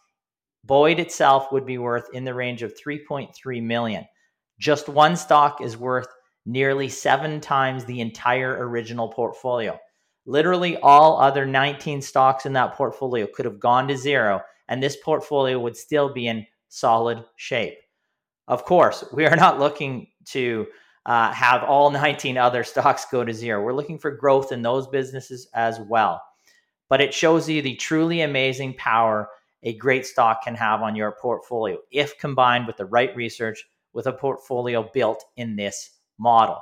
Boyd 0.64 1.00
itself 1.00 1.52
would 1.52 1.66
be 1.66 1.78
worth 1.78 2.10
in 2.12 2.24
the 2.24 2.34
range 2.34 2.64
of 2.64 2.74
3.3 2.76 3.62
million. 3.62 4.04
Just 4.58 4.90
one 4.90 5.16
stock 5.16 5.62
is 5.62 5.78
worth 5.78 6.08
nearly 6.48 6.90
seven 6.90 7.40
times 7.40 7.86
the 7.86 8.02
entire 8.02 8.68
original 8.68 9.10
portfolio. 9.10 9.78
Literally, 10.26 10.78
all 10.78 11.20
other 11.20 11.46
19 11.46 12.02
stocks 12.02 12.46
in 12.46 12.54
that 12.54 12.76
portfolio 12.76 13.28
could 13.28 13.46
have 13.46 13.60
gone 13.60 13.88
to 13.90 13.98
zero, 13.98 14.42
and 14.70 14.82
this 14.82 14.98
portfolio 15.04 15.60
would 15.60 15.76
still 15.76 16.14
be 16.14 16.28
in 16.28 16.46
solid 16.70 17.24
shape. 17.36 17.78
Of 18.48 18.66
course, 18.66 19.04
we 19.14 19.26
are 19.26 19.36
not 19.36 19.60
looking 19.60 20.08
to 20.26 20.68
uh, 21.06 21.32
have 21.32 21.64
all 21.64 21.90
19 21.92 22.38
other 22.38 22.64
stocks 22.64 23.06
go 23.12 23.24
to 23.24 23.34
zero. 23.34 23.62
We're 23.62 23.74
looking 23.74 24.00
for 24.00 24.12
growth 24.12 24.52
in 24.52 24.62
those 24.62 24.88
businesses 24.88 25.48
as 25.54 25.80
well. 25.80 26.22
But 26.90 27.02
it 27.02 27.14
shows 27.14 27.50
you 27.50 27.62
the 27.62 27.76
truly 27.76 28.22
amazing 28.22 28.76
power 28.76 29.30
a 29.64 29.76
great 29.78 30.06
stock 30.06 30.44
can 30.44 30.56
have 30.56 30.82
on 30.82 30.96
your 30.96 31.14
portfolio 31.14 31.78
if 31.90 32.18
combined 32.20 32.68
with 32.68 32.78
the 32.78 32.86
right 32.86 33.16
research 33.16 33.66
with 33.94 34.08
a 34.08 34.14
portfolio 34.14 34.90
built 34.94 35.24
in 35.38 35.56
this 35.56 35.92
model. 36.18 36.60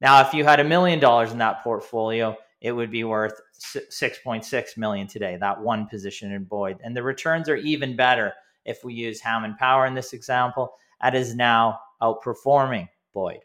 Now, 0.00 0.20
if 0.20 0.34
you 0.34 0.44
had 0.44 0.60
a 0.60 0.64
million 0.64 1.00
dollars 1.00 1.32
in 1.32 1.38
that 1.38 1.64
portfolio, 1.64 2.36
it 2.60 2.72
would 2.72 2.90
be 2.90 3.04
worth 3.04 3.40
6.6 3.74 4.76
million 4.76 5.06
today, 5.06 5.36
that 5.40 5.60
one 5.60 5.86
position 5.86 6.32
in 6.32 6.44
Boyd. 6.44 6.78
And 6.82 6.96
the 6.96 7.02
returns 7.02 7.48
are 7.48 7.56
even 7.56 7.96
better 7.96 8.32
if 8.64 8.82
we 8.84 8.94
use 8.94 9.20
Hammond 9.20 9.58
Power 9.58 9.86
in 9.86 9.94
this 9.94 10.12
example. 10.12 10.74
That 11.02 11.14
is 11.14 11.34
now 11.34 11.78
outperforming 12.02 12.88
Boyd. 13.12 13.40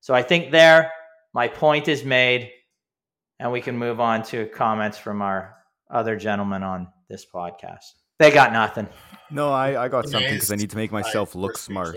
So 0.00 0.14
I 0.14 0.22
think 0.22 0.50
there, 0.50 0.92
my 1.32 1.48
point 1.48 1.88
is 1.88 2.04
made, 2.04 2.50
and 3.38 3.52
we 3.52 3.60
can 3.60 3.76
move 3.76 4.00
on 4.00 4.22
to 4.24 4.46
comments 4.46 4.98
from 4.98 5.22
our 5.22 5.54
other 5.90 6.16
gentlemen 6.16 6.62
on 6.62 6.88
this 7.08 7.24
podcast. 7.24 7.94
They 8.18 8.30
got 8.30 8.52
nothing. 8.52 8.88
No, 9.30 9.52
I, 9.52 9.84
I 9.84 9.88
got 9.88 10.08
something 10.08 10.32
because 10.32 10.50
I 10.50 10.56
need 10.56 10.70
to 10.70 10.76
make 10.76 10.90
myself 10.90 11.34
look 11.34 11.58
smart 11.58 11.96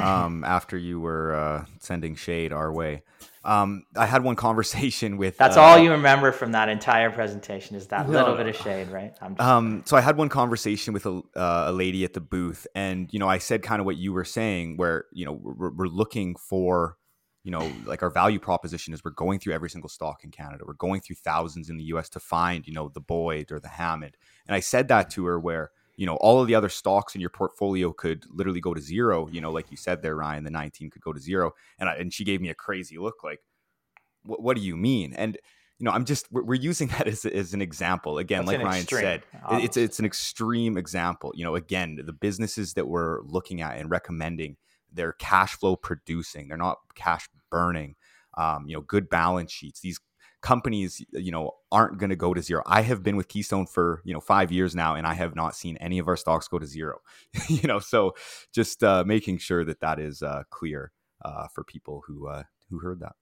um, 0.00 0.42
after 0.44 0.76
you 0.76 1.00
were 1.00 1.34
uh, 1.34 1.64
sending 1.80 2.14
shade 2.14 2.52
our 2.52 2.72
way. 2.72 3.02
Um, 3.44 3.84
I 3.96 4.06
had 4.06 4.22
one 4.22 4.36
conversation 4.48 5.16
with. 5.16 5.36
That's 5.36 5.56
uh, 5.56 5.62
all 5.62 5.78
you 5.78 5.92
remember 5.92 6.32
from 6.32 6.52
that 6.52 6.68
entire 6.68 7.10
presentation 7.10 7.76
is 7.76 7.86
that 7.88 8.08
no, 8.08 8.18
little 8.18 8.36
bit 8.36 8.46
of 8.46 8.56
shade, 8.56 8.88
right? 8.88 9.14
um, 9.38 9.82
so 9.84 9.96
I 9.96 10.00
had 10.00 10.16
one 10.16 10.28
conversation 10.28 10.94
with 10.94 11.06
a, 11.06 11.22
uh, 11.36 11.64
a 11.68 11.72
lady 11.72 12.04
at 12.04 12.12
the 12.12 12.20
booth, 12.20 12.66
and 12.74 13.12
you 13.12 13.18
know, 13.18 13.28
I 13.28 13.38
said 13.38 13.62
kind 13.62 13.80
of 13.80 13.86
what 13.86 13.96
you 13.96 14.12
were 14.12 14.24
saying, 14.24 14.76
where 14.76 15.06
you 15.12 15.24
know 15.24 15.32
we're, 15.32 15.70
we're 15.70 15.86
looking 15.86 16.36
for 16.36 16.96
you 17.44 17.50
know, 17.50 17.72
like 17.86 18.02
our 18.02 18.10
value 18.10 18.38
proposition 18.38 18.94
is 18.94 19.02
we're 19.04 19.10
going 19.10 19.40
through 19.40 19.52
every 19.52 19.68
single 19.68 19.88
stock 19.88 20.22
in 20.22 20.30
Canada. 20.30 20.64
We're 20.64 20.74
going 20.74 21.00
through 21.00 21.16
thousands 21.16 21.70
in 21.70 21.76
the 21.76 21.84
US 21.84 22.08
to 22.10 22.20
find, 22.20 22.66
you 22.66 22.72
know, 22.72 22.88
the 22.88 23.00
Boyd 23.00 23.50
or 23.50 23.58
the 23.58 23.68
Hammond. 23.68 24.16
And 24.46 24.54
I 24.54 24.60
said 24.60 24.88
that 24.88 25.10
to 25.10 25.24
her 25.24 25.40
where 25.40 25.70
you 25.96 26.06
know, 26.06 26.16
all 26.16 26.40
of 26.40 26.46
the 26.46 26.54
other 26.54 26.68
stocks 26.68 27.14
in 27.14 27.20
your 27.20 27.30
portfolio 27.30 27.92
could 27.92 28.24
literally 28.30 28.60
go 28.60 28.74
to 28.74 28.80
zero. 28.80 29.28
You 29.30 29.40
know, 29.40 29.50
like 29.50 29.70
you 29.70 29.76
said 29.76 30.02
there, 30.02 30.16
Ryan, 30.16 30.44
the 30.44 30.50
19 30.50 30.90
could 30.90 31.02
go 31.02 31.12
to 31.12 31.20
zero. 31.20 31.52
And 31.78 31.88
I, 31.88 31.94
and 31.96 32.12
she 32.12 32.24
gave 32.24 32.40
me 32.40 32.48
a 32.48 32.54
crazy 32.54 32.98
look, 32.98 33.22
like, 33.22 33.40
what, 34.24 34.42
what 34.42 34.56
do 34.56 34.62
you 34.62 34.76
mean? 34.76 35.12
And 35.14 35.36
you 35.78 35.86
know, 35.86 35.90
I'm 35.90 36.04
just 36.04 36.30
we're, 36.30 36.44
we're 36.44 36.60
using 36.60 36.88
that 36.98 37.08
as, 37.08 37.24
as 37.24 37.54
an 37.54 37.60
example. 37.60 38.18
Again, 38.18 38.44
That's 38.44 38.58
like 38.58 38.66
Ryan 38.66 38.82
extreme, 38.82 39.02
said, 39.02 39.22
obviously. 39.44 39.64
it's 39.64 39.76
it's 39.76 39.98
an 39.98 40.04
extreme 40.04 40.78
example. 40.78 41.32
You 41.34 41.44
know, 41.44 41.56
again, 41.56 42.00
the 42.04 42.12
businesses 42.12 42.74
that 42.74 42.86
we're 42.86 43.20
looking 43.22 43.60
at 43.60 43.78
and 43.78 43.90
recommending, 43.90 44.56
they're 44.92 45.14
cash 45.14 45.56
flow 45.56 45.76
producing. 45.76 46.48
They're 46.48 46.56
not 46.56 46.78
cash 46.94 47.28
burning. 47.50 47.96
Um, 48.38 48.66
you 48.66 48.74
know, 48.76 48.80
good 48.80 49.10
balance 49.10 49.52
sheets. 49.52 49.80
These 49.80 50.00
companies 50.42 51.04
you 51.12 51.30
know 51.30 51.52
aren't 51.70 51.98
going 51.98 52.10
to 52.10 52.16
go 52.16 52.34
to 52.34 52.42
zero. 52.42 52.62
I 52.66 52.82
have 52.82 53.02
been 53.02 53.16
with 53.16 53.28
keystone 53.28 53.66
for 53.66 54.02
you 54.04 54.12
know 54.12 54.20
five 54.20 54.52
years 54.52 54.74
now 54.74 54.94
and 54.94 55.06
i 55.06 55.14
have 55.14 55.34
not 55.34 55.54
seen 55.54 55.76
any 55.78 55.98
of 55.98 56.08
our 56.08 56.16
stocks 56.16 56.48
go 56.48 56.58
to 56.58 56.66
zero 56.66 56.98
you 57.48 57.68
know 57.68 57.78
so 57.78 58.14
just 58.52 58.82
uh, 58.82 59.04
making 59.06 59.38
sure 59.38 59.64
that 59.64 59.80
that 59.80 59.98
is 59.98 60.22
uh, 60.22 60.42
clear 60.50 60.92
uh, 61.24 61.46
for 61.48 61.64
people 61.64 62.02
who 62.06 62.28
uh, 62.28 62.42
who 62.68 62.78
heard 62.78 63.00
that. 63.00 63.14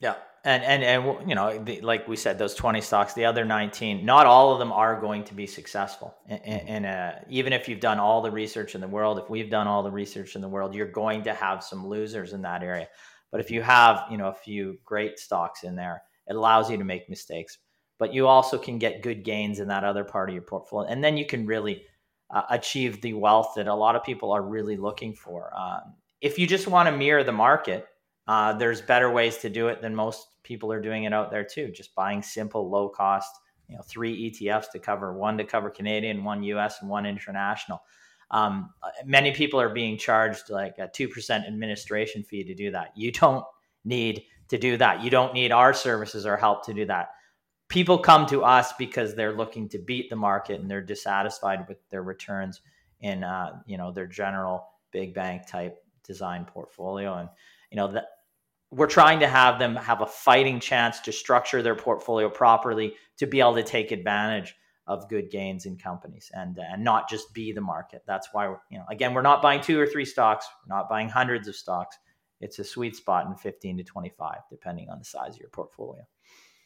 Yeah 0.00 0.14
and 0.44 0.62
and 0.64 0.82
and 0.82 1.28
you 1.28 1.34
know 1.34 1.62
the, 1.62 1.80
like 1.82 2.08
we 2.08 2.16
said 2.16 2.38
those 2.38 2.54
20 2.54 2.80
stocks 2.80 3.12
the 3.12 3.24
other 3.24 3.44
19 3.44 4.04
not 4.04 4.26
all 4.26 4.52
of 4.52 4.58
them 4.58 4.72
are 4.72 4.98
going 4.98 5.24
to 5.24 5.34
be 5.34 5.46
successful. 5.46 6.14
And, 6.28 6.86
uh, 6.86 7.12
even 7.28 7.52
if 7.52 7.68
you've 7.68 7.80
done 7.80 7.98
all 7.98 8.22
the 8.22 8.30
research 8.30 8.74
in 8.74 8.80
the 8.80 8.88
world 8.88 9.18
if 9.18 9.28
we've 9.28 9.50
done 9.50 9.66
all 9.66 9.82
the 9.82 9.90
research 9.90 10.36
in 10.36 10.40
the 10.40 10.48
world 10.48 10.74
you're 10.74 10.90
going 10.90 11.24
to 11.24 11.34
have 11.34 11.62
some 11.62 11.86
losers 11.86 12.32
in 12.32 12.42
that 12.42 12.62
area. 12.62 12.88
But 13.30 13.40
if 13.40 13.50
you 13.50 13.62
have 13.62 14.04
you 14.10 14.16
know 14.16 14.28
a 14.28 14.34
few 14.34 14.78
great 14.84 15.18
stocks 15.18 15.62
in 15.62 15.76
there 15.76 16.02
it 16.26 16.36
allows 16.36 16.70
you 16.70 16.76
to 16.76 16.84
make 16.84 17.08
mistakes, 17.08 17.58
but 17.98 18.14
you 18.14 18.26
also 18.26 18.58
can 18.58 18.78
get 18.78 19.02
good 19.02 19.24
gains 19.24 19.60
in 19.60 19.68
that 19.68 19.84
other 19.84 20.04
part 20.04 20.28
of 20.28 20.34
your 20.34 20.42
portfolio. 20.42 20.88
And 20.88 21.02
then 21.02 21.16
you 21.16 21.26
can 21.26 21.46
really 21.46 21.84
uh, 22.30 22.42
achieve 22.50 23.00
the 23.00 23.14
wealth 23.14 23.52
that 23.56 23.66
a 23.66 23.74
lot 23.74 23.96
of 23.96 24.04
people 24.04 24.32
are 24.32 24.42
really 24.42 24.76
looking 24.76 25.14
for. 25.14 25.52
Um, 25.58 25.94
if 26.20 26.38
you 26.38 26.46
just 26.46 26.66
want 26.66 26.88
to 26.88 26.96
mirror 26.96 27.24
the 27.24 27.32
market, 27.32 27.86
uh, 28.26 28.52
there's 28.52 28.80
better 28.80 29.10
ways 29.10 29.38
to 29.38 29.50
do 29.50 29.68
it 29.68 29.82
than 29.82 29.94
most 29.94 30.28
people 30.42 30.72
are 30.72 30.80
doing 30.80 31.04
it 31.04 31.12
out 31.12 31.30
there 31.30 31.44
too. 31.44 31.70
Just 31.72 31.94
buying 31.94 32.22
simple, 32.22 32.70
low 32.70 32.88
cost, 32.88 33.30
you 33.68 33.76
know, 33.76 33.82
three 33.82 34.30
ETFs 34.30 34.70
to 34.72 34.78
cover 34.78 35.16
one 35.16 35.38
to 35.38 35.44
cover 35.44 35.70
Canadian, 35.70 36.24
one 36.24 36.42
US, 36.44 36.80
and 36.80 36.90
one 36.90 37.06
international. 37.06 37.82
Um, 38.30 38.70
many 39.04 39.32
people 39.32 39.60
are 39.60 39.68
being 39.68 39.98
charged 39.98 40.50
like 40.50 40.78
a 40.78 40.88
two 40.88 41.08
percent 41.08 41.46
administration 41.46 42.22
fee 42.22 42.44
to 42.44 42.54
do 42.54 42.70
that. 42.70 42.92
You 42.96 43.10
don't 43.12 43.44
need 43.84 44.22
to 44.50 44.58
do 44.58 44.76
that. 44.76 45.02
You 45.02 45.10
don't 45.10 45.32
need 45.32 45.52
our 45.52 45.72
services 45.72 46.26
or 46.26 46.36
help 46.36 46.66
to 46.66 46.74
do 46.74 46.84
that. 46.86 47.10
People 47.68 47.98
come 47.98 48.26
to 48.26 48.42
us 48.42 48.72
because 48.78 49.14
they're 49.14 49.36
looking 49.36 49.68
to 49.70 49.78
beat 49.78 50.10
the 50.10 50.16
market 50.16 50.60
and 50.60 50.68
they're 50.68 50.82
dissatisfied 50.82 51.66
with 51.68 51.78
their 51.88 52.02
returns 52.02 52.60
in 53.00 53.24
uh, 53.24 53.60
you 53.64 53.78
know 53.78 53.92
their 53.92 54.06
general 54.06 54.66
big 54.92 55.14
bank 55.14 55.46
type 55.46 55.78
design 56.04 56.44
portfolio 56.44 57.14
and 57.14 57.28
you 57.70 57.76
know 57.76 57.88
that 57.92 58.06
we're 58.72 58.86
trying 58.86 59.20
to 59.20 59.28
have 59.28 59.58
them 59.58 59.76
have 59.76 60.00
a 60.00 60.06
fighting 60.06 60.60
chance 60.60 61.00
to 61.00 61.12
structure 61.12 61.62
their 61.62 61.76
portfolio 61.76 62.28
properly 62.28 62.94
to 63.16 63.26
be 63.26 63.40
able 63.40 63.54
to 63.54 63.62
take 63.62 63.92
advantage 63.92 64.54
of 64.86 65.08
good 65.08 65.30
gains 65.30 65.64
in 65.64 65.78
companies 65.78 66.30
and 66.34 66.58
and 66.58 66.82
not 66.82 67.08
just 67.08 67.32
be 67.32 67.52
the 67.52 67.60
market. 67.60 68.02
That's 68.06 68.28
why 68.32 68.46
you 68.70 68.78
know 68.78 68.84
again 68.90 69.14
we're 69.14 69.22
not 69.22 69.42
buying 69.42 69.60
two 69.60 69.78
or 69.78 69.86
three 69.86 70.04
stocks, 70.04 70.46
we're 70.66 70.76
not 70.76 70.88
buying 70.88 71.08
hundreds 71.08 71.46
of 71.46 71.54
stocks 71.54 71.96
it's 72.40 72.58
a 72.58 72.64
sweet 72.64 72.96
spot 72.96 73.26
in 73.26 73.34
15 73.34 73.78
to 73.78 73.84
25 73.84 74.38
depending 74.48 74.88
on 74.88 74.98
the 74.98 75.04
size 75.04 75.34
of 75.34 75.40
your 75.40 75.50
portfolio. 75.50 76.02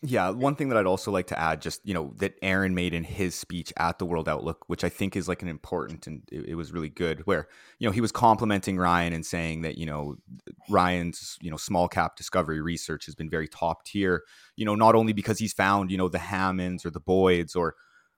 Yeah 0.07 0.29
one 0.31 0.55
thing 0.55 0.69
that 0.69 0.77
i'd 0.77 0.87
also 0.87 1.11
like 1.11 1.29
to 1.29 1.39
add 1.39 1.63
just 1.63 1.81
you 1.87 1.95
know 1.95 2.13
that 2.19 2.35
aaron 2.43 2.75
made 2.75 2.93
in 2.93 3.05
his 3.05 3.35
speech 3.35 3.73
at 3.79 3.99
the 3.99 4.05
world 4.05 4.29
outlook 4.29 4.63
which 4.67 4.85
i 4.85 4.89
think 4.91 5.17
is 5.17 5.29
like 5.29 5.41
an 5.41 5.49
important 5.49 6.07
and 6.07 6.21
it, 6.31 6.45
it 6.51 6.55
was 6.57 6.73
really 6.73 6.91
good 6.91 7.21
where 7.21 7.49
you 7.79 7.89
know 7.89 7.93
he 7.93 8.03
was 8.03 8.13
complimenting 8.13 8.77
ryan 8.77 9.15
and 9.15 9.25
saying 9.25 9.63
that 9.63 9.79
you 9.79 9.87
know 9.87 10.17
ryan's 10.69 11.39
you 11.41 11.51
know 11.51 11.57
small 11.57 11.89
cap 11.89 12.17
discovery 12.17 12.61
research 12.61 13.07
has 13.07 13.15
been 13.15 13.31
very 13.31 13.49
top 13.49 13.83
tier 13.87 14.25
you 14.57 14.67
know 14.67 14.75
not 14.75 14.95
only 14.95 15.15
because 15.15 15.39
he's 15.39 15.55
found 15.55 15.91
you 15.91 15.97
know 15.97 16.11
the 16.11 16.19
hammonds 16.19 16.85
or 16.85 16.91
the 16.91 17.01
boyds 17.01 17.57
or 17.57 17.75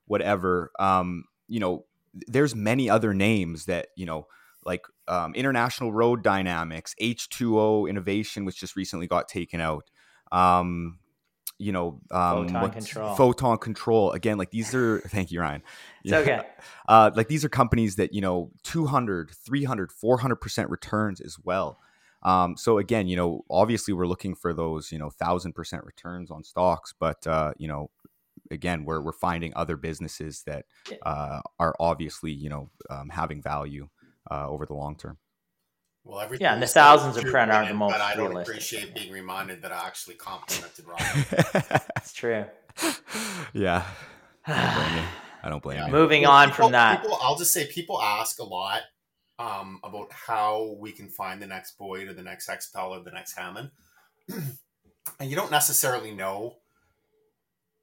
whatever 0.06 0.72
um 0.80 1.22
you 1.46 1.60
know 1.60 1.84
there's 2.26 2.56
many 2.56 2.90
other 2.90 3.14
names 3.14 3.66
that 3.66 3.88
you 3.96 4.06
know 4.06 4.26
like 4.66 4.84
um, 5.08 5.34
International 5.34 5.92
Road 5.92 6.22
Dynamics, 6.22 6.94
H2O 7.00 7.88
Innovation, 7.88 8.44
which 8.44 8.58
just 8.58 8.76
recently 8.76 9.06
got 9.06 9.28
taken 9.28 9.60
out. 9.60 9.88
Um, 10.32 10.98
you 11.58 11.72
know, 11.72 12.00
um, 12.10 12.48
photon 12.48 12.70
control. 12.70 13.14
Photon 13.14 13.58
control. 13.58 14.12
Again, 14.12 14.36
like 14.36 14.50
these 14.50 14.74
are. 14.74 14.98
Thank 15.08 15.30
you, 15.30 15.40
Ryan. 15.40 15.62
It's 16.04 16.12
okay. 16.12 16.42
Uh, 16.88 17.10
like 17.16 17.26
these 17.26 17.44
are 17.44 17.48
companies 17.48 17.96
that 17.96 18.14
you 18.14 18.20
know 18.20 18.52
200, 18.62 19.32
300, 19.32 19.90
400 19.90 20.36
percent 20.36 20.70
returns 20.70 21.20
as 21.20 21.36
well. 21.42 21.80
Um, 22.22 22.56
so 22.56 22.78
again, 22.78 23.08
you 23.08 23.16
know, 23.16 23.44
obviously 23.50 23.92
we're 23.92 24.06
looking 24.06 24.36
for 24.36 24.54
those, 24.54 24.92
you 24.92 24.98
know, 24.98 25.10
thousand 25.10 25.54
percent 25.54 25.84
returns 25.84 26.30
on 26.30 26.44
stocks, 26.44 26.94
but 26.96 27.26
uh, 27.26 27.54
you 27.58 27.66
know, 27.66 27.90
again, 28.50 28.84
we're 28.84 29.00
we're 29.00 29.12
finding 29.12 29.52
other 29.56 29.76
businesses 29.76 30.42
that 30.46 30.66
uh, 31.02 31.40
are 31.58 31.74
obviously, 31.80 32.32
you 32.32 32.48
know, 32.48 32.70
um, 32.88 33.08
having 33.08 33.42
value 33.42 33.88
uh, 34.30 34.48
over 34.48 34.66
the 34.66 34.74
long 34.74 34.96
term. 34.96 35.18
Well, 36.04 36.20
everything 36.20 36.44
yeah, 36.44 36.54
and 36.54 36.62
the 36.62 36.66
thousands 36.68 37.16
of 37.16 37.24
print 37.24 37.50
aren't 37.50 37.68
the 37.68 37.74
most. 37.74 37.92
But 37.92 38.00
I 38.00 38.14
don't 38.14 38.28
realistic. 38.28 38.54
appreciate 38.54 38.94
being 38.94 39.12
reminded 39.12 39.62
that 39.62 39.72
I 39.72 39.86
actually 39.86 40.14
complimented 40.14 40.84
Rob. 40.86 40.98
That's 41.94 42.12
true. 42.12 42.44
yeah, 43.52 43.84
I 44.46 44.54
don't 44.54 44.74
blame 44.74 44.96
you. 44.96 45.08
I 45.42 45.48
don't 45.48 45.62
blame 45.62 45.78
Yeah. 45.78 45.86
you. 45.86 45.92
Moving 45.92 46.22
Well, 46.22 46.30
on 46.32 46.48
people- 46.48 46.64
from 46.66 46.72
that. 46.72 47.02
people, 47.02 47.18
I'll 47.20 47.36
just 47.36 47.52
say 47.52 47.66
people 47.66 48.00
ask 48.00 48.38
a 48.38 48.44
lot 48.44 48.82
um, 49.38 49.80
about 49.82 50.12
how 50.12 50.76
we 50.78 50.92
can 50.92 51.08
find 51.08 51.42
the 51.42 51.46
next 51.46 51.76
Boyd 51.76 52.06
or 52.08 52.14
the 52.14 52.22
next 52.22 52.48
XPEL 52.48 52.90
or 52.90 53.00
the 53.02 53.10
next 53.10 53.36
Hammond, 53.36 53.70
and 54.28 55.28
you 55.30 55.34
don't 55.36 55.50
necessarily 55.50 56.12
know 56.12 56.56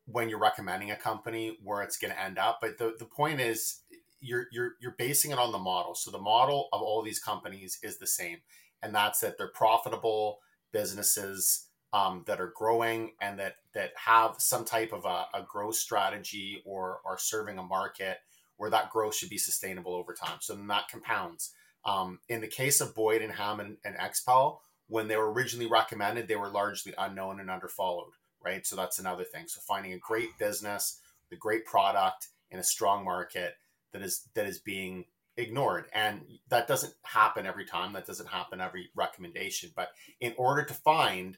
when 0.05 0.29
you're 0.29 0.39
recommending 0.39 0.91
a 0.91 0.95
company 0.95 1.57
where 1.63 1.81
it's 1.81 1.97
going 1.97 2.13
to 2.13 2.19
end 2.21 2.37
up. 2.37 2.59
But 2.61 2.77
the, 2.77 2.93
the 2.97 3.05
point 3.05 3.39
is, 3.39 3.79
you're 4.23 4.47
you're 4.51 4.73
you're 4.81 4.95
basing 4.97 5.31
it 5.31 5.39
on 5.39 5.51
the 5.51 5.59
model. 5.59 5.95
So 5.95 6.11
the 6.11 6.19
model 6.19 6.69
of 6.73 6.81
all 6.81 7.01
these 7.01 7.19
companies 7.19 7.77
is 7.83 7.97
the 7.97 8.07
same, 8.07 8.37
and 8.81 8.93
that's 8.95 9.19
that 9.19 9.37
they're 9.37 9.47
profitable 9.49 10.39
businesses 10.71 11.67
um, 11.93 12.23
that 12.25 12.41
are 12.41 12.51
growing 12.55 13.11
and 13.21 13.39
that 13.39 13.55
that 13.73 13.91
have 13.95 14.35
some 14.39 14.65
type 14.65 14.91
of 14.91 15.05
a, 15.05 15.25
a 15.33 15.45
growth 15.47 15.75
strategy 15.75 16.61
or 16.65 17.01
are 17.05 17.17
serving 17.17 17.57
a 17.57 17.63
market 17.63 18.17
where 18.57 18.69
that 18.69 18.89
growth 18.91 19.15
should 19.15 19.29
be 19.29 19.37
sustainable 19.37 19.95
over 19.95 20.13
time. 20.13 20.37
So 20.41 20.55
then 20.55 20.67
that 20.67 20.87
compounds. 20.89 21.53
Um, 21.85 22.19
in 22.29 22.39
the 22.41 22.47
case 22.47 22.81
of 22.81 22.95
Boyd 22.95 23.21
and 23.21 23.33
Hammond 23.33 23.77
and 23.83 23.95
XPEL, 23.97 24.59
when 24.87 25.07
they 25.07 25.17
were 25.17 25.31
originally 25.31 25.67
recommended, 25.67 26.27
they 26.27 26.35
were 26.35 26.49
largely 26.49 26.93
unknown 26.97 27.39
and 27.39 27.49
underfollowed, 27.49 28.11
right? 28.43 28.65
So 28.65 28.75
that's 28.75 28.99
another 28.99 29.23
thing. 29.23 29.47
So 29.47 29.59
finding 29.67 29.93
a 29.93 29.97
great 29.97 30.37
business, 30.39 30.99
the 31.29 31.35
great 31.35 31.65
product 31.65 32.29
in 32.51 32.59
a 32.59 32.63
strong 32.63 33.03
market 33.03 33.55
that 33.93 34.01
is 34.01 34.27
that 34.33 34.45
is 34.45 34.59
being 34.59 35.05
ignored, 35.37 35.85
and 35.93 36.21
that 36.49 36.67
doesn't 36.67 36.93
happen 37.03 37.45
every 37.45 37.65
time. 37.65 37.93
That 37.93 38.05
doesn't 38.05 38.29
happen 38.29 38.61
every 38.61 38.89
recommendation. 38.95 39.71
But 39.75 39.89
in 40.19 40.33
order 40.37 40.63
to 40.63 40.73
find 40.73 41.37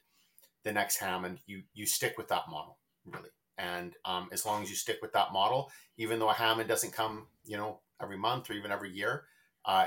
the 0.63 0.72
next 0.72 0.98
Hammond, 0.98 1.39
you 1.46 1.63
you 1.74 1.86
stick 1.86 2.18
with 2.18 2.30
that 2.30 2.50
model 2.50 2.80
really. 3.06 3.30
And 3.58 3.96
um, 4.04 4.30
as 4.34 4.46
long 4.46 4.63
as 4.63 4.70
you 4.70 4.76
stick 4.76 4.98
with 5.02 5.13
that 5.13 5.32
model, 5.32 5.72
even 5.98 6.20
though 6.20 6.30
a 6.30 6.34
Hammond 6.34 6.68
doesn't 6.68 6.91
come, 6.91 7.28
you 7.46 7.56
know, 7.56 7.80
every 8.02 8.18
month 8.18 8.50
or 8.50 8.54
even 8.54 8.72
every 8.72 8.91
year, 8.91 9.24
uh, 9.63 9.86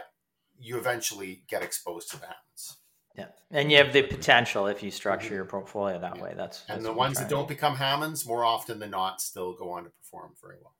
you 0.58 0.78
eventually 0.78 1.42
get 1.48 1.62
exposed 1.62 2.10
to 2.10 2.16
the 2.18 2.26
Hammonds. 2.26 2.78
Yeah, 3.14 3.26
and 3.50 3.70
you 3.70 3.78
have 3.78 3.92
the 3.92 4.02
potential 4.02 4.68
if 4.68 4.82
you 4.82 4.90
structure 4.90 5.34
your 5.34 5.44
portfolio 5.44 5.98
that 5.98 6.16
Yeah. 6.16 6.22
way. 6.22 6.34
That's, 6.34 6.64
And 6.68 6.84
the 6.84 6.92
ones 6.92 7.18
that 7.18 7.28
don't 7.28 7.48
do. 7.48 7.54
become 7.54 7.76
Hammonds, 7.76 8.24
more 8.24 8.44
often 8.44 8.78
than 8.78 8.90
not, 8.90 9.20
still 9.20 9.52
go 9.54 9.72
on 9.72 9.84
to 9.84 9.90
perform 9.90 10.34
very 10.40 10.56
well. 10.62 10.74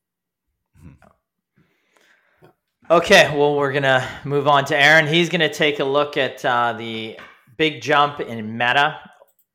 Okay, 2.91 3.37
well, 3.37 3.55
we're 3.55 3.73
gonna 3.73 4.09
move 4.25 4.49
on 4.49 4.65
to 4.65 4.75
Aaron. 4.75 5.07
He's 5.07 5.29
gonna 5.29 5.53
take 5.53 5.79
a 5.79 5.85
look 5.85 6.17
at 6.17 6.43
uh, 6.43 6.73
the 6.73 7.19
big 7.59 7.83
jump 7.83 8.19
in 8.19 8.57
Meta 8.57 8.99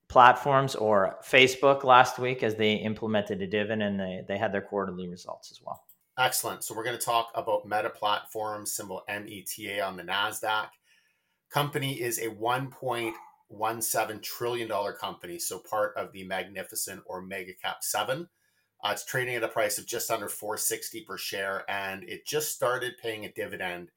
platforms 0.08 0.76
or 0.76 1.17
Facebook 1.26 1.84
last 1.84 2.19
week 2.19 2.43
as 2.43 2.54
they 2.54 2.74
implemented 2.74 3.41
a 3.41 3.48
dividend 3.48 3.82
and 3.82 4.00
they, 4.00 4.22
they 4.28 4.38
had 4.38 4.52
their 4.54 4.62
quarterly 4.62 5.08
results 5.08 5.52
as 5.52 5.60
well. 5.65 5.84
Excellent. 6.19 6.63
So 6.63 6.76
we're 6.76 6.84
going 6.84 7.00
to 7.00 7.04
talk 7.04 7.32
about 7.34 7.65
Meta 7.65 7.89
Platforms, 7.89 8.72
symbol 8.72 9.02
META 9.10 9.82
on 9.82 9.98
the 9.98 10.04
Nasdaq. 10.04 10.67
Company 11.50 12.00
is 12.00 12.19
a 12.19 12.28
1.17 12.28 14.22
trillion 14.22 14.67
dollar 14.67 14.93
company, 14.93 15.39
so 15.39 15.58
part 15.58 15.98
of 15.98 16.12
the 16.12 16.24
magnificent 16.24 17.02
or 17.08 17.24
mega 17.24 17.54
cap 17.54 17.78
seven. 17.82 18.30
Uh, 18.84 18.89
it's 18.91 19.06
trading 19.06 19.36
at 19.36 19.43
a 19.43 19.48
price 19.48 19.78
of 19.78 19.86
just 19.86 20.12
under 20.12 20.28
460 20.28 21.02
per 21.02 21.17
share, 21.17 21.63
and 21.69 22.04
it 22.04 22.26
just 22.26 22.54
started 22.54 22.98
paying 23.02 23.24
a 23.26 23.32
dividend, 23.32 23.91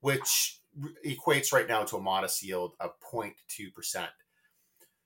which 0.00 0.60
equates 1.06 1.52
right 1.52 1.68
now 1.68 1.84
to 1.84 1.96
a 1.96 2.00
modest 2.00 2.42
yield 2.42 2.72
of 2.80 2.92
0.2 3.00 3.72
percent. 3.74 4.10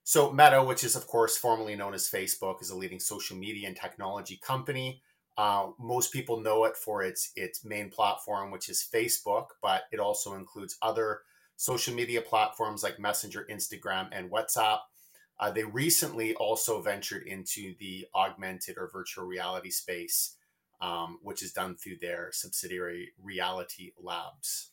So 0.04 0.32
Meta, 0.32 0.62
which 0.62 0.84
is 0.84 0.96
of 0.96 1.06
course 1.06 1.36
formerly 1.36 1.76
known 1.76 1.92
as 1.92 2.08
Facebook, 2.08 2.62
is 2.62 2.70
a 2.70 2.76
leading 2.76 3.00
social 3.00 3.36
media 3.36 3.68
and 3.68 3.76
technology 3.76 4.40
company. 4.42 5.02
Uh, 5.36 5.68
most 5.78 6.12
people 6.12 6.40
know 6.40 6.64
it 6.64 6.76
for 6.76 7.02
its 7.02 7.32
its 7.36 7.64
main 7.64 7.90
platform, 7.90 8.50
which 8.50 8.68
is 8.68 8.88
Facebook, 8.92 9.48
but 9.60 9.82
it 9.92 10.00
also 10.00 10.34
includes 10.34 10.78
other 10.80 11.20
social 11.56 11.92
media 11.94 12.22
platforms 12.22 12.82
like 12.82 12.98
Messenger, 12.98 13.46
Instagram, 13.50 14.08
and 14.12 14.30
WhatsApp. 14.30 14.78
Uh, 15.40 15.50
they 15.50 15.64
recently 15.64 16.34
also 16.34 16.82
ventured 16.82 17.26
into 17.26 17.74
the 17.78 18.06
augmented 18.14 18.76
or 18.76 18.90
virtual 18.92 19.24
reality 19.24 19.70
space, 19.70 20.36
um, 20.80 21.18
which 21.22 21.42
is 21.42 21.52
done 21.52 21.76
through 21.76 21.96
their 22.00 22.30
subsidiary 22.32 23.10
Reality 23.22 23.92
Labs. 24.00 24.70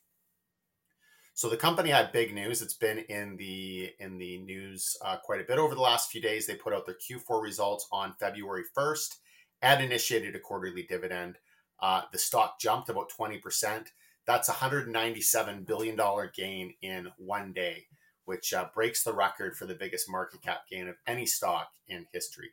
So 1.36 1.49
the 1.49 1.58
company 1.58 1.89
had 1.89 2.13
big 2.13 2.34
news. 2.34 2.62
It's 2.62 2.73
been 2.73 2.99
in 2.99 3.36
the 3.36 3.91
in 3.99 4.17
the 4.17 4.38
news 4.38 4.95
uh, 5.04 5.17
quite 5.17 5.41
a 5.41 5.43
bit 5.43 5.60
over 5.60 5.75
the 5.75 5.82
last 5.82 6.10
few 6.10 6.21
days. 6.21 6.47
They 6.47 6.56
put 6.56 6.73
out 6.73 6.86
their 6.86 6.95
Q4 6.95 7.43
results 7.43 7.88
on 7.91 8.15
February 8.19 8.63
1st 8.75 9.17
and 9.62 9.84
initiated 9.84 10.34
a 10.36 10.39
quarterly 10.39 10.84
dividend. 10.84 11.38
Uh, 11.82 12.04
the 12.13 12.17
stock 12.17 12.58
jumped 12.60 12.88
about 12.88 13.12
20%. 13.12 13.88
That's 14.25 14.47
a 14.47 14.54
$197 14.54 15.65
billion 15.65 15.99
gain 16.34 16.73
in 16.82 17.10
one 17.17 17.51
day, 17.51 17.88
which 18.26 18.54
uh, 18.54 18.68
breaks 18.74 19.04
the 19.04 19.14
record 19.14 19.56
for 19.56 19.66
the 19.66 19.76
biggest 19.76 20.10
market 20.10 20.42
cap 20.42 20.68
gain 20.70 20.88
of 20.88 20.96
any 21.08 21.26
stock 21.26 21.70
in 21.88 22.06
history. 22.12 22.52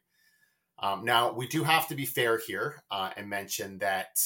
Um, 0.78 1.04
now, 1.04 1.32
we 1.32 1.46
do 1.46 1.64
have 1.64 1.88
to 1.88 1.94
be 1.94 2.06
fair 2.06 2.38
here 2.38 2.82
uh, 2.90 3.10
and 3.16 3.28
mention 3.28 3.78
that 3.78 4.18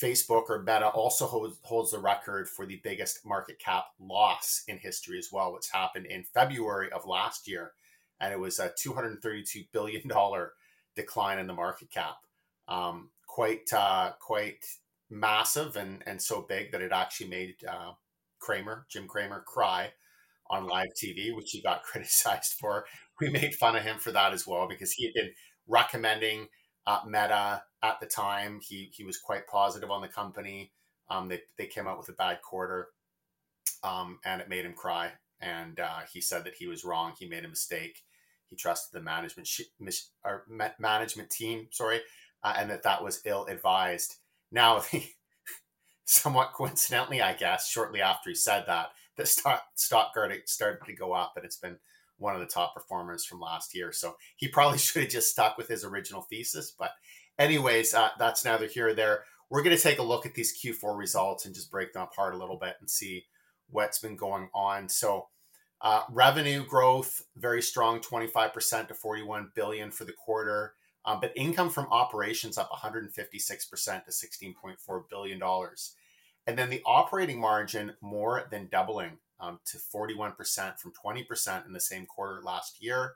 Facebook 0.00 0.50
or 0.50 0.60
Meta 0.60 0.88
also 0.88 1.26
holds, 1.26 1.58
holds 1.62 1.90
the 1.90 1.98
record 1.98 2.48
for 2.48 2.66
the 2.66 2.80
biggest 2.84 3.24
market 3.24 3.58
cap 3.58 3.84
loss 3.98 4.62
in 4.68 4.76
history 4.78 5.18
as 5.18 5.30
well, 5.32 5.52
which 5.52 5.70
happened 5.72 6.06
in 6.06 6.24
February 6.24 6.92
of 6.92 7.06
last 7.06 7.48
year. 7.48 7.72
And 8.20 8.32
it 8.32 8.38
was 8.38 8.58
a 8.58 8.70
$232 8.70 9.68
billion 9.72 10.02
decline 10.94 11.38
in 11.38 11.46
the 11.46 11.54
market 11.54 11.90
cap. 11.90 12.16
Um, 12.68 13.10
quite, 13.26 13.72
uh, 13.72 14.12
quite 14.20 14.64
massive 15.08 15.76
and, 15.76 16.02
and 16.06 16.20
so 16.20 16.42
big 16.42 16.72
that 16.72 16.82
it 16.82 16.92
actually 16.92 17.28
made 17.28 17.54
uh, 17.66 17.92
Cramer, 18.38 18.86
Jim 18.90 19.06
Cramer, 19.06 19.40
cry 19.46 19.90
on 20.50 20.66
live 20.66 20.88
TV, 21.02 21.34
which 21.34 21.50
he 21.50 21.60
got 21.62 21.82
criticized 21.90 22.54
for. 22.54 22.86
We 23.20 23.30
made 23.30 23.54
fun 23.54 23.76
of 23.76 23.82
him 23.82 23.98
for 23.98 24.12
that 24.12 24.32
as 24.32 24.46
well 24.46 24.68
because 24.68 24.92
he 24.92 25.04
had 25.06 25.14
been 25.14 25.32
recommending 25.66 26.48
uh, 26.86 27.00
Meta 27.06 27.62
at 27.82 28.00
the 28.00 28.06
time. 28.06 28.60
He 28.62 28.90
he 28.92 29.04
was 29.04 29.18
quite 29.18 29.46
positive 29.46 29.90
on 29.90 30.02
the 30.02 30.08
company. 30.08 30.72
Um, 31.08 31.28
they 31.28 31.40
they 31.58 31.66
came 31.66 31.86
out 31.86 31.98
with 31.98 32.08
a 32.08 32.12
bad 32.12 32.40
quarter, 32.42 32.88
um, 33.82 34.18
and 34.24 34.40
it 34.40 34.48
made 34.48 34.64
him 34.64 34.74
cry. 34.74 35.12
And 35.40 35.78
uh, 35.80 36.00
he 36.12 36.20
said 36.20 36.44
that 36.44 36.54
he 36.58 36.66
was 36.66 36.84
wrong. 36.84 37.12
He 37.18 37.28
made 37.28 37.44
a 37.44 37.48
mistake. 37.48 38.02
He 38.48 38.56
trusted 38.56 38.98
the 38.98 39.04
management 39.04 39.46
sh- 39.46 39.62
mis- 39.78 40.10
or 40.24 40.44
ma- 40.48 40.70
management 40.78 41.30
team, 41.30 41.68
sorry, 41.70 42.00
uh, 42.42 42.54
and 42.56 42.70
that 42.70 42.84
that 42.84 43.02
was 43.02 43.20
ill 43.24 43.44
advised. 43.46 44.16
Now, 44.52 44.82
somewhat 46.04 46.52
coincidentally, 46.54 47.20
I 47.20 47.34
guess, 47.34 47.68
shortly 47.68 48.00
after 48.00 48.30
he 48.30 48.36
said 48.36 48.64
that, 48.66 48.90
the 49.16 49.26
stock 49.26 49.62
stock 49.74 50.12
started 50.46 50.84
to 50.86 50.92
go 50.94 51.12
up, 51.12 51.32
and 51.36 51.44
it's 51.44 51.56
been 51.56 51.78
one 52.18 52.34
of 52.34 52.40
the 52.40 52.46
top 52.46 52.74
performers 52.74 53.24
from 53.24 53.40
last 53.40 53.74
year. 53.74 53.92
So 53.92 54.16
he 54.36 54.48
probably 54.48 54.78
should 54.78 55.02
have 55.02 55.10
just 55.10 55.30
stuck 55.30 55.58
with 55.58 55.68
his 55.68 55.84
original 55.84 56.22
thesis. 56.22 56.74
But, 56.78 56.92
anyways, 57.38 57.94
uh, 57.94 58.10
that's 58.18 58.44
neither 58.44 58.66
here 58.66 58.88
or 58.88 58.94
there. 58.94 59.24
We're 59.50 59.62
going 59.62 59.76
to 59.76 59.82
take 59.82 59.98
a 59.98 60.02
look 60.02 60.26
at 60.26 60.34
these 60.34 60.58
Q4 60.60 60.96
results 60.98 61.44
and 61.44 61.54
just 61.54 61.70
break 61.70 61.92
them 61.92 62.02
apart 62.02 62.34
a 62.34 62.38
little 62.38 62.58
bit 62.58 62.76
and 62.80 62.90
see 62.90 63.26
what's 63.70 63.98
been 63.98 64.16
going 64.16 64.48
on. 64.54 64.88
So, 64.88 65.28
uh, 65.82 66.02
revenue 66.10 66.64
growth 66.64 67.22
very 67.36 67.60
strong, 67.60 68.00
twenty 68.00 68.26
five 68.26 68.54
percent 68.54 68.88
to 68.88 68.94
forty 68.94 69.22
one 69.22 69.50
billion 69.54 69.90
for 69.90 70.04
the 70.04 70.12
quarter. 70.12 70.72
Um, 71.04 71.20
but 71.20 71.32
income 71.36 71.70
from 71.70 71.86
operations 71.92 72.58
up 72.58 72.68
156% 72.70 73.12
to 73.14 74.10
$16.4 74.10 75.08
billion. 75.08 75.40
And 76.46 76.58
then 76.58 76.70
the 76.70 76.82
operating 76.86 77.40
margin 77.40 77.94
more 78.00 78.46
than 78.50 78.68
doubling 78.68 79.18
um, 79.40 79.58
to 79.66 79.78
41% 79.78 80.78
from 80.78 80.92
20% 80.92 81.66
in 81.66 81.72
the 81.72 81.80
same 81.80 82.06
quarter 82.06 82.40
last 82.42 82.82
year. 82.82 83.14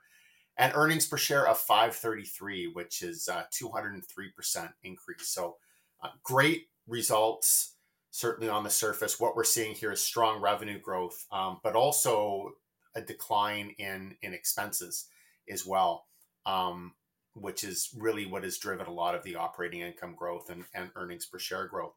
And 0.56 0.72
earnings 0.74 1.06
per 1.06 1.16
share 1.16 1.48
of 1.48 1.58
533, 1.58 2.72
which 2.72 3.02
is 3.02 3.28
uh, 3.28 3.44
203% 3.52 4.72
increase. 4.82 5.28
So 5.28 5.56
uh, 6.02 6.08
great 6.22 6.68
results, 6.86 7.76
certainly 8.10 8.50
on 8.50 8.64
the 8.64 8.70
surface, 8.70 9.20
what 9.20 9.36
we're 9.36 9.44
seeing 9.44 9.74
here 9.74 9.92
is 9.92 10.02
strong 10.02 10.40
revenue 10.40 10.78
growth, 10.78 11.24
um, 11.32 11.60
but 11.62 11.76
also 11.76 12.52
a 12.94 13.00
decline 13.00 13.74
in 13.78 14.16
in 14.22 14.34
expenses 14.34 15.06
as 15.48 15.64
well, 15.64 16.06
um, 16.46 16.94
which 17.34 17.64
is 17.64 17.90
really 17.96 18.26
what 18.26 18.44
has 18.44 18.58
driven 18.58 18.86
a 18.86 18.92
lot 18.92 19.14
of 19.14 19.22
the 19.22 19.36
operating 19.36 19.80
income 19.80 20.14
growth 20.16 20.50
and, 20.50 20.64
and 20.74 20.90
earnings 20.96 21.26
per 21.26 21.38
share 21.38 21.66
growth. 21.66 21.94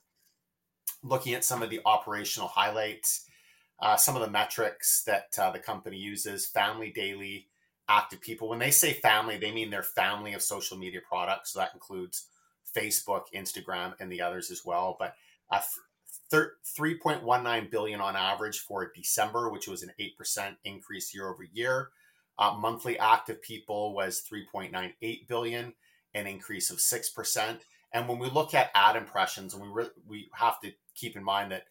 Looking 1.04 1.34
at 1.34 1.44
some 1.44 1.62
of 1.62 1.70
the 1.70 1.82
operational 1.86 2.48
highlights, 2.48 3.26
uh, 3.80 3.98
some 3.98 4.16
of 4.16 4.22
the 4.22 4.30
metrics 4.30 5.04
that 5.04 5.38
uh, 5.38 5.52
the 5.52 5.60
company 5.60 5.98
uses, 5.98 6.48
family 6.48 6.92
daily 6.92 7.48
active 7.89 8.22
people. 8.22 8.48
When 8.48 8.60
they 8.60 8.72
say 8.72 8.94
family, 8.94 9.38
they 9.38 9.52
mean 9.52 9.70
their 9.70 9.84
family 9.84 10.34
of 10.34 10.42
social 10.42 10.78
media 10.78 11.02
products. 11.08 11.52
So 11.52 11.60
that 11.60 11.74
includes 11.74 12.28
Facebook, 12.76 13.24
Instagram, 13.36 13.94
and 14.00 14.12
the 14.12 14.22
others 14.22 14.52
as 14.52 14.63
well. 14.66 14.96
But 14.98 15.16
uh, 15.52 15.62
3.19 16.32 17.70
billion 17.70 18.02
on 18.02 18.16
average 18.16 18.60
for 18.60 18.92
December, 18.96 19.50
which 19.52 19.68
was 19.68 19.84
an 19.84 19.92
8% 20.00 20.56
increase 20.63 21.13
year 21.13 21.30
over 21.30 21.44
year. 21.44 21.89
Uh, 22.39 22.56
monthly 22.58 22.98
active 22.98 23.42
people 23.42 23.94
was 23.94 24.24
3.98 24.32 25.28
billion, 25.28 25.74
an 26.16 26.26
increase 26.26 26.72
of 26.72 26.78
6%. 26.78 27.58
And 27.94 28.10
when 28.10 28.18
we 28.18 28.30
look 28.30 28.56
at 28.56 28.72
ad 28.74 28.96
impressions, 28.96 29.54
and 29.54 29.62
we 29.62 29.70
re- 29.70 29.92
we 30.08 30.30
have 30.34 30.60
to 30.62 30.72
keep 30.95 31.15
in 31.15 31.23
mind 31.23 31.51
that 31.51 31.65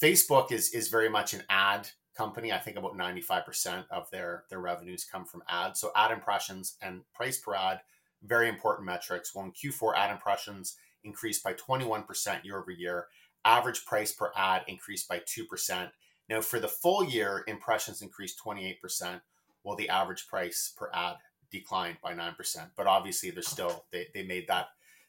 Facebook 0.00 0.52
is 0.52 0.70
is 0.70 0.88
very 0.88 1.08
much 1.08 1.34
an 1.34 1.42
ad 1.48 1.88
company. 2.16 2.52
I 2.52 2.58
think 2.58 2.76
about 2.76 2.96
95% 2.96 3.84
of 3.90 4.10
their 4.10 4.44
their 4.50 4.60
revenues 4.60 5.04
come 5.10 5.24
from 5.24 5.42
ads. 5.48 5.80
So 5.80 5.90
ad 5.96 6.10
impressions 6.10 6.76
and 6.82 7.02
price 7.14 7.38
per 7.38 7.54
ad, 7.54 7.80
very 8.22 8.48
important 8.48 8.86
metrics. 8.86 9.34
Well, 9.34 9.44
in 9.44 9.52
Q4, 9.52 9.96
ad 9.96 10.10
impressions 10.10 10.76
increased 11.04 11.44
by 11.44 11.54
21% 11.54 12.44
year 12.44 12.58
over 12.58 12.70
year. 12.70 13.06
Average 13.44 13.84
price 13.86 14.12
per 14.12 14.32
ad 14.36 14.62
increased 14.66 15.08
by 15.08 15.20
2%. 15.20 15.90
Now, 16.28 16.40
for 16.40 16.60
the 16.60 16.68
full 16.68 17.04
year, 17.04 17.44
impressions 17.46 18.02
increased 18.02 18.40
28%, 18.44 19.20
while 19.62 19.76
the 19.76 19.88
average 19.88 20.26
price 20.28 20.72
per 20.76 20.90
ad 20.92 21.16
declined 21.50 21.98
by 22.02 22.12
9%. 22.12 22.34
But 22.76 22.86
obviously, 22.86 23.30
they're 23.30 23.42
still, 23.42 23.84
they, 23.90 24.08
they 24.12 24.24
made 24.24 24.46
that, 24.48 24.66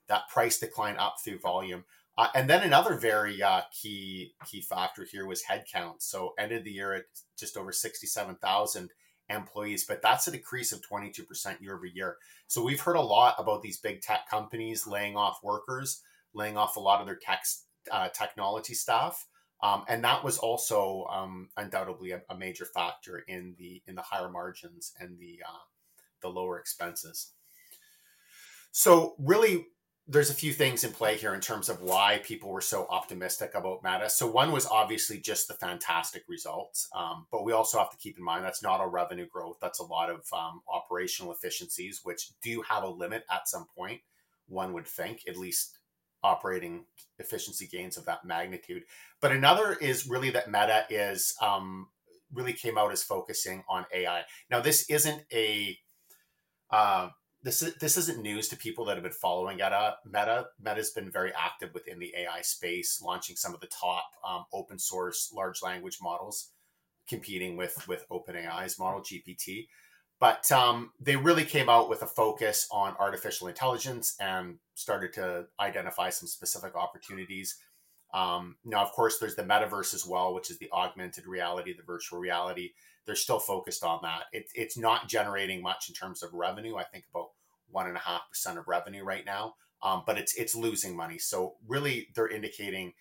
that 0.08 0.30
price 0.30 0.60
decline 0.60 0.96
up 0.98 1.18
through 1.24 1.40
volume. 1.40 1.84
Uh, 2.20 2.28
and 2.36 2.50
then 2.50 2.64
another 2.64 2.96
very 2.96 3.42
uh, 3.42 3.62
key 3.72 4.34
key 4.46 4.60
factor 4.60 5.06
here 5.10 5.26
was 5.26 5.42
headcount. 5.42 6.02
So 6.02 6.34
ended 6.38 6.66
the 6.66 6.72
year 6.72 6.92
at 6.92 7.06
just 7.38 7.56
over 7.56 7.72
sixty 7.72 8.08
seven 8.08 8.36
thousand 8.36 8.92
employees, 9.30 9.86
but 9.86 10.02
that's 10.02 10.28
a 10.28 10.32
decrease 10.32 10.74
of 10.74 10.86
twenty 10.86 11.12
two 11.12 11.24
percent 11.24 11.62
year 11.62 11.78
over 11.78 11.86
year. 11.86 12.18
So 12.48 12.62
we've 12.62 12.82
heard 12.82 12.98
a 12.98 13.02
lot 13.02 13.36
about 13.38 13.62
these 13.62 13.78
big 13.78 14.02
tech 14.02 14.30
companies 14.30 14.86
laying 14.86 15.16
off 15.16 15.40
workers, 15.42 16.02
laying 16.34 16.58
off 16.58 16.76
a 16.76 16.82
lot 16.82 17.00
of 17.00 17.08
their 17.08 17.16
tech 17.16 17.46
uh, 17.90 18.10
technology 18.10 18.74
staff, 18.74 19.26
um, 19.64 19.86
and 19.88 20.04
that 20.04 20.22
was 20.22 20.40
also 20.40 21.06
um, 21.10 21.48
undoubtedly 21.56 22.12
a, 22.12 22.22
a, 22.30 22.36
major 22.36 22.66
factor 22.66 23.24
in 23.30 23.56
the 23.58 23.82
in 23.88 23.96
the 23.96 24.02
higher 24.02 24.30
margins 24.30 24.92
and 25.00 25.18
the 25.20 25.40
uh, 25.48 25.64
the 26.22 26.28
lower 26.28 26.60
expenses. 26.60 27.32
So 28.72 29.16
really, 29.20 29.68
there's 30.12 30.32
a 30.32 30.34
few 30.36 30.52
things 30.52 30.84
in 30.84 30.92
play 30.92 31.16
here 31.16 31.36
in 31.36 31.40
terms 31.40 31.70
of 31.70 31.82
why 31.82 32.20
people 32.24 32.50
were 32.50 32.62
so 32.62 32.88
optimistic 32.90 33.54
about 33.54 33.84
Meta. 33.84 34.10
So 34.10 34.26
one 34.26 34.52
was 34.52 34.66
obviously 34.66 35.20
just 35.20 35.48
the 35.48 35.54
fantastic 35.54 36.24
results, 36.28 36.90
um, 36.96 37.28
but 37.32 37.46
we 37.46 37.54
also 37.54 37.78
have 37.78 37.92
to 37.92 37.98
keep 37.98 38.18
in 38.18 38.24
mind 38.24 38.44
that's 38.44 38.64
not 38.64 38.80
all 38.80 38.90
revenue 38.90 39.28
growth. 39.28 39.58
That's 39.62 39.80
a 39.80 39.86
lot 39.86 40.10
of 40.10 40.26
um, 40.34 40.62
operational 40.68 41.32
efficiencies, 41.32 42.02
which 42.04 42.32
do 42.42 42.64
have 42.64 42.82
a 42.82 42.90
limit 42.90 43.24
at 43.32 43.48
some 43.48 43.68
point. 43.78 44.02
One 44.48 44.74
would 44.74 44.88
think, 44.88 45.22
at 45.28 45.38
least 45.38 45.78
operating 46.24 46.86
efficiency 47.20 47.68
gains 47.68 47.96
of 47.96 48.06
that 48.06 48.26
magnitude. 48.26 48.86
But 49.22 49.32
another 49.32 49.74
is 49.74 50.08
really 50.08 50.32
that 50.32 50.50
Meta 50.50 50.86
is 50.90 51.36
um, 51.40 51.88
really 52.34 52.54
came 52.54 52.80
out 52.80 52.92
as 52.92 53.04
focusing 53.04 53.64
on 53.70 53.86
AI. 53.94 54.24
Now, 54.50 54.60
this 54.60 54.90
isn't 54.90 55.22
a 55.32 55.78
uh, 56.72 57.10
this 57.44 57.62
is 57.62 57.76
this 57.76 57.98
isn't 57.98 58.22
news 58.22 58.50
to 58.50 58.58
people 58.58 58.86
that 58.86 58.96
have 58.96 59.04
been 59.04 59.12
following 59.12 59.58
Meta. 59.58 59.96
Meta 60.06 60.48
Meta's 60.62 60.92
been 60.92 61.10
very 61.10 61.32
active 61.34 61.74
within 61.74 62.00
the 62.00 62.14
AI 62.18 62.42
space, 62.42 63.02
launching 63.02 63.36
some 63.36 63.54
of 63.54 63.62
the 63.62 63.68
top 63.68 64.06
um, 64.28 64.46
open 64.52 64.78
source 64.78 65.32
large 65.34 65.62
language 65.62 66.00
models, 66.02 66.52
competing 67.08 67.56
with 67.56 67.88
with 67.88 68.06
OpenAI's 68.10 68.78
model 68.78 69.02
GPT. 69.02 69.68
But 70.20 70.52
um, 70.52 70.92
they 71.00 71.16
really 71.16 71.46
came 71.46 71.70
out 71.70 71.90
with 71.90 72.02
a 72.02 72.08
focus 72.08 72.68
on 72.72 72.96
artificial 73.00 73.48
intelligence 73.48 74.16
and 74.20 74.58
started 74.76 75.14
to 75.14 75.46
identify 75.62 76.10
some 76.10 76.28
specific 76.28 76.76
opportunities. 76.76 77.56
Um, 78.14 78.58
now, 78.66 78.82
of 78.82 78.92
course, 78.92 79.18
there's 79.18 79.36
the 79.36 79.44
metaverse 79.44 79.94
as 79.94 80.06
well, 80.06 80.34
which 80.34 80.52
is 80.52 80.58
the 80.58 80.70
augmented 80.74 81.26
reality, 81.26 81.74
the 81.74 81.84
virtual 81.84 82.20
reality 82.20 82.72
they're 83.10 83.16
still 83.16 83.40
focused 83.40 83.84
on 83.84 83.98
that. 84.04 84.26
It, 84.32 84.52
it's 84.54 84.78
not 84.78 85.08
generating 85.08 85.64
much 85.64 85.90
in 85.90 85.96
terms 85.96 86.22
of 86.22 86.32
revenue. 86.32 86.76
I 86.76 86.84
think 86.84 87.06
about 87.10 87.30
one 87.72 87.88
and 87.88 87.98
a 87.98 88.00
half 88.00 88.30
percent 88.30 88.60
of 88.60 88.68
revenue 88.68 89.04
right 89.04 89.26
now, 89.26 89.56
um, 89.82 90.04
but 90.06 90.20
it's 90.20 90.36
it's 90.36 90.54
losing 90.54 90.96
money. 90.96 91.18
So 91.18 91.56
really, 91.68 92.10
they're 92.14 92.28
indicating 92.28 92.94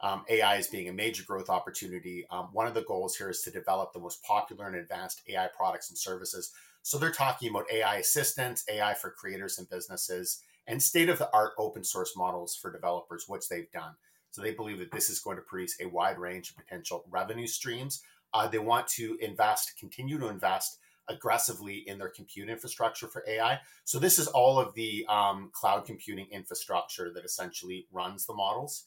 um, 0.00 0.24
AI 0.30 0.56
as 0.56 0.68
being 0.68 0.88
a 0.88 0.94
major 0.94 1.24
growth 1.24 1.50
opportunity. 1.50 2.24
Um, 2.30 2.48
one 2.54 2.68
of 2.68 2.72
the 2.72 2.84
goals 2.84 3.16
here 3.16 3.28
is 3.28 3.42
to 3.42 3.50
develop 3.50 3.92
the 3.92 4.00
most 4.00 4.22
popular 4.22 4.66
and 4.66 4.76
advanced 4.76 5.20
AI 5.28 5.50
products 5.54 5.90
and 5.90 5.98
services. 5.98 6.52
So 6.80 6.96
they're 6.96 7.12
talking 7.12 7.50
about 7.50 7.70
AI 7.70 7.96
assistance, 7.96 8.64
AI 8.66 8.94
for 8.94 9.10
creators 9.10 9.58
and 9.58 9.68
businesses, 9.68 10.40
and 10.66 10.82
state 10.82 11.10
of 11.10 11.18
the 11.18 11.28
art 11.34 11.52
open 11.58 11.84
source 11.84 12.16
models 12.16 12.56
for 12.56 12.72
developers, 12.72 13.26
which 13.28 13.46
they've 13.50 13.70
done. 13.72 13.92
So 14.30 14.40
they 14.40 14.54
believe 14.54 14.78
that 14.78 14.90
this 14.90 15.10
is 15.10 15.20
going 15.20 15.36
to 15.36 15.42
produce 15.42 15.76
a 15.82 15.88
wide 15.88 16.16
range 16.16 16.48
of 16.48 16.56
potential 16.56 17.04
revenue 17.10 17.46
streams 17.46 18.02
uh, 18.32 18.48
they 18.48 18.58
want 18.58 18.86
to 18.88 19.16
invest, 19.20 19.78
continue 19.78 20.18
to 20.18 20.28
invest 20.28 20.78
aggressively 21.08 21.78
in 21.88 21.98
their 21.98 22.08
compute 22.08 22.48
infrastructure 22.48 23.08
for 23.08 23.24
AI. 23.28 23.58
So 23.84 23.98
this 23.98 24.18
is 24.18 24.28
all 24.28 24.58
of 24.58 24.74
the 24.74 25.04
um, 25.08 25.50
cloud 25.52 25.84
computing 25.84 26.26
infrastructure 26.30 27.12
that 27.12 27.24
essentially 27.24 27.86
runs 27.92 28.26
the 28.26 28.34
models. 28.34 28.86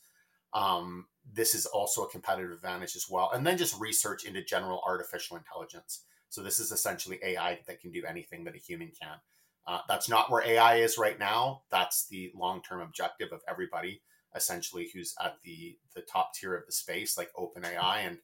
Um, 0.54 1.08
this 1.34 1.56
is 1.56 1.66
also 1.66 2.04
a 2.04 2.10
competitive 2.10 2.52
advantage 2.52 2.96
as 2.96 3.08
well. 3.10 3.32
And 3.34 3.46
then 3.46 3.58
just 3.58 3.80
research 3.80 4.24
into 4.26 4.44
general 4.44 4.82
artificial 4.86 5.38
intelligence. 5.38 6.06
So 6.30 6.42
this 6.42 6.60
is 6.60 6.72
essentially 6.72 7.20
AI 7.24 7.60
that 7.68 7.82
can 7.82 7.92
do 7.92 8.04
anything 8.08 8.44
that 8.46 8.56
a 8.56 8.60
human 8.60 8.92
can. 9.00 9.18
Uh, 9.66 9.80
that's 9.88 10.10
not 10.10 10.30
where 10.30 10.46
AI 10.46 10.78
is 10.78 10.98
right 10.98 11.18
now. 11.20 11.62
That's 11.70 12.08
the 12.08 12.32
long-term 12.36 12.82
objective 12.82 13.32
of 13.32 13.42
everybody, 13.48 14.02
essentially, 14.36 14.90
who's 14.94 15.16
at 15.24 15.38
the 15.44 15.78
the 15.96 16.02
top 16.02 16.34
tier 16.34 16.56
of 16.56 16.66
the 16.66 16.72
space, 16.72 17.18
like 17.18 17.32
OpenAI 17.34 18.06
and 18.06 18.18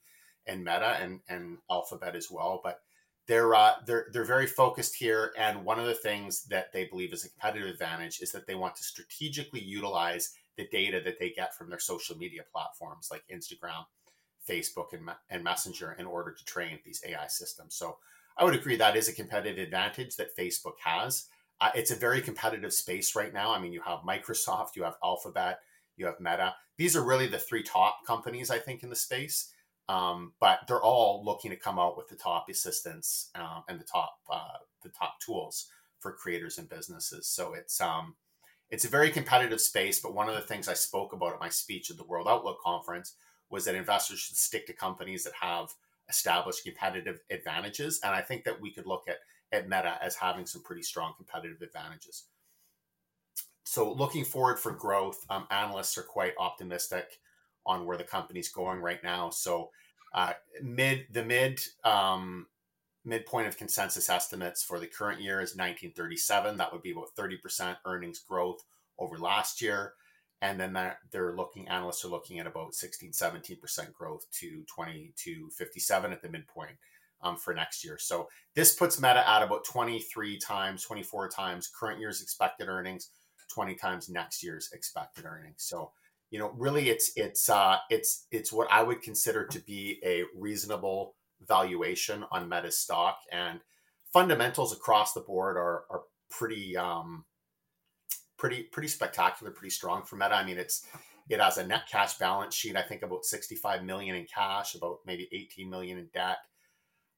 and 0.47 0.63
Meta 0.63 0.97
and 1.01 1.19
and 1.29 1.57
Alphabet 1.69 2.15
as 2.15 2.29
well. 2.31 2.61
But 2.63 2.81
they're 3.27 3.53
uh, 3.53 3.73
they're 3.85 4.07
they're 4.11 4.25
very 4.25 4.47
focused 4.47 4.95
here, 4.95 5.33
and 5.37 5.63
one 5.63 5.79
of 5.79 5.85
the 5.85 5.93
things 5.93 6.45
that 6.45 6.73
they 6.73 6.85
believe 6.85 7.13
is 7.13 7.25
a 7.25 7.29
competitive 7.29 7.69
advantage 7.69 8.21
is 8.21 8.31
that 8.31 8.47
they 8.47 8.55
want 8.55 8.75
to 8.75 8.83
strategically 8.83 9.61
utilize 9.61 10.33
the 10.57 10.67
data 10.67 10.99
that 11.05 11.19
they 11.19 11.29
get 11.29 11.55
from 11.55 11.69
their 11.69 11.79
social 11.79 12.17
media 12.17 12.41
platforms 12.51 13.09
like 13.11 13.23
Instagram, 13.31 13.85
Facebook, 14.47 14.93
and 14.93 15.09
and 15.29 15.43
Messenger 15.43 15.95
in 15.99 16.05
order 16.05 16.31
to 16.31 16.45
train 16.45 16.79
these 16.83 17.03
AI 17.07 17.27
systems. 17.27 17.75
So 17.75 17.97
I 18.35 18.45
would 18.45 18.55
agree 18.55 18.77
that 18.77 18.95
is 18.95 19.09
a 19.09 19.13
competitive 19.13 19.63
advantage 19.63 20.15
that 20.15 20.35
Facebook 20.35 20.79
has. 20.83 21.27
Uh, 21.61 21.71
it's 21.75 21.91
a 21.91 21.95
very 21.95 22.21
competitive 22.21 22.73
space 22.73 23.15
right 23.15 23.33
now. 23.33 23.53
I 23.53 23.59
mean, 23.59 23.73
you 23.73 23.81
have 23.81 23.99
Microsoft, 23.99 24.75
you 24.75 24.83
have 24.83 24.95
Alphabet, 25.03 25.59
you 25.97 26.05
have 26.05 26.19
Meta. 26.19 26.55
These 26.77 26.95
are 26.95 27.03
really 27.03 27.27
the 27.27 27.37
three 27.37 27.63
top 27.63 28.05
companies, 28.07 28.49
I 28.49 28.57
think, 28.57 28.81
in 28.81 28.89
the 28.89 28.95
space. 28.95 29.51
Um, 29.89 30.33
but 30.39 30.59
they're 30.67 30.81
all 30.81 31.25
looking 31.25 31.49
to 31.49 31.57
come 31.57 31.79
out 31.79 31.97
with 31.97 32.07
the 32.07 32.15
top 32.15 32.47
assistants 32.47 33.31
um, 33.33 33.63
and 33.67 33.79
the 33.79 33.83
top 33.83 34.19
uh, 34.31 34.59
the 34.83 34.89
top 34.89 35.19
tools 35.19 35.67
for 35.99 36.13
creators 36.13 36.59
and 36.59 36.69
businesses. 36.69 37.27
So 37.27 37.55
it's 37.55 37.81
um, 37.81 38.15
it's 38.69 38.85
a 38.85 38.89
very 38.89 39.09
competitive 39.09 39.59
space. 39.59 39.99
But 39.99 40.13
one 40.13 40.29
of 40.29 40.35
the 40.35 40.41
things 40.41 40.67
I 40.67 40.75
spoke 40.75 41.11
about 41.11 41.33
at 41.33 41.39
my 41.39 41.49
speech 41.49 41.89
at 41.89 41.97
the 41.97 42.03
World 42.03 42.27
Outlook 42.29 42.61
conference 42.61 43.15
was 43.49 43.65
that 43.65 43.73
investors 43.73 44.19
should 44.19 44.37
stick 44.37 44.67
to 44.67 44.73
companies 44.73 45.23
that 45.23 45.33
have 45.41 45.73
established 46.07 46.63
competitive 46.63 47.19
advantages, 47.31 47.99
and 48.03 48.13
I 48.13 48.21
think 48.21 48.43
that 48.43 48.61
we 48.61 48.71
could 48.71 48.85
look 48.85 49.05
at 49.09 49.17
at 49.51 49.67
Meta 49.67 49.97
as 50.03 50.15
having 50.15 50.45
some 50.45 50.61
pretty 50.61 50.83
strong 50.83 51.13
competitive 51.17 51.63
advantages. 51.63 52.25
So 53.65 53.91
looking 53.91 54.23
forward 54.23 54.59
for 54.59 54.71
growth, 54.71 55.25
um, 55.31 55.47
analysts 55.49 55.97
are 55.97 56.03
quite 56.03 56.33
optimistic 56.37 57.19
on 57.69 57.85
where 57.85 57.97
the 57.97 58.03
company's 58.03 58.49
going 58.49 58.81
right 58.81 59.03
now. 59.03 59.29
So 59.29 59.69
uh, 60.13 60.33
mid 60.63 61.05
the 61.11 61.23
mid 61.23 61.61
um, 61.83 62.47
midpoint 63.05 63.47
of 63.47 63.57
consensus 63.57 64.09
estimates 64.09 64.63
for 64.63 64.79
the 64.79 64.87
current 64.87 65.21
year 65.21 65.39
is 65.39 65.55
1937. 65.55 66.57
That 66.57 66.73
would 66.73 66.81
be 66.81 66.91
about 66.91 67.15
30% 67.17 67.77
earnings 67.85 68.19
growth 68.19 68.63
over 68.97 69.17
last 69.17 69.61
year. 69.61 69.93
And 70.41 70.59
then 70.59 70.73
that 70.73 70.97
they're 71.11 71.35
looking, 71.35 71.67
analysts 71.67 72.03
are 72.05 72.09
looking 72.09 72.39
at 72.39 72.47
about 72.47 72.73
16, 72.73 73.11
17% 73.11 73.93
growth 73.93 74.25
to 74.39 74.63
20 74.73 75.13
to 75.17 75.49
57 75.49 76.11
at 76.11 76.21
the 76.21 76.29
midpoint 76.29 76.77
um, 77.21 77.35
for 77.35 77.53
next 77.53 77.83
year. 77.83 77.97
So 77.99 78.29
this 78.55 78.73
puts 78.73 78.99
Meta 78.99 79.27
at 79.29 79.43
about 79.43 79.65
23 79.65 80.39
times, 80.39 80.83
24 80.83 81.29
times 81.29 81.69
current 81.77 81.99
year's 81.99 82.21
expected 82.21 82.67
earnings, 82.67 83.09
20 83.53 83.75
times 83.75 84.09
next 84.09 84.41
year's 84.41 84.69
expected 84.73 85.25
earnings. 85.25 85.57
So 85.57 85.91
you 86.31 86.39
know, 86.39 86.51
really, 86.55 86.89
it's 86.89 87.11
it's 87.15 87.49
uh, 87.49 87.77
it's 87.89 88.27
it's 88.31 88.53
what 88.53 88.67
I 88.71 88.83
would 88.83 89.01
consider 89.01 89.47
to 89.47 89.59
be 89.59 89.99
a 90.05 90.23
reasonable 90.35 91.15
valuation 91.47 92.23
on 92.31 92.49
Meta 92.49 92.71
stock, 92.71 93.17
and 93.31 93.59
fundamentals 94.13 94.73
across 94.73 95.13
the 95.13 95.21
board 95.21 95.57
are 95.57 95.83
are 95.89 96.03
pretty 96.29 96.77
um, 96.77 97.25
pretty 98.37 98.63
pretty 98.63 98.87
spectacular, 98.87 99.51
pretty 99.51 99.71
strong 99.71 100.03
for 100.03 100.17
Meta. 100.17 100.35
I 100.35 100.45
mean, 100.45 100.57
it's 100.57 100.85
it 101.29 101.39
has 101.39 101.57
a 101.57 101.65
net 101.65 101.83
cash 101.91 102.17
balance 102.17 102.55
sheet. 102.55 102.75
I 102.75 102.81
think 102.81 103.03
about 103.03 103.25
65 103.25 103.83
million 103.83 104.15
in 104.15 104.25
cash, 104.25 104.75
about 104.75 104.97
maybe 105.05 105.29
18 105.31 105.69
million 105.69 105.99
in 105.99 106.09
debt. 106.13 106.37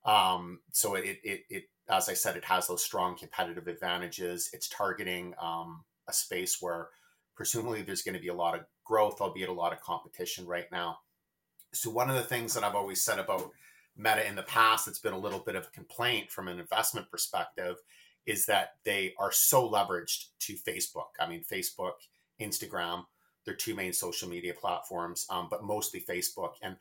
Um, 0.04 0.60
so 0.72 0.96
it, 0.96 1.20
it, 1.24 1.42
it, 1.50 1.64
as 1.90 2.10
I 2.10 2.14
said, 2.14 2.36
it 2.36 2.46
has 2.46 2.68
those 2.68 2.84
strong 2.84 3.18
competitive 3.18 3.68
advantages. 3.68 4.50
It's 4.52 4.68
targeting 4.68 5.34
um, 5.42 5.84
a 6.10 6.14
space 6.14 6.58
where 6.60 6.90
presumably 7.36 7.84
there's 7.84 8.02
going 8.02 8.16
to 8.16 8.22
be 8.22 8.28
a 8.28 8.34
lot 8.34 8.56
of 8.56 8.66
growth, 8.92 9.22
albeit 9.22 9.48
a 9.48 9.54
lot 9.54 9.72
of 9.72 9.80
competition 9.80 10.46
right 10.46 10.70
now. 10.70 10.98
So 11.74 11.90
one 11.90 12.10
of 12.10 12.18
the 12.18 12.24
things 12.24 12.54
that 12.54 12.66
I've 12.66 12.76
always 12.76 13.02
said 13.02 13.20
about 13.20 13.50
Meta 13.96 14.28
in 14.28 14.36
the 14.36 14.44
past 14.44 14.86
that's 14.86 15.00
been 15.00 15.14
a 15.14 15.18
little 15.18 15.40
bit 15.40 15.56
of 15.56 15.66
a 15.66 15.72
complaint 15.72 16.30
from 16.30 16.50
an 16.50 16.60
investment 16.60 17.10
perspective 17.10 17.78
is 18.26 18.46
that 18.48 18.72
they 18.84 19.14
are 19.18 19.32
so 19.32 19.70
leveraged 19.70 20.26
to 20.40 20.56
Facebook. 20.56 21.12
I 21.22 21.30
mean, 21.30 21.42
Facebook, 21.50 21.94
Instagram, 22.42 23.06
they're 23.46 23.56
two 23.56 23.76
main 23.76 23.94
social 23.94 24.28
media 24.28 24.54
platforms, 24.54 25.26
um, 25.30 25.48
but 25.50 25.64
mostly 25.64 26.02
Facebook. 26.02 26.56
And 26.62 26.76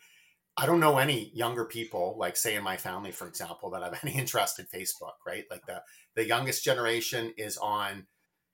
I 0.56 0.66
don't 0.66 0.80
know 0.80 0.98
any 0.98 1.30
younger 1.32 1.64
people, 1.64 2.16
like 2.18 2.36
say 2.36 2.56
in 2.56 2.64
my 2.64 2.76
family, 2.76 3.12
for 3.12 3.28
example, 3.28 3.70
that 3.70 3.84
have 3.84 4.00
any 4.02 4.18
interest 4.18 4.58
in 4.58 4.66
Facebook, 4.66 5.14
right? 5.24 5.44
Like 5.48 5.64
the 5.64 5.80
the 6.16 6.26
youngest 6.26 6.64
generation 6.64 7.32
is 7.38 7.56
on 7.56 8.04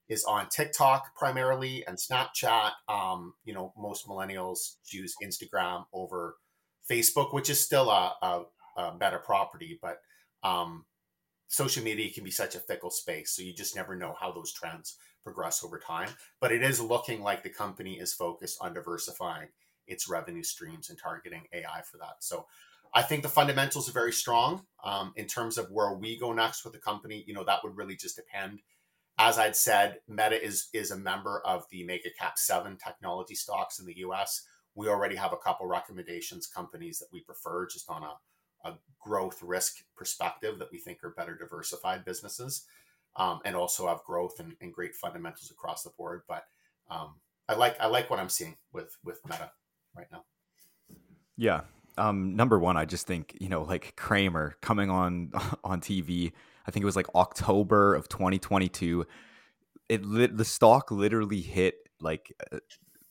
is 0.08 0.24
on 0.24 0.48
TikTok 0.48 1.14
primarily 1.16 1.84
and 1.86 1.98
Snapchat. 1.98 2.70
Um, 2.88 3.34
you 3.44 3.54
know, 3.54 3.72
most 3.76 4.06
millennials 4.06 4.76
use 4.90 5.14
Instagram 5.22 5.84
over 5.92 6.36
Facebook, 6.90 7.34
which 7.34 7.50
is 7.50 7.62
still 7.62 7.90
a, 7.90 8.14
a, 8.22 8.42
a 8.76 8.96
better 8.96 9.18
property, 9.18 9.78
but 9.82 10.00
um, 10.42 10.84
social 11.48 11.82
media 11.82 12.12
can 12.12 12.24
be 12.24 12.30
such 12.30 12.54
a 12.54 12.60
fickle 12.60 12.90
space. 12.90 13.32
So 13.32 13.42
you 13.42 13.52
just 13.52 13.76
never 13.76 13.96
know 13.96 14.14
how 14.18 14.32
those 14.32 14.52
trends 14.52 14.96
progress 15.24 15.64
over 15.64 15.78
time. 15.78 16.08
But 16.40 16.52
it 16.52 16.62
is 16.62 16.80
looking 16.80 17.22
like 17.22 17.42
the 17.42 17.50
company 17.50 17.94
is 17.94 18.14
focused 18.14 18.58
on 18.60 18.74
diversifying 18.74 19.48
its 19.86 20.08
revenue 20.08 20.42
streams 20.42 20.88
and 20.90 20.98
targeting 20.98 21.42
AI 21.52 21.82
for 21.90 21.98
that. 21.98 22.16
So 22.20 22.46
I 22.94 23.02
think 23.02 23.22
the 23.22 23.28
fundamentals 23.28 23.88
are 23.88 23.92
very 23.92 24.12
strong. 24.12 24.64
Um, 24.84 25.12
in 25.16 25.26
terms 25.26 25.58
of 25.58 25.70
where 25.70 25.92
we 25.92 26.18
go 26.18 26.32
next 26.32 26.64
with 26.64 26.72
the 26.72 26.78
company, 26.78 27.24
you 27.26 27.34
know, 27.34 27.44
that 27.44 27.62
would 27.64 27.76
really 27.76 27.96
just 27.96 28.16
depend. 28.16 28.60
As 29.18 29.38
I'd 29.38 29.56
said, 29.56 29.98
Meta 30.08 30.42
is 30.42 30.68
is 30.74 30.90
a 30.90 30.98
member 30.98 31.40
of 31.46 31.64
the 31.70 31.84
Mega 31.84 32.10
Cap 32.18 32.38
Seven 32.38 32.76
technology 32.76 33.34
stocks 33.34 33.78
in 33.78 33.86
the 33.86 33.96
U.S. 33.98 34.42
We 34.74 34.88
already 34.88 35.16
have 35.16 35.32
a 35.32 35.38
couple 35.38 35.66
recommendations 35.66 36.46
companies 36.46 36.98
that 36.98 37.08
we 37.12 37.20
prefer, 37.20 37.66
just 37.66 37.88
on 37.88 38.02
a, 38.02 38.68
a 38.68 38.74
growth 39.00 39.42
risk 39.42 39.76
perspective 39.96 40.58
that 40.58 40.70
we 40.70 40.78
think 40.78 41.02
are 41.02 41.14
better 41.16 41.34
diversified 41.34 42.04
businesses, 42.04 42.66
um, 43.16 43.40
and 43.46 43.56
also 43.56 43.88
have 43.88 44.04
growth 44.04 44.38
and, 44.38 44.52
and, 44.60 44.74
great 44.74 44.94
fundamentals 44.94 45.50
across 45.50 45.82
the 45.82 45.90
board. 45.96 46.22
But 46.28 46.44
um, 46.90 47.14
I 47.48 47.54
like 47.54 47.76
I 47.80 47.86
like 47.86 48.10
what 48.10 48.20
I'm 48.20 48.28
seeing 48.28 48.56
with 48.74 48.94
with 49.02 49.20
Meta 49.24 49.50
right 49.96 50.08
now. 50.12 50.24
Yeah. 51.38 51.62
Um, 51.96 52.36
number 52.36 52.58
one, 52.58 52.76
I 52.76 52.84
just 52.84 53.06
think 53.06 53.34
you 53.40 53.48
know, 53.48 53.62
like 53.62 53.96
Cramer 53.96 54.56
coming 54.60 54.90
on 54.90 55.32
on 55.64 55.80
TV. 55.80 56.32
I 56.66 56.70
think 56.70 56.82
it 56.82 56.86
was 56.86 56.96
like 56.96 57.14
October 57.14 57.94
of 57.94 58.08
2022. 58.08 59.06
It 59.88 60.04
lit, 60.04 60.36
the 60.36 60.44
stock 60.44 60.90
literally 60.90 61.40
hit 61.40 61.76
like 62.00 62.32
uh, 62.52 62.58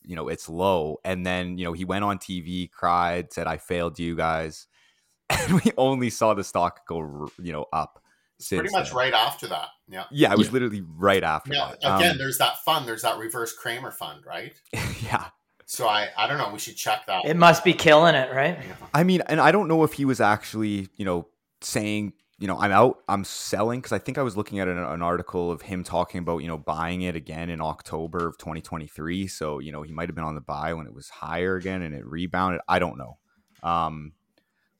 you 0.02 0.14
know 0.16 0.28
its 0.28 0.48
low, 0.48 0.98
and 1.04 1.24
then 1.24 1.58
you 1.58 1.64
know 1.64 1.72
he 1.72 1.84
went 1.84 2.04
on 2.04 2.18
TV, 2.18 2.70
cried, 2.70 3.32
said, 3.32 3.46
"I 3.46 3.56
failed 3.56 3.98
you 3.98 4.14
guys," 4.14 4.66
and 5.30 5.60
we 5.60 5.72
only 5.76 6.10
saw 6.10 6.34
the 6.34 6.44
stock 6.44 6.86
go 6.86 7.28
you 7.42 7.52
know 7.52 7.66
up. 7.72 8.02
Pretty 8.46 8.68
much 8.70 8.88
then. 8.88 8.96
right 8.96 9.14
after 9.14 9.46
that. 9.46 9.68
Yeah. 9.88 10.04
Yeah, 10.10 10.32
it 10.32 10.36
was 10.36 10.48
yeah. 10.48 10.52
literally 10.52 10.82
right 10.86 11.24
after 11.24 11.54
yeah, 11.54 11.72
that. 11.80 11.96
Again, 11.96 12.10
um, 12.12 12.18
there's 12.18 12.36
that 12.36 12.58
fund. 12.58 12.86
There's 12.86 13.00
that 13.00 13.16
reverse 13.18 13.54
Cramer 13.54 13.90
fund, 13.90 14.26
right? 14.26 14.52
yeah. 15.02 15.28
So 15.64 15.88
I, 15.88 16.08
I 16.16 16.26
don't 16.26 16.38
know. 16.38 16.50
We 16.52 16.58
should 16.58 16.76
check 16.76 17.06
that. 17.06 17.24
It 17.24 17.36
must 17.36 17.64
be 17.64 17.72
killing 17.72 18.14
it, 18.14 18.32
right? 18.32 18.58
I 18.94 19.02
mean, 19.02 19.22
and 19.26 19.40
I 19.40 19.52
don't 19.52 19.68
know 19.68 19.82
if 19.84 19.94
he 19.94 20.04
was 20.04 20.20
actually, 20.20 20.88
you 20.96 21.04
know, 21.04 21.28
saying, 21.60 22.12
you 22.38 22.46
know, 22.46 22.58
I'm 22.58 22.70
out, 22.70 23.02
I'm 23.08 23.24
selling, 23.24 23.80
because 23.80 23.92
I 23.92 23.98
think 23.98 24.18
I 24.18 24.22
was 24.22 24.36
looking 24.36 24.58
at 24.58 24.68
an, 24.68 24.78
an, 24.78 25.00
article 25.00 25.50
of 25.50 25.62
him 25.62 25.82
talking 25.82 26.18
about, 26.18 26.38
you 26.38 26.48
know, 26.48 26.58
buying 26.58 27.02
it 27.02 27.16
again 27.16 27.48
in 27.48 27.62
October 27.62 28.26
of 28.26 28.36
2023. 28.36 29.26
So, 29.26 29.58
you 29.58 29.72
know, 29.72 29.82
he 29.82 29.92
might 29.92 30.08
have 30.08 30.14
been 30.14 30.24
on 30.24 30.34
the 30.34 30.42
buy 30.42 30.74
when 30.74 30.86
it 30.86 30.92
was 30.92 31.08
higher 31.08 31.56
again 31.56 31.80
and 31.80 31.94
it 31.94 32.04
rebounded. 32.04 32.60
I 32.68 32.78
don't 32.78 32.98
know. 32.98 33.16
Um, 33.62 34.12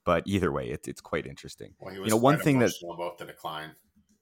but 0.04 0.22
either 0.26 0.52
way, 0.52 0.68
it, 0.68 0.86
it's 0.86 1.00
quite 1.00 1.26
interesting. 1.26 1.74
Well, 1.80 1.94
you 1.94 2.06
know, 2.06 2.16
one 2.16 2.38
thing 2.38 2.58
that 2.60 2.72
about 2.82 3.18
the 3.18 3.24
decline. 3.24 3.70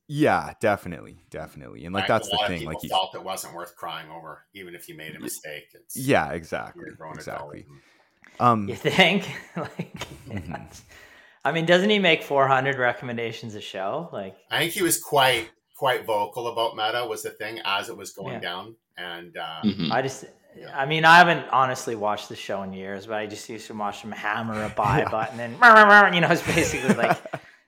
Yeah, 0.07 0.53
definitely, 0.61 1.21
definitely, 1.31 1.87
and 1.87 1.95
like 1.95 2.07
that's 2.07 2.29
the 2.29 2.39
thing. 2.47 2.67
like 2.67 2.83
you 2.83 2.91
felt 2.91 3.15
it 3.15 3.25
wasn't 3.25 3.55
worth 3.55 3.75
crying 3.75 4.11
over, 4.11 4.45
even 4.53 4.75
if 4.75 4.87
you 4.87 4.95
made 4.95 5.17
a 5.17 5.19
mistake. 5.19 5.65
It's, 5.73 5.97
yeah, 5.97 6.33
exactly, 6.33 6.85
exactly. 7.15 7.65
Um, 8.39 8.69
you 8.69 8.75
think? 8.75 9.31
like, 9.57 10.07
mm-hmm. 10.29 10.55
I 11.45 11.53
mean, 11.53 11.67
doesn't 11.67 11.91
he 11.91 11.99
make 11.99 12.23
400 12.23 12.79
recommendations 12.79 13.55
a 13.55 13.61
show? 13.61 14.09
Like, 14.13 14.37
I 14.51 14.59
think 14.61 14.73
he 14.73 14.83
was 14.83 15.01
quite 15.01 15.51
quite 15.77 16.07
vocal 16.07 16.49
about 16.49 16.77
Meta 16.77 17.05
was 17.07 17.23
the 17.23 17.31
thing 17.31 17.61
as 17.65 17.89
it 17.89 17.97
was 17.97 18.13
going 18.13 18.35
yeah. 18.35 18.41
down, 18.41 18.77
and 18.97 19.37
uh, 19.37 19.61
mm-hmm. 19.65 19.93
I 19.93 20.03
just. 20.03 20.25
I 20.73 20.87
mean, 20.87 21.05
I 21.05 21.17
haven't 21.17 21.49
honestly 21.49 21.97
watched 21.97 22.29
the 22.29 22.37
show 22.37 22.63
in 22.63 22.73
years, 22.73 23.09
but 23.09 23.17
I 23.17 23.27
just 23.27 23.49
used 23.49 23.67
to 23.67 23.75
watch 23.75 24.03
him 24.03 24.13
hammer 24.13 24.63
a 24.63 24.69
buy 24.69 24.99
yeah. 25.01 25.11
button 25.11 25.41
and 25.41 26.15
you 26.15 26.21
know, 26.21 26.29
it's 26.29 26.47
basically 26.47 26.95
like 26.95 27.21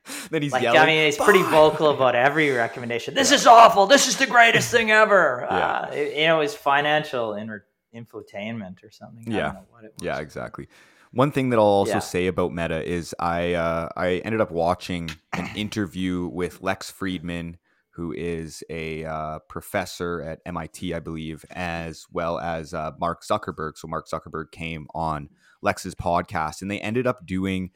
then 0.31 0.43
he's 0.43 0.53
like, 0.53 0.62
yelling. 0.62 0.79
I 0.79 0.87
mean, 0.87 1.05
he's 1.05 1.17
pretty 1.17 1.43
vocal 1.43 1.91
about 1.91 2.15
every 2.29 2.51
recommendation. 2.51 3.15
This 3.15 3.33
is 3.33 3.47
awful. 3.47 3.87
This 3.87 4.07
is 4.07 4.17
the 4.17 4.27
greatest 4.27 4.71
thing 4.71 4.91
ever. 4.91 5.47
Yeah. 5.51 5.57
Uh, 5.57 5.91
it, 5.93 6.17
you 6.17 6.27
know, 6.27 6.41
it's 6.41 6.55
financial 6.55 7.33
infotainment 7.95 8.85
or 8.85 8.91
something. 8.91 9.31
Yeah. 9.33 9.55
Yeah, 10.01 10.21
exactly. 10.21 10.69
One 11.12 11.31
thing 11.31 11.51
that 11.51 11.59
I'll 11.59 11.64
also 11.64 11.95
yeah. 11.95 11.99
say 12.01 12.27
about 12.27 12.53
Meta 12.53 12.85
is 12.85 13.14
I 13.19 13.55
uh, 13.55 13.88
I 13.97 14.23
ended 14.25 14.40
up 14.40 14.51
watching 14.51 15.11
an 15.33 15.49
interview 15.57 16.27
with 16.27 16.62
Lex 16.62 16.92
Fridman, 16.92 17.57
who 17.90 18.12
is 18.12 18.62
a 18.69 19.05
uh, 19.05 19.38
professor 19.49 20.21
at 20.21 20.40
MIT, 20.45 20.92
I 20.95 21.01
believe, 21.01 21.45
as 21.51 22.07
well 22.12 22.38
as 22.38 22.75
uh, 22.75 22.92
Mark 22.99 23.23
Zuckerberg. 23.25 23.77
So 23.77 23.88
Mark 23.88 24.09
Zuckerberg 24.09 24.51
came 24.51 24.87
on 24.95 25.31
Lex's 25.62 25.95
podcast, 25.95 26.62
and 26.62 26.71
they 26.71 26.81
ended 26.81 27.07
up 27.07 27.27
doing 27.27 27.71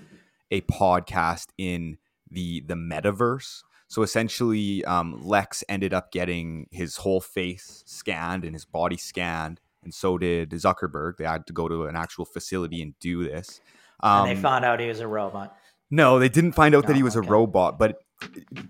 a 0.51 0.61
podcast 0.63 1.49
in 1.57 1.99
the 2.31 2.61
the 2.61 2.75
metaverse. 2.75 3.63
So 3.89 4.03
essentially, 4.03 4.85
um, 4.85 5.21
Lex 5.27 5.65
ended 5.69 5.93
up 5.93 6.13
getting 6.13 6.69
his 6.71 6.99
whole 6.99 7.21
face 7.21 7.83
scanned 7.87 8.45
and 8.45 8.55
his 8.55 8.65
body 8.65 8.97
scanned, 8.97 9.61
and 9.83 9.95
so 9.95 10.19
did 10.19 10.51
Zuckerberg. 10.51 11.17
They 11.19 11.25
had 11.25 11.47
to 11.47 11.53
go 11.53 11.69
to 11.69 11.85
an 11.85 11.97
actual 11.97 12.25
facility 12.25 12.83
and 12.83 12.95
do 13.01 13.25
this. 13.25 13.61
Um, 14.03 14.21
and 14.21 14.31
they 14.31 14.37
um, 14.37 14.43
found 14.43 14.65
out 14.65 14.81
he 14.81 14.87
was 14.87 15.01
a 15.01 15.09
robot. 15.09 15.57
No, 15.91 16.19
they 16.19 16.29
didn't 16.29 16.53
find 16.53 16.75
out 16.75 16.85
no, 16.85 16.89
that 16.89 16.97
he 16.97 17.03
was 17.03 17.17
okay. 17.17 17.27
a 17.27 17.31
robot, 17.31 17.79
but 17.79 17.99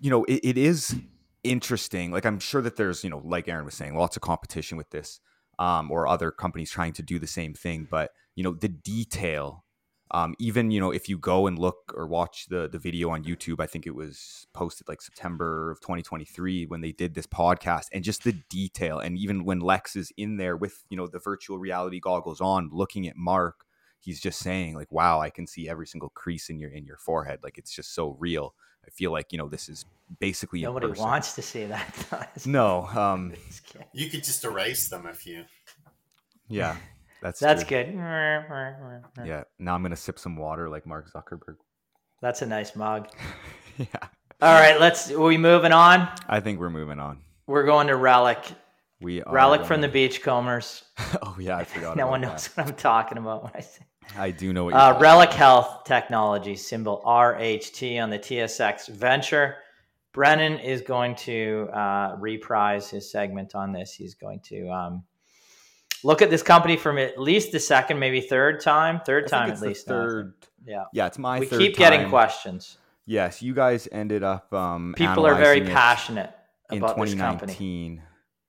you 0.00 0.10
know, 0.10 0.24
it, 0.24 0.40
it 0.42 0.58
is 0.58 0.96
interesting. 1.44 2.10
Like 2.10 2.24
I'm 2.24 2.38
sure 2.38 2.62
that 2.62 2.76
there's, 2.76 3.04
you 3.04 3.10
know, 3.10 3.20
like 3.24 3.48
Aaron 3.48 3.64
was 3.64 3.74
saying, 3.74 3.96
lots 3.96 4.16
of 4.16 4.22
competition 4.22 4.78
with 4.78 4.90
this, 4.90 5.20
um, 5.58 5.90
or 5.90 6.06
other 6.06 6.30
companies 6.30 6.70
trying 6.70 6.92
to 6.94 7.02
do 7.02 7.18
the 7.18 7.26
same 7.26 7.54
thing. 7.54 7.86
But 7.90 8.10
you 8.34 8.44
know, 8.44 8.52
the 8.52 8.68
detail 8.68 9.64
um, 10.12 10.34
even 10.38 10.70
you 10.70 10.80
know 10.80 10.90
if 10.90 11.08
you 11.08 11.18
go 11.18 11.46
and 11.46 11.58
look 11.58 11.92
or 11.96 12.06
watch 12.06 12.46
the 12.48 12.68
the 12.68 12.78
video 12.78 13.10
on 13.10 13.24
YouTube, 13.24 13.60
I 13.60 13.66
think 13.66 13.86
it 13.86 13.94
was 13.94 14.46
posted 14.52 14.88
like 14.88 15.00
September 15.00 15.70
of 15.70 15.80
2023 15.80 16.66
when 16.66 16.80
they 16.80 16.92
did 16.92 17.14
this 17.14 17.26
podcast, 17.26 17.86
and 17.92 18.02
just 18.02 18.24
the 18.24 18.32
detail, 18.48 18.98
and 18.98 19.16
even 19.16 19.44
when 19.44 19.60
Lex 19.60 19.96
is 19.96 20.12
in 20.16 20.36
there 20.36 20.56
with 20.56 20.82
you 20.90 20.96
know 20.96 21.06
the 21.06 21.18
virtual 21.20 21.58
reality 21.58 22.00
goggles 22.00 22.40
on, 22.40 22.70
looking 22.72 23.06
at 23.06 23.16
Mark, 23.16 23.64
he's 24.00 24.20
just 24.20 24.40
saying 24.40 24.74
like, 24.74 24.90
"Wow, 24.90 25.20
I 25.20 25.30
can 25.30 25.46
see 25.46 25.68
every 25.68 25.86
single 25.86 26.08
crease 26.08 26.50
in 26.50 26.58
your 26.58 26.70
in 26.70 26.84
your 26.84 26.96
forehead. 26.96 27.40
Like 27.42 27.58
it's 27.58 27.72
just 27.72 27.94
so 27.94 28.16
real." 28.18 28.54
I 28.86 28.90
feel 28.90 29.12
like 29.12 29.30
you 29.30 29.38
know 29.38 29.48
this 29.48 29.68
is 29.68 29.84
basically 30.18 30.62
nobody 30.62 30.88
wants 30.88 31.34
to 31.34 31.42
see 31.42 31.66
that. 31.66 32.36
no, 32.46 32.86
um, 32.86 33.34
you 33.92 34.08
could 34.10 34.24
just 34.24 34.44
erase 34.44 34.88
them 34.88 35.06
if 35.06 35.26
you. 35.26 35.44
Yeah, 36.48 36.76
that's 37.22 37.40
that's 37.40 37.64
true. 37.64 37.84
good. 37.84 37.94
Yeah. 39.24 39.44
Now 39.58 39.74
I'm 39.74 39.82
gonna 39.82 39.96
sip 39.96 40.18
some 40.18 40.36
water 40.36 40.68
like 40.68 40.86
Mark 40.86 41.12
Zuckerberg. 41.12 41.56
That's 42.22 42.42
a 42.42 42.46
nice 42.46 42.76
mug. 42.76 43.08
yeah. 43.78 43.86
All 44.42 44.54
right, 44.54 44.80
let's. 44.80 45.10
Are 45.10 45.20
we 45.20 45.36
moving 45.36 45.72
on? 45.72 46.08
I 46.28 46.40
think 46.40 46.60
we're 46.60 46.70
moving 46.70 46.98
on. 46.98 47.18
We're 47.46 47.64
going 47.66 47.88
to 47.88 47.94
Reliq. 47.94 48.54
We 49.00 49.22
are 49.22 49.32
Relic 49.32 49.64
from 49.64 49.80
the 49.80 49.88
Beachcombers. 49.88 50.82
oh 51.22 51.36
yeah, 51.38 51.56
I 51.56 51.64
forgot. 51.64 51.96
no 51.96 52.06
one 52.06 52.20
knows 52.20 52.48
that. 52.48 52.56
what 52.56 52.68
I'm 52.68 52.76
talking 52.76 53.18
about 53.18 53.44
when 53.44 53.52
I 53.54 53.60
say. 53.60 53.84
I 54.16 54.30
do 54.30 54.52
know 54.52 54.64
what. 54.64 54.74
Uh, 54.74 54.98
Reliq 54.98 55.32
Health 55.32 55.84
Technology 55.84 56.56
symbol 56.56 57.02
RHT 57.06 58.02
on 58.02 58.10
the 58.10 58.18
TSX 58.18 58.88
Venture. 58.88 59.56
Brennan 60.12 60.58
is 60.58 60.80
going 60.80 61.14
to 61.16 61.68
uh, 61.72 62.16
reprise 62.18 62.90
his 62.90 63.10
segment 63.10 63.54
on 63.54 63.72
this. 63.72 63.92
He's 63.92 64.14
going 64.14 64.40
to 64.44 64.68
um, 64.68 65.04
look 66.04 66.22
at 66.22 66.30
this 66.30 66.42
company 66.42 66.76
from 66.76 66.98
at 66.98 67.18
least 67.18 67.52
the 67.52 67.60
second, 67.60 67.98
maybe 67.98 68.20
third 68.20 68.60
time, 68.60 69.00
third 69.04 69.28
time 69.28 69.50
at 69.50 69.60
least. 69.60 69.86
Third. 69.86 70.34
Yeah. 70.66 70.84
Yeah, 70.92 71.06
it's 71.06 71.18
my 71.18 71.40
we 71.40 71.46
keep 71.46 71.76
getting 71.76 72.08
questions. 72.08 72.78
Yes, 73.06 73.42
you 73.42 73.54
guys 73.54 73.88
ended 73.90 74.22
up 74.22 74.52
um 74.52 74.94
People 74.96 75.26
are 75.26 75.34
very 75.34 75.62
passionate 75.62 76.32
in 76.70 76.78
about 76.78 76.96
this 76.96 77.14
company. 77.14 77.52
2019 77.52 78.02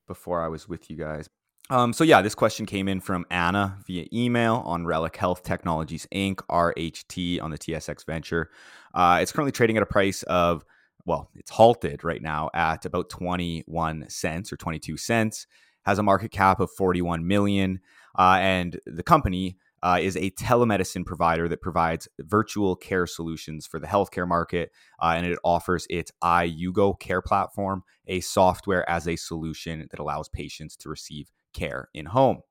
before 0.08 0.44
I 0.44 0.48
was 0.50 0.68
with 0.68 0.90
you 0.90 0.98
guys. 0.98 1.30
Um, 1.70 1.94
so 1.94 2.04
yeah, 2.04 2.22
this 2.22 2.36
question 2.36 2.66
came 2.66 2.90
in 2.90 3.00
from 3.00 3.26
Anna 3.32 3.78
via 3.88 4.06
email 4.12 4.62
on 4.66 4.84
Reliq 4.84 5.16
Health 5.16 5.42
Technologies 5.44 6.06
Inc. 6.14 6.42
RHT 6.50 7.42
on 7.42 7.50
the 7.50 7.58
TSX 7.58 8.06
Venture. 8.06 8.50
Uh, 8.94 9.20
it's 9.22 9.32
currently 9.32 9.54
trading 9.54 9.78
at 9.78 9.84
a 9.84 9.86
price 9.86 10.24
of 10.24 10.66
well, 11.06 11.30
it's 11.34 11.50
halted 11.50 12.04
right 12.04 12.22
now 12.22 12.50
at 12.54 12.86
about 12.86 13.10
21 13.10 14.06
cents 14.10 14.52
or 14.54 14.58
22 14.58 14.98
cents. 14.98 15.48
Has 15.84 16.00
a 16.00 16.04
market 16.04 16.32
cap 16.32 16.60
of 16.60 16.72
41 16.72 17.28
million, 17.28 17.80
uh, 18.18 18.38
and 18.40 18.80
the 18.86 19.04
company 19.04 19.58
uh, 19.84 19.98
is 20.02 20.16
a 20.16 20.30
telemedicine 20.32 21.06
provider 21.06 21.48
that 21.48 21.62
provides 21.62 22.08
virtual 22.20 22.76
care 22.76 23.08
solutions 23.08 23.66
for 23.66 23.80
the 23.80 23.88
healthcare 23.88 24.28
market, 24.28 24.72
uh, 25.02 25.14
and 25.16 25.26
it 25.26 25.40
offers 25.44 25.88
its 25.90 26.12
iUgo 26.24 27.00
care 27.00 27.22
platform, 27.22 27.84
a 28.08 28.20
software 28.20 28.88
as 28.90 29.08
a 29.08 29.16
solution 29.16 29.88
that 29.90 30.00
allows 30.00 30.30
patients 30.30 30.76
to 30.78 30.90
receive 30.90 31.32
care 31.54 31.90
in 31.94 32.06
home. 32.06 32.42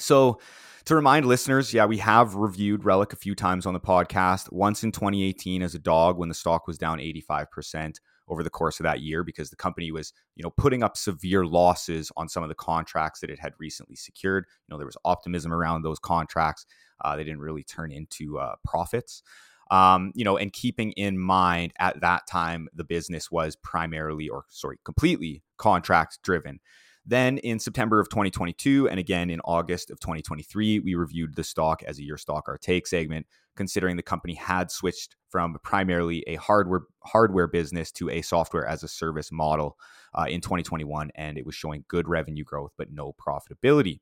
So, 0.00 0.40
to 0.86 0.96
remind 0.96 1.24
listeners, 1.24 1.72
yeah, 1.72 1.86
we 1.86 1.98
have 1.98 2.34
reviewed 2.34 2.82
Reliq 2.82 3.12
a 3.12 3.16
few 3.16 3.34
times 3.34 3.64
on 3.64 3.74
the 3.74 3.80
podcast. 3.80 4.52
Once 4.52 4.82
in 4.82 4.92
2018 4.92 5.62
as 5.62 5.74
a 5.74 5.78
dog 5.78 6.18
when 6.18 6.28
the 6.28 6.34
stock 6.34 6.66
was 6.66 6.76
down 6.76 6.98
85% 6.98 8.00
over 8.28 8.42
the 8.42 8.50
course 8.50 8.80
of 8.80 8.84
that 8.84 9.00
year 9.00 9.22
because 9.22 9.50
the 9.50 9.56
company 9.56 9.90
was, 9.90 10.12
you 10.36 10.42
know, 10.42 10.50
putting 10.50 10.82
up 10.82 10.96
severe 10.96 11.44
losses 11.44 12.10
on 12.16 12.28
some 12.28 12.42
of 12.42 12.48
the 12.48 12.54
contracts 12.54 13.20
that 13.20 13.30
it 13.30 13.38
had 13.38 13.52
recently 13.58 13.96
secured. 13.96 14.46
You 14.66 14.72
know, 14.72 14.78
there 14.78 14.86
was 14.86 14.96
optimism 15.04 15.52
around 15.52 15.82
those 15.82 15.98
contracts. 15.98 16.66
Uh, 17.04 17.16
they 17.16 17.24
didn't 17.24 17.40
really 17.40 17.64
turn 17.64 17.92
into 17.92 18.38
uh, 18.38 18.54
profits. 18.64 19.22
Um, 19.70 20.12
you 20.14 20.24
know, 20.24 20.36
and 20.36 20.52
keeping 20.52 20.92
in 20.92 21.18
mind 21.18 21.72
at 21.78 22.00
that 22.00 22.26
time 22.26 22.68
the 22.74 22.84
business 22.84 23.30
was 23.30 23.56
primarily 23.56 24.28
or 24.28 24.44
sorry, 24.48 24.78
completely 24.84 25.42
contract 25.56 26.18
driven. 26.22 26.60
Then 27.06 27.38
in 27.38 27.58
September 27.58 28.00
of 28.00 28.08
2022 28.08 28.88
and 28.88 28.98
again 28.98 29.28
in 29.28 29.40
August 29.44 29.90
of 29.90 30.00
2023, 30.00 30.80
we 30.80 30.94
reviewed 30.94 31.36
the 31.36 31.44
stock 31.44 31.82
as 31.82 31.98
a 31.98 32.02
year 32.02 32.16
stock 32.16 32.44
our 32.48 32.56
take 32.56 32.86
segment, 32.86 33.26
considering 33.56 33.96
the 33.96 34.02
company 34.02 34.34
had 34.34 34.70
switched 34.70 35.16
from 35.28 35.56
primarily 35.62 36.24
a 36.26 36.36
hardware 36.36 36.82
hardware 37.04 37.46
business 37.46 37.92
to 37.92 38.08
a 38.08 38.22
software 38.22 38.66
as 38.66 38.82
a 38.82 38.88
service 38.88 39.30
model 39.30 39.76
uh, 40.14 40.24
in 40.28 40.40
2021, 40.40 41.10
and 41.14 41.36
it 41.36 41.44
was 41.44 41.54
showing 41.54 41.84
good 41.88 42.08
revenue 42.08 42.44
growth 42.44 42.72
but 42.78 42.90
no 42.90 43.12
profitability. 43.14 44.00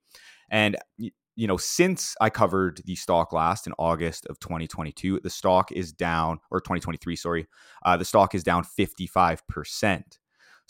And 0.50 0.76
you 1.34 1.46
know, 1.46 1.56
since 1.56 2.14
I 2.20 2.30
covered 2.30 2.82
the 2.84 2.94
stock 2.94 3.32
last 3.32 3.66
in 3.66 3.72
August 3.78 4.26
of 4.26 4.38
2022, 4.38 5.20
the 5.20 5.30
stock 5.30 5.72
is 5.72 5.92
down, 5.92 6.38
or 6.50 6.60
2023, 6.60 7.16
sorry, 7.16 7.46
uh, 7.84 7.96
the 7.96 8.04
stock 8.04 8.34
is 8.34 8.44
down 8.44 8.62
55 8.62 9.46
percent. 9.48 10.18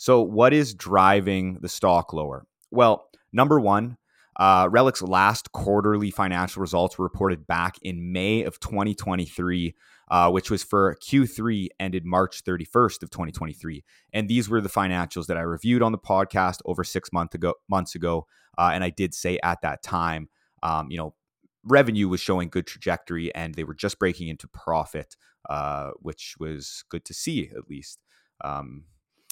So, 0.03 0.21
what 0.21 0.51
is 0.51 0.73
driving 0.73 1.59
the 1.61 1.69
stock 1.69 2.11
lower? 2.11 2.45
Well, 2.71 3.07
number 3.31 3.57
one, 3.57 3.95
uh, 4.35 4.67
Reliq's 4.67 5.01
last 5.01 5.53
quarterly 5.53 6.11
financial 6.11 6.59
results 6.59 6.97
were 6.97 7.05
reported 7.05 7.47
back 7.47 7.77
in 7.81 8.11
May 8.11 8.43
of 8.43 8.59
2023, 8.59 9.73
uh, 10.11 10.29
which 10.29 10.51
was 10.51 10.61
for 10.61 10.97
Q3 11.01 11.69
ended 11.79 12.03
March 12.03 12.43
31st 12.43 13.03
of 13.03 13.11
2023. 13.11 13.85
And 14.11 14.27
these 14.27 14.49
were 14.49 14.59
the 14.59 14.67
financials 14.67 15.27
that 15.27 15.37
I 15.37 15.41
reviewed 15.41 15.81
on 15.81 15.93
the 15.93 15.97
podcast 15.97 16.57
over 16.65 16.83
six 16.83 17.13
month 17.13 17.33
ago, 17.33 17.53
months 17.69 17.95
ago. 17.95 18.27
Uh, 18.57 18.71
and 18.73 18.83
I 18.83 18.89
did 18.89 19.13
say 19.13 19.39
at 19.41 19.61
that 19.61 19.83
time, 19.83 20.27
um, 20.63 20.91
you 20.91 20.97
know, 20.97 21.15
revenue 21.63 22.09
was 22.09 22.19
showing 22.19 22.49
good 22.49 22.67
trajectory 22.67 23.33
and 23.33 23.55
they 23.55 23.63
were 23.63 23.73
just 23.73 23.99
breaking 23.99 24.27
into 24.27 24.49
profit, 24.49 25.15
uh, 25.49 25.91
which 26.01 26.35
was 26.41 26.83
good 26.89 27.05
to 27.05 27.13
see 27.13 27.49
at 27.55 27.69
least. 27.69 27.99
Um, 28.43 28.83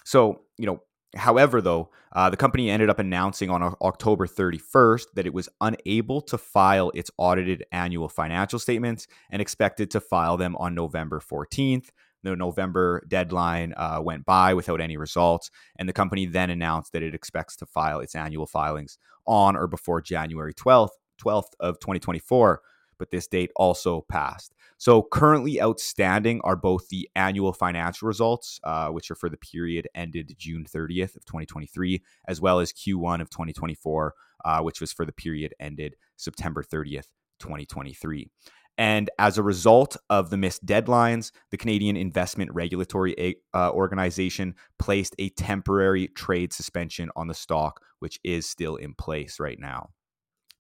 so, 0.06 0.42
you 0.58 0.66
know, 0.66 0.82
however, 1.16 1.62
though, 1.62 1.90
uh, 2.14 2.30
the 2.30 2.38
company 2.38 2.70
ended 2.70 2.90
up 2.90 3.00
announcing 3.00 3.50
on 3.50 3.76
October 3.82 4.28
31st 4.28 5.06
that 5.16 5.26
it 5.26 5.34
was 5.34 5.50
unable 5.62 6.22
to 6.22 6.38
file 6.38 6.92
its 6.94 7.12
audited 7.18 7.66
annual 7.72 8.10
financial 8.10 8.60
statements 8.60 9.08
and 9.30 9.42
expected 9.42 9.92
to 9.92 10.02
file 10.02 10.38
them 10.38 10.56
on 10.58 10.76
November 10.76 11.20
14th. 11.20 11.90
The 12.24 12.36
November 12.36 13.04
deadline 13.08 13.74
uh, 13.78 14.00
went 14.04 14.26
by 14.26 14.54
without 14.54 14.80
any 14.80 14.96
results, 14.96 15.50
and 15.78 15.90
the 15.90 15.94
company 15.94 16.26
then 16.26 16.52
announced 16.52 16.94
that 16.94 17.02
it 17.02 17.16
expects 17.16 17.56
to 17.58 17.66
file 17.66 18.00
its 18.00 18.14
annual 18.14 18.46
filings 18.46 18.98
on 19.26 19.56
or 19.56 19.68
before 19.68 20.02
January 20.02 20.54
12th, 20.54 20.90
12th 21.24 21.54
of 21.60 21.80
2024 21.80 22.62
but 23.02 23.10
this 23.10 23.26
date 23.26 23.50
also 23.56 24.02
passed. 24.10 24.54
So 24.78 25.02
currently 25.02 25.60
outstanding 25.60 26.40
are 26.44 26.56
both 26.56 26.90
the 26.90 27.10
annual 27.16 27.52
financial 27.52 28.08
results, 28.08 28.60
uh, 28.64 28.90
which 28.90 29.10
are 29.10 29.16
for 29.16 29.28
the 29.28 29.38
period 29.38 29.88
ended 29.96 30.36
June 30.38 30.66
30th 30.66 31.16
of 31.16 31.26
2023, 31.26 32.04
as 32.28 32.40
well 32.40 32.60
as 32.60 32.72
Q1 32.72 33.20
of 33.20 33.32
2024, 33.32 34.14
uh, 34.46 34.60
which 34.62 34.80
was 34.80 34.94
for 34.94 35.04
the 35.04 35.12
period 35.12 35.56
ended 35.60 35.96
September 36.16 36.62
30th, 36.62 37.08
2023. 37.40 38.30
And 38.78 39.10
as 39.18 39.40
a 39.40 39.44
result 39.44 39.98
of 40.12 40.30
the 40.30 40.38
missed 40.38 40.64
deadlines, 40.64 41.32
the 41.50 41.58
Canadian 41.58 41.98
Investment 41.98 42.52
Regulatory 42.54 43.36
uh, 43.56 43.72
Organization 43.72 44.54
placed 44.78 45.16
a 45.18 45.30
temporary 45.30 46.08
trade 46.10 46.54
suspension 46.54 47.10
on 47.16 47.26
the 47.26 47.34
stock, 47.34 47.82
which 47.98 48.20
is 48.24 48.48
still 48.48 48.76
in 48.76 48.94
place 48.94 49.40
right 49.40 49.60
now. 49.60 49.90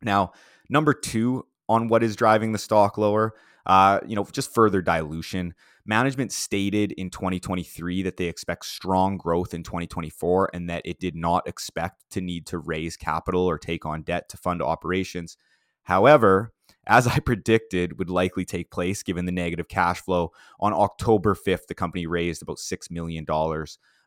Now, 0.02 0.32
number 0.70 0.94
two 0.96 1.46
on 1.72 1.88
what 1.88 2.04
is 2.04 2.16
driving 2.16 2.52
the 2.52 2.60
stock 2.60 2.98
lower. 2.98 3.34
Uh, 3.66 4.00
you 4.08 4.16
know, 4.16 4.26
just 4.32 4.54
further 4.54 4.82
dilution. 4.82 5.54
Management 5.86 6.32
stated 6.32 6.92
in 6.94 7.10
2023 7.10 8.02
that 8.04 8.18
they 8.18 8.26
expect 8.26 8.66
strong 8.66 9.18
growth 9.18 9.54
in 9.54 9.64
2024 9.64 10.50
and 10.54 10.70
that 10.70 10.82
it 10.84 11.00
did 11.00 11.16
not 11.16 11.48
expect 11.48 12.04
to 12.12 12.22
need 12.22 12.46
to 12.48 12.58
raise 12.58 12.98
capital 12.98 13.46
or 13.46 13.58
take 13.58 13.86
on 13.86 14.02
debt 14.02 14.30
to 14.30 14.38
fund 14.38 14.62
operations. 14.62 15.38
However, 15.84 16.54
as 16.88 17.08
I 17.08 17.20
predicted 17.26 18.00
would 18.00 18.10
likely 18.10 18.46
take 18.46 18.72
place 18.72 19.04
given 19.04 19.26
the 19.26 19.32
negative 19.32 19.68
cash 19.68 20.02
flow, 20.02 20.32
on 20.60 20.74
October 20.74 21.36
5th, 21.36 21.68
the 21.68 21.76
company 21.76 22.06
raised 22.08 22.42
about 22.42 22.58
$6 22.58 22.92
million 22.92 23.26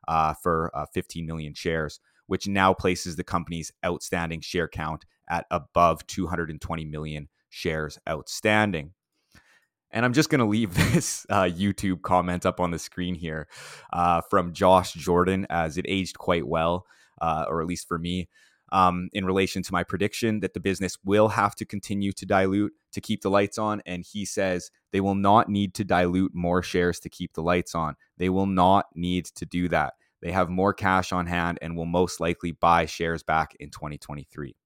uh, 0.07 0.35
for 0.35 0.71
uh, 0.75 0.87
15 0.93 1.27
million 1.27 1.55
shares, 1.55 2.01
which 2.27 2.47
now 2.49 2.73
places 2.73 3.17
the 3.17 3.25
company's 3.25 3.73
outstanding 3.85 4.41
share 4.41 4.69
count 4.69 5.05
at 5.29 5.47
above 5.51 6.07
220 6.07 6.85
million 6.85 7.29
shares 7.55 7.99
outstanding. 8.09 8.93
And 9.91 10.05
I'm 10.05 10.13
just 10.13 10.29
going 10.29 10.41
to 10.41 10.45
leave 10.45 10.75
this 10.93 11.25
uh, 11.31 11.45
YouTube 11.45 12.03
comment 12.03 12.45
up 12.45 12.61
on 12.61 12.71
the 12.73 12.79
screen 12.79 13.15
here 13.15 13.47
uh, 13.93 14.21
from 14.29 14.53
Josh 14.53 14.93
Jordan, 14.93 15.47
as 15.49 15.79
it 15.79 15.87
aged 15.89 16.19
quite 16.19 16.47
well, 16.47 16.87
uh, 17.23 17.47
or 17.49 17.63
at 17.63 17.69
least 17.69 17.87
for 17.87 17.99
me, 17.99 18.29
um, 18.73 19.09
in 19.13 19.25
relation 19.25 19.63
to 19.63 19.73
my 19.73 19.85
prediction 19.85 20.41
that 20.41 20.53
the 20.53 20.61
business 20.61 20.99
will 21.05 21.29
have 21.29 21.55
to 21.55 21.65
continue 21.65 22.11
to 22.13 22.27
dilute 22.27 22.73
to 22.93 23.01
keep 23.01 23.23
the 23.23 23.31
lights 23.31 23.57
on. 23.57 23.81
And 23.87 24.05
he 24.05 24.25
says 24.25 24.71
they 24.91 25.01
will 25.01 25.15
not 25.15 25.49
need 25.49 25.75
to 25.75 25.85
dilute 25.85 26.35
more 26.35 26.63
shares 26.63 26.99
to 27.01 27.09
keep 27.09 27.35
the 27.35 27.43
lights 27.43 27.75
on. 27.75 27.95
They 28.19 28.31
will 28.31 28.47
not 28.47 28.87
need 28.97 29.27
to 29.37 29.47
do 29.47 29.69
that. 29.69 29.95
They 30.23 30.33
have 30.33 30.49
more 30.49 30.75
cash 30.75 31.13
on 31.13 31.27
hand 31.27 31.59
and 31.63 31.77
will 31.77 31.85
most 31.85 32.19
likely 32.19 32.51
buy 32.51 32.87
shares 32.87 33.23
back 33.23 33.55
in 33.61 33.71
2023. 33.71 34.57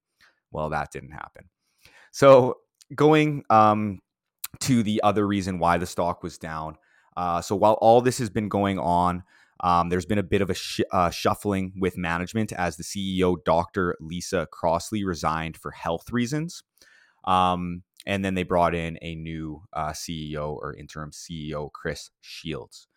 Well, 0.51 0.69
that 0.69 0.91
didn't 0.91 1.11
happen. 1.11 1.49
So 2.11 2.55
going 2.95 3.43
um, 3.49 3.99
to 4.61 4.83
the 4.83 5.01
other 5.03 5.27
reason 5.27 5.59
why 5.59 5.77
the 5.77 5.85
stock 5.85 6.23
was 6.23 6.37
down. 6.37 6.75
Uh, 7.15 7.41
so 7.41 7.55
while 7.55 7.73
all 7.73 8.01
this 8.01 8.17
has 8.17 8.29
been 8.29 8.49
going 8.49 8.79
on, 8.79 9.23
um, 9.61 9.89
there's 9.89 10.05
been 10.05 10.19
a 10.19 10.23
bit 10.23 10.41
of 10.41 10.49
a 10.49 10.53
sh- 10.53 10.81
uh, 10.91 11.09
shuffling 11.09 11.73
with 11.77 11.97
management 11.97 12.53
as 12.53 12.77
the 12.77 12.83
CEO, 12.83 13.35
Dr. 13.43 13.95
Lisa 13.99 14.47
Crossley, 14.51 15.03
resigned 15.03 15.57
for 15.57 15.71
health 15.71 16.11
reasons. 16.11 16.63
Um, 17.25 17.83
and 18.05 18.23
then 18.23 18.35
they 18.35 18.43
brought 18.43 18.73
in 18.73 18.97
a 19.01 19.15
new 19.15 19.63
uh, 19.73 19.89
CEO 19.89 20.53
or 20.53 20.73
interim 20.75 21.11
CEO, 21.11 21.71
Chris 21.71 22.09
Shields. 22.21 22.87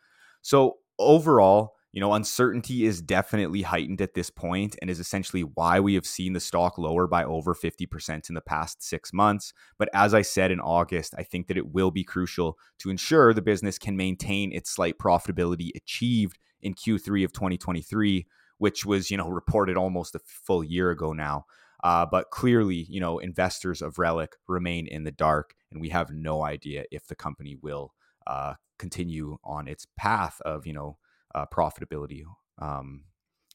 So 0.40 0.78
overall, 0.98 1.74
you 1.92 2.00
know, 2.00 2.14
uncertainty 2.14 2.86
is 2.86 3.02
definitely 3.02 3.62
heightened 3.62 4.00
at 4.00 4.14
this 4.14 4.30
point 4.30 4.76
and 4.80 4.88
is 4.88 4.98
essentially 4.98 5.42
why 5.42 5.78
we 5.78 5.92
have 5.94 6.06
seen 6.06 6.32
the 6.32 6.40
stock 6.40 6.78
lower 6.78 7.06
by 7.06 7.22
over 7.22 7.54
50% 7.54 8.28
in 8.30 8.34
the 8.34 8.40
past 8.40 8.82
six 8.82 9.12
months. 9.12 9.52
But 9.78 9.90
as 9.92 10.14
I 10.14 10.22
said 10.22 10.50
in 10.50 10.58
August, 10.58 11.14
I 11.18 11.22
think 11.22 11.48
that 11.48 11.58
it 11.58 11.70
will 11.72 11.90
be 11.90 12.02
crucial 12.02 12.56
to 12.78 12.88
ensure 12.88 13.34
the 13.34 13.42
business 13.42 13.78
can 13.78 13.94
maintain 13.94 14.52
its 14.52 14.70
slight 14.70 14.96
profitability 14.98 15.68
achieved 15.76 16.38
in 16.62 16.74
Q3 16.74 17.26
of 17.26 17.32
2023, 17.34 18.26
which 18.56 18.86
was, 18.86 19.10
you 19.10 19.18
know, 19.18 19.28
reported 19.28 19.76
almost 19.76 20.14
a 20.14 20.20
full 20.24 20.64
year 20.64 20.90
ago 20.90 21.12
now. 21.12 21.44
Uh, 21.84 22.06
but 22.06 22.30
clearly, 22.30 22.86
you 22.88 23.00
know, 23.00 23.18
investors 23.18 23.82
of 23.82 23.96
Reliq 23.96 24.28
remain 24.48 24.86
in 24.86 25.04
the 25.04 25.10
dark, 25.10 25.54
and 25.70 25.80
we 25.80 25.90
have 25.90 26.10
no 26.10 26.42
idea 26.42 26.84
if 26.90 27.06
the 27.06 27.16
company 27.16 27.56
will 27.60 27.92
uh, 28.26 28.54
continue 28.78 29.36
on 29.44 29.68
its 29.68 29.86
path 29.96 30.40
of, 30.44 30.66
you 30.66 30.72
know, 30.72 30.96
uh, 31.34 31.46
profitability 31.46 32.22
um, 32.60 33.04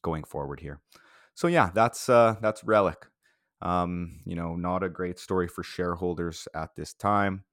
going 0.01 0.23
forward 0.23 0.59
here. 0.59 0.79
So 1.33 1.47
yeah, 1.47 1.69
that's 1.73 2.09
uh, 2.09 2.35
that's 2.41 2.63
Reliq. 2.63 2.95
Um, 3.61 4.19
you 4.25 4.35
know, 4.35 4.55
not 4.55 4.83
a 4.83 4.89
great 4.89 5.19
story 5.19 5.47
for 5.47 5.63
shareholders 5.63 6.47
at 6.53 6.75
this 6.75 6.93
time. 6.93 7.43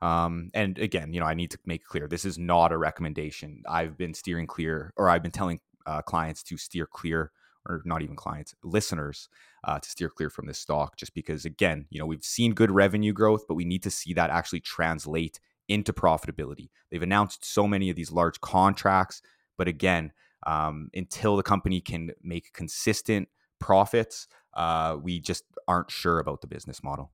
Um, 0.00 0.50
and 0.54 0.78
again, 0.78 1.12
you 1.12 1.20
know, 1.20 1.26
I 1.26 1.34
need 1.34 1.50
to 1.52 1.58
make 1.64 1.84
clear 1.84 2.06
this 2.06 2.24
is 2.24 2.38
not 2.38 2.72
a 2.72 2.78
recommendation. 2.78 3.62
I've 3.68 3.96
been 3.96 4.14
steering 4.14 4.46
clear, 4.46 4.92
or 4.96 5.08
I've 5.08 5.22
been 5.22 5.32
telling 5.32 5.60
uh, 5.86 6.02
clients 6.02 6.42
to 6.44 6.56
steer 6.56 6.86
clear, 6.86 7.32
or 7.66 7.82
not 7.84 8.02
even 8.02 8.14
clients, 8.14 8.54
listeners 8.62 9.28
uh, 9.64 9.78
to 9.78 9.90
steer 9.90 10.08
clear 10.08 10.30
from 10.30 10.46
this 10.46 10.58
stock, 10.58 10.96
just 10.96 11.14
because, 11.14 11.44
again, 11.44 11.86
you 11.90 11.98
know, 11.98 12.06
we've 12.06 12.22
seen 12.22 12.54
good 12.54 12.70
revenue 12.70 13.12
growth, 13.12 13.46
but 13.48 13.54
we 13.54 13.64
need 13.64 13.82
to 13.82 13.90
see 13.90 14.14
that 14.14 14.30
actually 14.30 14.60
translate 14.60 15.40
into 15.68 15.92
profitability. 15.92 16.70
They've 16.90 17.02
announced 17.02 17.44
so 17.44 17.66
many 17.66 17.90
of 17.90 17.96
these 17.96 18.12
large 18.12 18.40
contracts, 18.40 19.20
but 19.58 19.68
again, 19.68 20.12
um, 20.46 20.88
until 20.94 21.36
the 21.36 21.42
company 21.42 21.82
can 21.82 22.12
make 22.22 22.54
consistent 22.54 23.28
profits, 23.58 24.28
uh, 24.54 24.96
we 25.02 25.20
just 25.20 25.44
aren't 25.66 25.90
sure 25.90 26.18
about 26.20 26.40
the 26.40 26.46
business 26.46 26.82
model. 26.82 27.12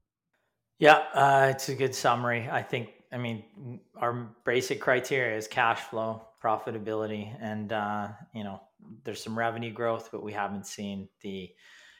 Yeah, 0.78 1.02
uh, 1.14 1.48
it's 1.50 1.68
a 1.68 1.74
good 1.74 1.94
summary. 1.94 2.48
I 2.50 2.62
think, 2.62 2.90
I 3.12 3.18
mean, 3.18 3.80
our 3.96 4.36
basic 4.44 4.80
criteria 4.80 5.36
is 5.36 5.48
cash 5.48 5.80
flow, 5.80 6.22
profitability, 6.42 7.34
and, 7.40 7.72
uh, 7.72 8.08
you 8.34 8.44
know, 8.44 8.60
there's 9.04 9.22
some 9.22 9.38
revenue 9.38 9.72
growth, 9.72 10.10
but 10.12 10.22
we 10.22 10.32
haven't 10.32 10.66
seen 10.66 11.08
the 11.22 11.50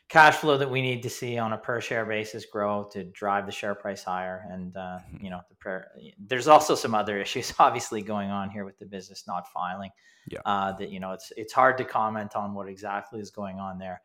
cash 0.09 0.37
flow 0.37 0.59
that 0.59 0.71
we 0.71 0.83
need 0.83 1.03
to 1.03 1.11
see 1.11 1.39
on 1.39 1.53
a 1.53 1.59
per 1.59 1.81
share 1.81 2.05
basis 2.05 2.47
grow 2.47 2.89
to 2.93 3.05
drive 3.05 3.47
the 3.47 3.53
share 3.53 3.75
price 3.75 4.05
higher. 4.05 4.47
And, 4.51 4.77
uh, 4.77 4.99
you 5.21 5.31
know, 5.31 5.41
the 5.49 5.55
prayer, 5.57 5.91
there's 6.19 6.49
also 6.49 6.75
some 6.75 6.95
other 6.95 7.19
issues 7.19 7.53
obviously 7.59 8.03
going 8.03 8.31
on 8.31 8.51
here 8.51 8.65
with 8.65 8.79
the 8.79 8.87
business 8.87 9.25
not 9.27 9.51
filing. 9.53 9.91
Yeah. 10.31 10.41
Uh, 10.47 10.73
that, 10.73 10.91
you 10.91 11.01
know, 11.01 11.13
it's, 11.13 11.33
it's 11.37 11.53
hard 11.53 11.77
to 11.79 11.85
comment 11.85 12.35
on 12.35 12.55
what 12.55 12.69
exactly 12.69 13.21
is 13.21 13.31
going 13.31 13.59
on 13.59 13.79
there 13.79 14.01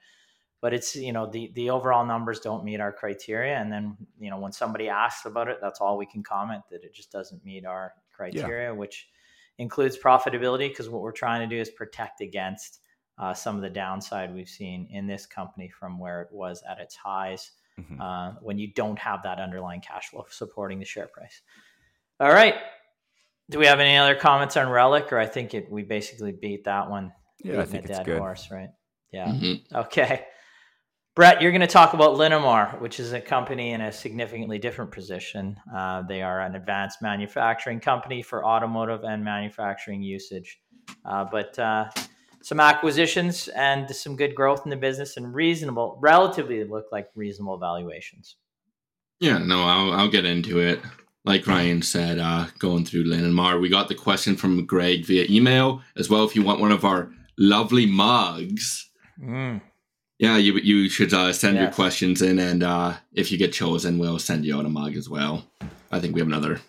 but 0.61 0.73
it's 0.73 0.95
you 0.95 1.13
know 1.13 1.25
the 1.29 1.51
the 1.55 1.69
overall 1.69 2.05
numbers 2.05 2.39
don't 2.39 2.63
meet 2.63 2.79
our 2.79 2.91
criteria 2.91 3.57
and 3.57 3.71
then 3.71 3.95
you 4.19 4.29
know 4.29 4.37
when 4.37 4.51
somebody 4.51 4.89
asks 4.89 5.25
about 5.25 5.47
it 5.47 5.57
that's 5.61 5.79
all 5.79 5.97
we 5.97 6.05
can 6.05 6.23
comment 6.23 6.61
that 6.69 6.83
it 6.83 6.93
just 6.93 7.11
doesn't 7.11 7.43
meet 7.45 7.65
our 7.65 7.93
criteria 8.11 8.69
yeah. 8.69 8.77
which 8.77 9.07
includes 9.57 9.97
profitability 9.97 10.69
because 10.69 10.89
what 10.89 11.01
we're 11.01 11.11
trying 11.11 11.47
to 11.47 11.55
do 11.55 11.59
is 11.59 11.69
protect 11.69 12.21
against 12.21 12.81
uh, 13.19 13.33
some 13.33 13.55
of 13.55 13.61
the 13.61 13.69
downside 13.69 14.33
we've 14.33 14.49
seen 14.49 14.87
in 14.91 15.07
this 15.07 15.25
company 15.25 15.69
from 15.69 15.99
where 15.99 16.21
it 16.21 16.29
was 16.31 16.63
at 16.69 16.79
its 16.79 16.95
highs 16.95 17.51
mm-hmm. 17.79 18.01
uh, 18.01 18.31
when 18.41 18.57
you 18.57 18.71
don't 18.73 18.99
have 18.99 19.21
that 19.23 19.39
underlying 19.39 19.81
cash 19.81 20.09
flow 20.09 20.25
supporting 20.29 20.79
the 20.79 20.85
share 20.85 21.07
price 21.07 21.41
all 22.19 22.31
right 22.31 22.55
do 23.49 23.59
we 23.59 23.65
have 23.65 23.79
any 23.79 23.97
other 23.97 24.15
comments 24.15 24.57
on 24.57 24.67
Reliq 24.67 25.11
or 25.11 25.19
i 25.19 25.25
think 25.25 25.53
it 25.53 25.71
we 25.71 25.83
basically 25.83 26.31
beat 26.31 26.63
that 26.65 26.89
one 26.89 27.11
yeah 27.43 27.61
i 27.61 27.65
think 27.65 27.85
it's 27.85 27.99
good 27.99 28.19
horse 28.19 28.49
right 28.51 28.69
yeah 29.11 29.27
mm-hmm. 29.27 29.75
okay 29.75 30.25
Brett, 31.19 31.41
you're 31.41 31.51
going 31.51 31.59
to 31.59 31.67
talk 31.67 31.93
about 31.93 32.15
Linamar, 32.15 32.79
which 32.79 32.97
is 32.97 33.11
a 33.11 33.19
company 33.19 33.71
in 33.71 33.81
a 33.81 33.91
significantly 33.91 34.57
different 34.57 34.91
position. 34.91 35.59
Uh, 35.75 36.01
they 36.03 36.21
are 36.21 36.39
an 36.39 36.55
advanced 36.55 37.01
manufacturing 37.01 37.81
company 37.81 38.21
for 38.21 38.45
automotive 38.45 39.03
and 39.03 39.21
manufacturing 39.21 40.01
usage. 40.01 40.61
Uh, 41.03 41.25
but 41.29 41.59
uh, 41.59 41.89
some 42.41 42.59
acquisitions 42.59 43.47
and 43.49 43.89
some 43.93 44.15
good 44.15 44.35
growth 44.35 44.61
in 44.65 44.69
the 44.69 44.77
business 44.77 45.17
and 45.17 45.33
reasonable, 45.33 45.97
relatively 46.01 46.63
look 46.63 46.87
like 46.91 47.09
reasonable 47.15 47.57
valuations. 47.57 48.35
Yeah, 49.19 49.37
no, 49.39 49.63
I'll, 49.63 49.91
I'll 49.93 50.09
get 50.09 50.25
into 50.25 50.59
it. 50.59 50.79
Like 51.25 51.45
Ryan 51.45 51.81
said, 51.81 52.17
uh, 52.17 52.47
going 52.59 52.85
through 52.85 53.05
Linamar, 53.05 53.59
we 53.59 53.67
got 53.67 53.89
the 53.89 53.95
question 53.95 54.35
from 54.35 54.65
Greg 54.65 55.05
via 55.05 55.25
email 55.29 55.81
as 55.97 56.09
well. 56.09 56.23
If 56.23 56.35
you 56.35 56.43
want 56.43 56.61
one 56.61 56.71
of 56.71 56.85
our 56.85 57.11
lovely 57.37 57.85
mugs, 57.85 58.89
mm 59.21 59.61
yeah, 60.19 60.35
you 60.35 60.53
you 60.57 60.89
should 60.89 61.13
uh, 61.13 61.31
send 61.31 61.55
yes. 61.55 61.63
your 61.63 61.71
questions 61.71 62.21
in, 62.21 62.39
and 62.39 62.61
uh, 62.61 62.93
if 63.13 63.31
you 63.31 63.37
get 63.37 63.53
chosen, 63.53 63.97
we'll 63.97 64.19
send 64.19 64.45
you 64.45 64.57
out 64.57 64.65
a 64.65 64.69
mug 64.69 64.95
as 64.95 65.09
well. 65.09 65.45
I 65.91 65.99
think 65.99 66.13
we 66.13 66.19
have 66.19 66.27
another 66.27 66.59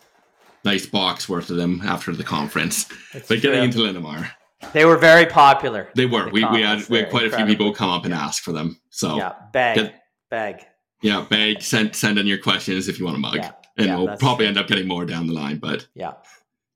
nice 0.64 0.86
box 0.86 1.28
worth 1.28 1.50
of 1.50 1.56
them 1.56 1.82
after 1.84 2.12
the 2.12 2.22
conference. 2.22 2.84
That's 3.12 3.28
but 3.28 3.42
getting 3.42 3.64
into 3.64 3.78
Linamar, 3.78 4.30
they 4.72 4.84
were 4.84 4.96
very 4.96 5.26
popular. 5.26 5.88
They 5.94 6.06
were. 6.06 6.24
The 6.26 6.30
we, 6.30 6.44
we 6.44 6.62
had 6.62 6.88
we 6.88 6.98
had 6.98 7.10
quite 7.10 7.24
incredible. 7.24 7.34
a 7.34 7.36
few 7.36 7.46
people 7.46 7.74
come 7.74 7.90
up 7.90 8.04
and 8.04 8.14
ask 8.14 8.42
for 8.42 8.52
them. 8.52 8.80
So 8.90 9.16
yeah, 9.16 9.34
bag, 9.52 9.76
get, 9.76 9.94
bag. 10.30 10.66
Yeah, 11.02 11.26
bag. 11.28 11.62
Send 11.62 11.94
send 11.96 12.18
in 12.18 12.26
your 12.26 12.38
questions 12.38 12.88
if 12.88 12.98
you 12.98 13.04
want 13.04 13.16
a 13.16 13.20
mug, 13.20 13.36
yeah. 13.36 13.52
and 13.76 13.86
yeah, 13.86 13.96
we'll 13.96 14.16
probably 14.16 14.44
true. 14.44 14.48
end 14.48 14.58
up 14.58 14.66
getting 14.66 14.86
more 14.86 15.04
down 15.04 15.26
the 15.26 15.32
line. 15.32 15.58
But 15.58 15.86
yeah, 15.94 16.14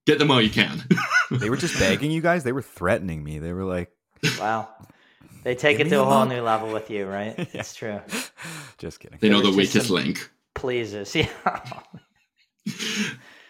get 0.07 0.19
them 0.19 0.31
all 0.31 0.41
you 0.41 0.51
can. 0.51 0.83
they 1.31 1.51
were 1.51 1.57
just 1.57 1.79
begging 1.79 2.11
you 2.11 2.21
guys. 2.21 2.45
They 2.45 2.53
were 2.53 2.63
threatening 2.63 3.23
me. 3.23 3.39
They 3.39 3.53
were 3.53 3.65
like, 3.65 3.91
"Wow." 4.39 4.69
They 5.45 5.55
take 5.55 5.79
it 5.79 5.91
to 5.91 6.01
a 6.01 6.05
whole 6.05 6.25
new 6.25 6.41
level 6.41 6.73
with 6.73 6.91
you, 6.91 7.07
right? 7.07 7.35
yeah. 7.39 7.45
It's 7.53 7.75
true. 7.75 8.01
Just 8.79 8.99
kidding. 8.99 9.19
They 9.21 9.29
know 9.29 9.43
the 9.43 9.55
weakest 9.55 9.91
link. 9.91 10.31
Pleases, 10.55 11.15
yeah. 11.15 11.29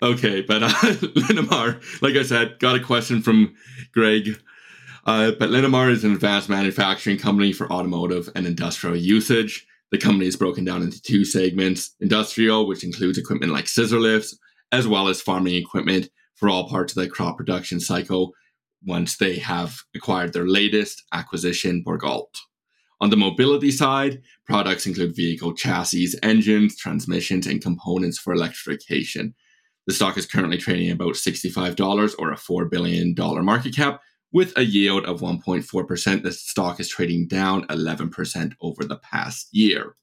Okay, 0.05 0.42
but 0.42 0.62
uh, 0.62 0.68
Linamar, 0.68 1.82
like 2.02 2.14
I 2.14 2.22
said, 2.22 2.59
got 2.59 2.76
a 2.76 2.80
question 2.80 3.22
from 3.22 3.55
Greg. 3.92 4.40
Uh, 5.07 5.32
but 5.38 5.50
Linamar 5.50 5.90
is 5.90 6.05
an 6.05 6.12
advanced 6.12 6.48
manufacturing 6.48 7.18
company 7.18 7.52
for 7.52 7.70
automotive 7.70 8.28
and 8.34 8.46
industrial 8.46 8.96
usage. 8.96 9.66
The 9.90 9.98
company 9.98 10.26
is 10.26 10.36
broken 10.36 10.64
down 10.64 10.82
into 10.82 11.00
two 11.00 11.24
segments 11.24 11.94
industrial, 12.00 12.66
which 12.66 12.84
includes 12.84 13.18
equipment 13.18 13.52
like 13.52 13.68
scissor 13.68 14.00
lifts, 14.00 14.36
as 14.72 14.88
well 14.88 15.09
as 15.09 15.20
farming 15.20 15.55
equipment 15.57 16.09
for 16.34 16.48
all 16.48 16.68
parts 16.68 16.96
of 16.96 17.02
the 17.02 17.09
crop 17.09 17.36
production 17.36 17.80
cycle, 17.80 18.32
once 18.84 19.16
they 19.16 19.36
have 19.36 19.78
acquired 19.94 20.32
their 20.32 20.48
latest 20.48 21.02
acquisition, 21.12 21.82
Bourgault. 21.86 22.26
On 23.00 23.11
the 23.11 23.16
mobility 23.16 23.70
side, 23.70 24.22
products 24.46 24.86
include 24.86 25.16
vehicle 25.16 25.55
chassis, 25.55 26.09
engines, 26.22 26.76
transmissions, 26.76 27.46
and 27.46 27.62
components 27.62 28.18
for 28.18 28.32
electrification. 28.32 29.34
The 29.87 29.95
stock 29.95 30.16
is 30.16 30.26
currently 30.26 30.59
trading 30.59 30.91
about 30.91 31.14
$65 31.14 32.14
or 32.18 32.32
a 32.32 32.37
$4 32.37 32.70
billion 32.70 33.14
market 33.45 33.76
cap 33.76 34.01
with 34.32 34.53
a 34.57 34.64
yield 34.64 35.05
of 35.05 35.20
1.4%. 35.20 36.22
The 36.22 36.32
stock 36.32 36.80
is 36.80 36.89
trading 36.89 37.28
down 37.28 37.66
11% 37.68 38.53
over 38.61 38.85
the 38.85 38.97
past 38.97 39.49
year. 39.53 39.95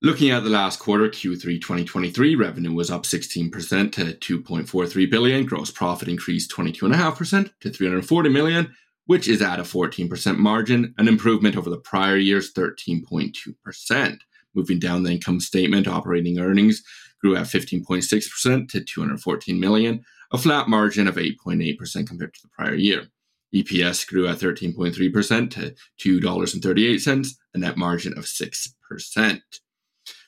Looking 0.00 0.30
at 0.30 0.42
the 0.42 0.50
last 0.50 0.80
quarter, 0.80 1.08
Q3 1.08 1.60
2023, 1.60 2.34
revenue 2.34 2.72
was 2.72 2.90
up 2.90 3.04
16% 3.04 3.92
to 3.92 4.40
2.43 4.42 5.10
billion. 5.10 5.46
Gross 5.46 5.70
profit 5.70 6.08
increased 6.08 6.50
22.5% 6.50 7.50
to 7.60 7.70
340 7.70 8.28
million, 8.28 8.74
which 9.06 9.28
is 9.28 9.42
at 9.42 9.60
a 9.60 9.62
14% 9.62 10.38
margin, 10.38 10.92
an 10.98 11.06
improvement 11.06 11.56
over 11.56 11.70
the 11.70 11.76
prior 11.76 12.16
year's 12.16 12.52
13.2%. 12.52 14.18
Moving 14.54 14.78
down 14.78 15.02
the 15.02 15.12
income 15.12 15.38
statement, 15.38 15.86
operating 15.86 16.38
earnings 16.40 16.82
grew 17.22 17.36
at 17.36 17.46
15.6% 17.46 18.68
to 18.68 18.84
214 18.84 19.60
million, 19.60 20.04
a 20.32 20.38
flat 20.38 20.68
margin 20.68 21.06
of 21.06 21.16
8.8% 21.16 22.06
compared 22.06 22.34
to 22.34 22.42
the 22.42 22.48
prior 22.48 22.74
year. 22.74 23.08
EPS 23.54 24.06
grew 24.06 24.26
at 24.26 24.38
13.3% 24.38 25.50
to 25.50 26.20
$2.38, 26.20 27.28
a 27.54 27.58
net 27.58 27.76
margin 27.76 28.16
of 28.16 28.24
6%. 28.24 29.40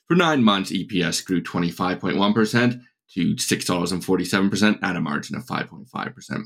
For 0.07 0.15
nine 0.15 0.45
months, 0.45 0.71
EPS 0.71 1.25
grew 1.25 1.43
25.1% 1.43 2.81
to 3.15 3.35
$6.47% 3.35 4.79
at 4.83 4.97
a 4.97 5.01
margin 5.01 5.37
of 5.37 5.47
5.5%. 5.47 6.43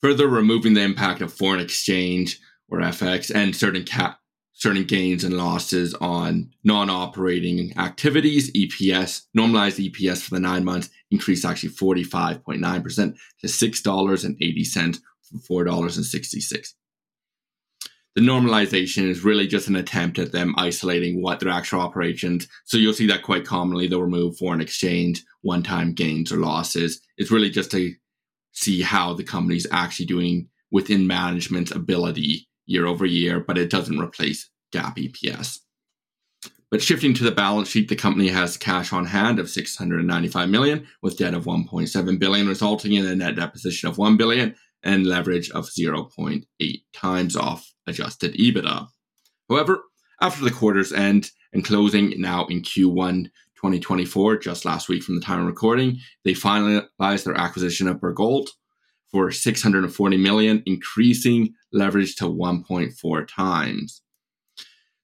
Further 0.00 0.26
removing 0.26 0.74
the 0.74 0.82
impact 0.82 1.20
of 1.20 1.32
foreign 1.32 1.60
exchange 1.60 2.40
or 2.68 2.80
FX 2.80 3.32
and 3.32 3.54
certain 3.54 3.84
cap 3.84 4.18
certain 4.62 4.84
gains 4.84 5.24
and 5.24 5.36
losses 5.36 5.92
on 5.94 6.48
non-operating 6.62 7.76
activities, 7.76 8.52
EPS, 8.52 9.22
normalized 9.34 9.78
EPS 9.78 10.22
for 10.22 10.36
the 10.36 10.40
nine 10.40 10.64
months 10.64 10.88
increased 11.10 11.44
actually 11.44 11.70
45.9% 11.70 13.16
to 13.40 13.46
$6.80 13.46 15.00
from 15.22 15.40
$4.66 15.40 16.74
the 18.14 18.20
normalization 18.20 19.08
is 19.08 19.24
really 19.24 19.46
just 19.46 19.68
an 19.68 19.76
attempt 19.76 20.18
at 20.18 20.32
them 20.32 20.54
isolating 20.58 21.22
what 21.22 21.40
their 21.40 21.48
actual 21.48 21.80
operations. 21.80 22.46
So 22.64 22.76
you'll 22.76 22.92
see 22.92 23.06
that 23.06 23.22
quite 23.22 23.46
commonly. 23.46 23.86
They'll 23.86 24.02
remove 24.02 24.36
foreign 24.36 24.60
exchange, 24.60 25.24
one 25.40 25.62
time 25.62 25.94
gains 25.94 26.30
or 26.30 26.36
losses. 26.36 27.00
It's 27.16 27.30
really 27.30 27.48
just 27.48 27.70
to 27.70 27.94
see 28.52 28.82
how 28.82 29.14
the 29.14 29.24
company's 29.24 29.66
actually 29.70 30.06
doing 30.06 30.48
within 30.70 31.06
management's 31.06 31.70
ability 31.70 32.48
year 32.66 32.86
over 32.86 33.06
year, 33.06 33.40
but 33.40 33.56
it 33.56 33.70
doesn't 33.70 33.98
replace 33.98 34.50
GAAP 34.72 35.12
EPS. 35.12 35.58
But 36.70 36.82
shifting 36.82 37.12
to 37.14 37.24
the 37.24 37.30
balance 37.30 37.68
sheet, 37.68 37.88
the 37.88 37.96
company 37.96 38.28
has 38.28 38.56
cash 38.56 38.94
on 38.94 39.04
hand 39.04 39.38
of 39.38 39.50
695 39.50 40.48
million 40.48 40.86
with 41.02 41.18
debt 41.18 41.34
of 41.34 41.44
1.7 41.44 42.18
billion, 42.18 42.48
resulting 42.48 42.94
in 42.94 43.04
a 43.04 43.14
net 43.14 43.36
debt 43.36 43.52
position 43.52 43.90
of 43.90 43.98
1 43.98 44.16
billion 44.16 44.54
and 44.82 45.06
leverage 45.06 45.50
of 45.50 45.68
0.8 45.68 46.44
times 46.94 47.36
off 47.36 47.72
adjusted 47.86 48.34
EBITDA. 48.34 48.88
However, 49.50 49.82
after 50.22 50.44
the 50.44 50.50
quarter's 50.50 50.92
end 50.92 51.30
and 51.52 51.64
closing 51.64 52.14
now 52.18 52.46
in 52.46 52.62
Q1 52.62 53.24
2024, 53.56 54.38
just 54.38 54.64
last 54.64 54.88
week 54.88 55.02
from 55.02 55.16
the 55.16 55.20
time 55.20 55.40
of 55.40 55.46
recording, 55.46 55.98
they 56.24 56.32
finalized 56.32 57.24
their 57.24 57.38
acquisition 57.38 57.86
of 57.86 57.98
Bourgault 57.98 58.48
for 59.10 59.30
640 59.30 60.16
million, 60.16 60.62
increasing 60.64 61.52
leverage 61.70 62.16
to 62.16 62.24
1.4 62.24 63.28
times. 63.28 64.00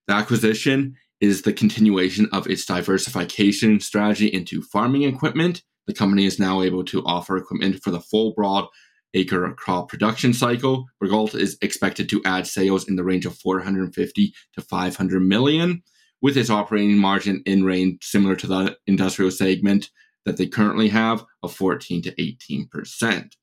The 0.09 0.15
acquisition 0.15 0.97
is 1.21 1.43
the 1.43 1.53
continuation 1.53 2.31
of 2.33 2.47
its 2.47 2.65
diversification 2.65 3.79
strategy 3.79 4.29
into 4.29 4.63
farming 4.63 5.03
equipment. 5.03 5.63
The 5.87 5.93
company 5.93 6.25
is 6.25 6.39
now 6.39 6.63
able 6.63 6.83
to 6.87 7.05
offer 7.05 7.37
equipment 7.37 7.83
for 7.83 7.91
the 7.91 8.01
full 8.01 8.33
broad 8.33 8.67
acre 9.13 9.53
crop 9.53 9.91
production 9.91 10.33
cycle. 10.33 10.87
Bourgault 11.03 11.35
is 11.35 11.59
expected 11.61 12.09
to 12.09 12.23
add 12.25 12.47
sales 12.47 12.89
in 12.89 12.97
the 12.97 13.05
range 13.05 13.27
of 13.27 13.37
450 13.37 14.33
to 14.55 14.61
500 14.63 15.21
million, 15.21 15.83
with 16.23 16.39
its 16.39 16.49
operating 16.49 16.97
margin 16.97 17.43
in 17.45 17.65
range 17.65 17.99
similar 18.03 18.35
to 18.37 18.47
the 18.47 18.79
industrial 18.87 19.31
segment 19.31 19.91
that 20.25 20.39
they 20.39 20.47
currently 20.47 20.89
have 20.89 21.23
of 21.43 21.55
14 21.55 22.01
to 22.03 22.23
18 22.23 22.67
percent. 22.69 23.37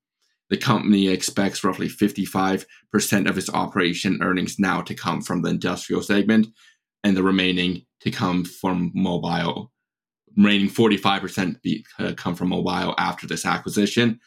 The 0.49 0.57
company 0.57 1.07
expects 1.07 1.63
roughly 1.63 1.87
55% 1.87 2.65
of 3.29 3.37
its 3.37 3.49
operation 3.49 4.19
earnings 4.21 4.59
now 4.59 4.81
to 4.81 4.93
come 4.93 5.21
from 5.21 5.41
the 5.41 5.49
industrial 5.49 6.03
segment 6.03 6.47
and 7.03 7.17
the 7.17 7.23
remaining 7.23 7.85
to 8.01 8.11
come 8.11 8.45
from 8.45 8.91
mobile. 8.93 9.71
Remaining 10.37 10.69
45% 10.69 11.61
be, 11.61 11.85
uh, 11.97 12.13
come 12.15 12.35
from 12.35 12.49
mobile 12.49 12.93
after 12.97 13.25
this 13.25 13.45
acquisition, 13.45 14.19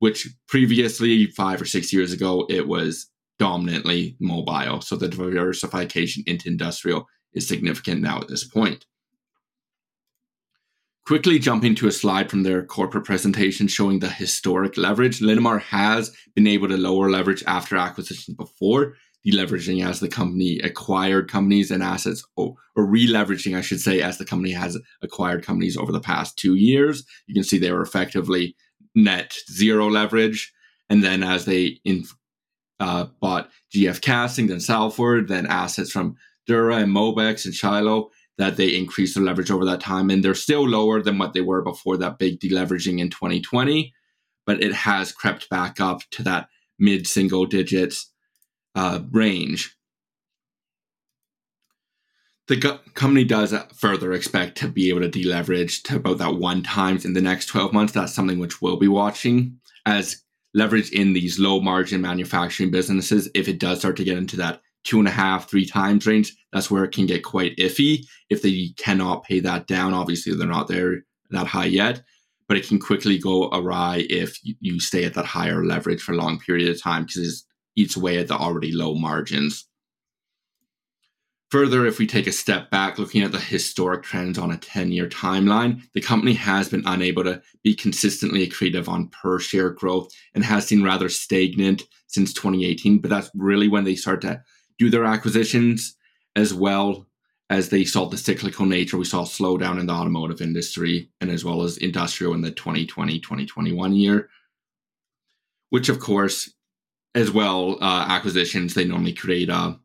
which 0.00 0.28
previously, 0.48 1.26
five 1.26 1.60
or 1.60 1.66
six 1.66 1.92
years 1.92 2.12
ago, 2.12 2.46
it 2.48 2.66
was 2.66 3.06
dominantly 3.38 4.16
mobile. 4.20 4.80
So 4.80 4.96
the 4.96 5.08
diversification 5.08 6.24
into 6.26 6.48
industrial 6.48 7.06
is 7.32 7.46
significant 7.46 8.00
now 8.00 8.20
at 8.20 8.28
this 8.28 8.44
point. 8.44 8.86
Quickly 11.10 11.40
jumping 11.40 11.74
to 11.74 11.88
a 11.88 11.90
slide 11.90 12.30
from 12.30 12.44
their 12.44 12.62
corporate 12.62 13.04
presentation 13.04 13.66
showing 13.66 13.98
the 13.98 14.08
historic 14.08 14.76
leverage, 14.76 15.18
Linamar 15.18 15.60
has 15.60 16.16
been 16.36 16.46
able 16.46 16.68
to 16.68 16.76
lower 16.76 17.10
leverage 17.10 17.42
after 17.48 17.76
acquisitions 17.76 18.36
before, 18.36 18.94
deleveraging 19.26 19.84
as 19.84 19.98
the 19.98 20.06
company 20.06 20.60
acquired 20.60 21.28
companies 21.28 21.72
and 21.72 21.82
assets, 21.82 22.24
or, 22.36 22.54
or 22.76 22.86
re-leveraging, 22.86 23.58
I 23.58 23.60
should 23.60 23.80
say, 23.80 24.00
as 24.00 24.18
the 24.18 24.24
company 24.24 24.52
has 24.52 24.78
acquired 25.02 25.44
companies 25.44 25.76
over 25.76 25.90
the 25.90 25.98
past 25.98 26.38
two 26.38 26.54
years. 26.54 27.04
You 27.26 27.34
can 27.34 27.42
see 27.42 27.58
they 27.58 27.72
were 27.72 27.82
effectively 27.82 28.54
net 28.94 29.36
zero 29.50 29.90
leverage, 29.90 30.52
and 30.88 31.02
then 31.02 31.24
as 31.24 31.44
they 31.44 31.80
in, 31.84 32.04
uh, 32.78 33.06
bought 33.20 33.50
GF 33.74 34.00
Casting, 34.00 34.46
then 34.46 34.60
Salford, 34.60 35.26
then 35.26 35.48
assets 35.48 35.90
from 35.90 36.14
Dura 36.46 36.76
and 36.76 36.94
Mobex 36.94 37.46
and 37.46 37.54
Shiloh, 37.54 38.10
that 38.40 38.56
they 38.56 38.74
increased 38.74 39.14
their 39.14 39.22
leverage 39.22 39.50
over 39.50 39.66
that 39.66 39.80
time. 39.80 40.08
And 40.08 40.24
they're 40.24 40.34
still 40.34 40.66
lower 40.66 41.02
than 41.02 41.18
what 41.18 41.34
they 41.34 41.42
were 41.42 41.60
before 41.60 41.98
that 41.98 42.16
big 42.16 42.40
deleveraging 42.40 42.98
in 42.98 43.10
2020, 43.10 43.92
but 44.46 44.62
it 44.62 44.72
has 44.72 45.12
crept 45.12 45.50
back 45.50 45.78
up 45.78 46.00
to 46.12 46.22
that 46.22 46.48
mid 46.78 47.06
single 47.06 47.44
digits 47.44 48.10
uh, 48.74 49.00
range. 49.10 49.76
The 52.48 52.56
go- 52.56 52.80
company 52.94 53.24
does 53.24 53.54
further 53.76 54.14
expect 54.14 54.56
to 54.58 54.68
be 54.68 54.88
able 54.88 55.02
to 55.02 55.10
deleverage 55.10 55.82
to 55.82 55.96
about 55.96 56.16
that 56.16 56.36
one 56.36 56.62
times 56.62 57.04
in 57.04 57.12
the 57.12 57.20
next 57.20 57.44
12 57.46 57.74
months. 57.74 57.92
That's 57.92 58.14
something 58.14 58.38
which 58.38 58.62
we'll 58.62 58.78
be 58.78 58.88
watching 58.88 59.60
as 59.84 60.24
leverage 60.54 60.90
in 60.92 61.12
these 61.12 61.38
low 61.38 61.60
margin 61.60 62.00
manufacturing 62.00 62.70
businesses. 62.70 63.28
If 63.34 63.48
it 63.48 63.60
does 63.60 63.80
start 63.80 63.98
to 63.98 64.04
get 64.04 64.16
into 64.16 64.38
that 64.38 64.62
two 64.84 64.98
and 64.98 65.08
a 65.08 65.12
half, 65.12 65.48
three 65.48 65.66
times 65.66 66.06
range, 66.06 66.34
that's 66.52 66.70
where 66.70 66.84
it 66.84 66.92
can 66.92 67.06
get 67.06 67.22
quite 67.22 67.56
iffy. 67.56 68.06
If 68.28 68.42
they 68.42 68.68
cannot 68.76 69.24
pay 69.24 69.40
that 69.40 69.66
down, 69.66 69.94
obviously 69.94 70.34
they're 70.34 70.46
not 70.46 70.68
there 70.68 71.04
that 71.30 71.46
high 71.46 71.66
yet, 71.66 72.02
but 72.48 72.56
it 72.56 72.66
can 72.66 72.78
quickly 72.78 73.18
go 73.18 73.48
awry 73.50 74.06
if 74.08 74.38
you 74.42 74.80
stay 74.80 75.04
at 75.04 75.14
that 75.14 75.26
higher 75.26 75.64
leverage 75.64 76.02
for 76.02 76.12
a 76.12 76.16
long 76.16 76.38
period 76.38 76.68
of 76.68 76.82
time 76.82 77.04
because 77.04 77.44
it 77.76 77.80
eats 77.80 77.96
away 77.96 78.18
at 78.18 78.28
the 78.28 78.34
already 78.34 78.72
low 78.72 78.94
margins. 78.94 79.66
Further, 81.50 81.84
if 81.84 81.98
we 81.98 82.06
take 82.06 82.28
a 82.28 82.32
step 82.32 82.70
back, 82.70 82.96
looking 82.96 83.22
at 83.22 83.32
the 83.32 83.40
historic 83.40 84.04
trends 84.04 84.38
on 84.38 84.52
a 84.52 84.56
10 84.56 84.92
year 84.92 85.08
timeline, 85.08 85.82
the 85.94 86.00
company 86.00 86.32
has 86.34 86.68
been 86.68 86.84
unable 86.86 87.24
to 87.24 87.42
be 87.64 87.74
consistently 87.74 88.46
accretive 88.46 88.88
on 88.88 89.08
per 89.08 89.40
share 89.40 89.70
growth 89.70 90.12
and 90.34 90.44
has 90.44 90.68
seen 90.68 90.84
rather 90.84 91.08
stagnant 91.08 91.82
since 92.06 92.32
2018. 92.32 93.00
But 93.00 93.10
that's 93.10 93.30
really 93.34 93.66
when 93.66 93.82
they 93.82 93.96
start 93.96 94.20
to 94.22 94.40
do 94.80 94.90
their 94.90 95.04
acquisitions 95.04 95.94
as 96.34 96.54
well 96.54 97.06
as 97.50 97.68
they 97.68 97.84
saw 97.84 98.06
the 98.06 98.16
cyclical 98.16 98.64
nature. 98.64 98.96
We 98.96 99.04
saw 99.04 99.24
slowdown 99.24 99.78
in 99.78 99.86
the 99.86 99.92
automotive 99.92 100.40
industry 100.40 101.10
and 101.20 101.30
as 101.30 101.44
well 101.44 101.62
as 101.62 101.76
industrial 101.76 102.32
in 102.32 102.40
the 102.40 102.50
2020 102.50 103.20
2021 103.20 103.92
year, 103.92 104.30
which, 105.68 105.88
of 105.88 106.00
course, 106.00 106.50
as 107.14 107.30
well, 107.30 107.76
uh, 107.82 108.06
acquisitions, 108.08 108.72
they 108.72 108.84
normally 108.84 109.12
create 109.12 109.50
a, 109.50 109.78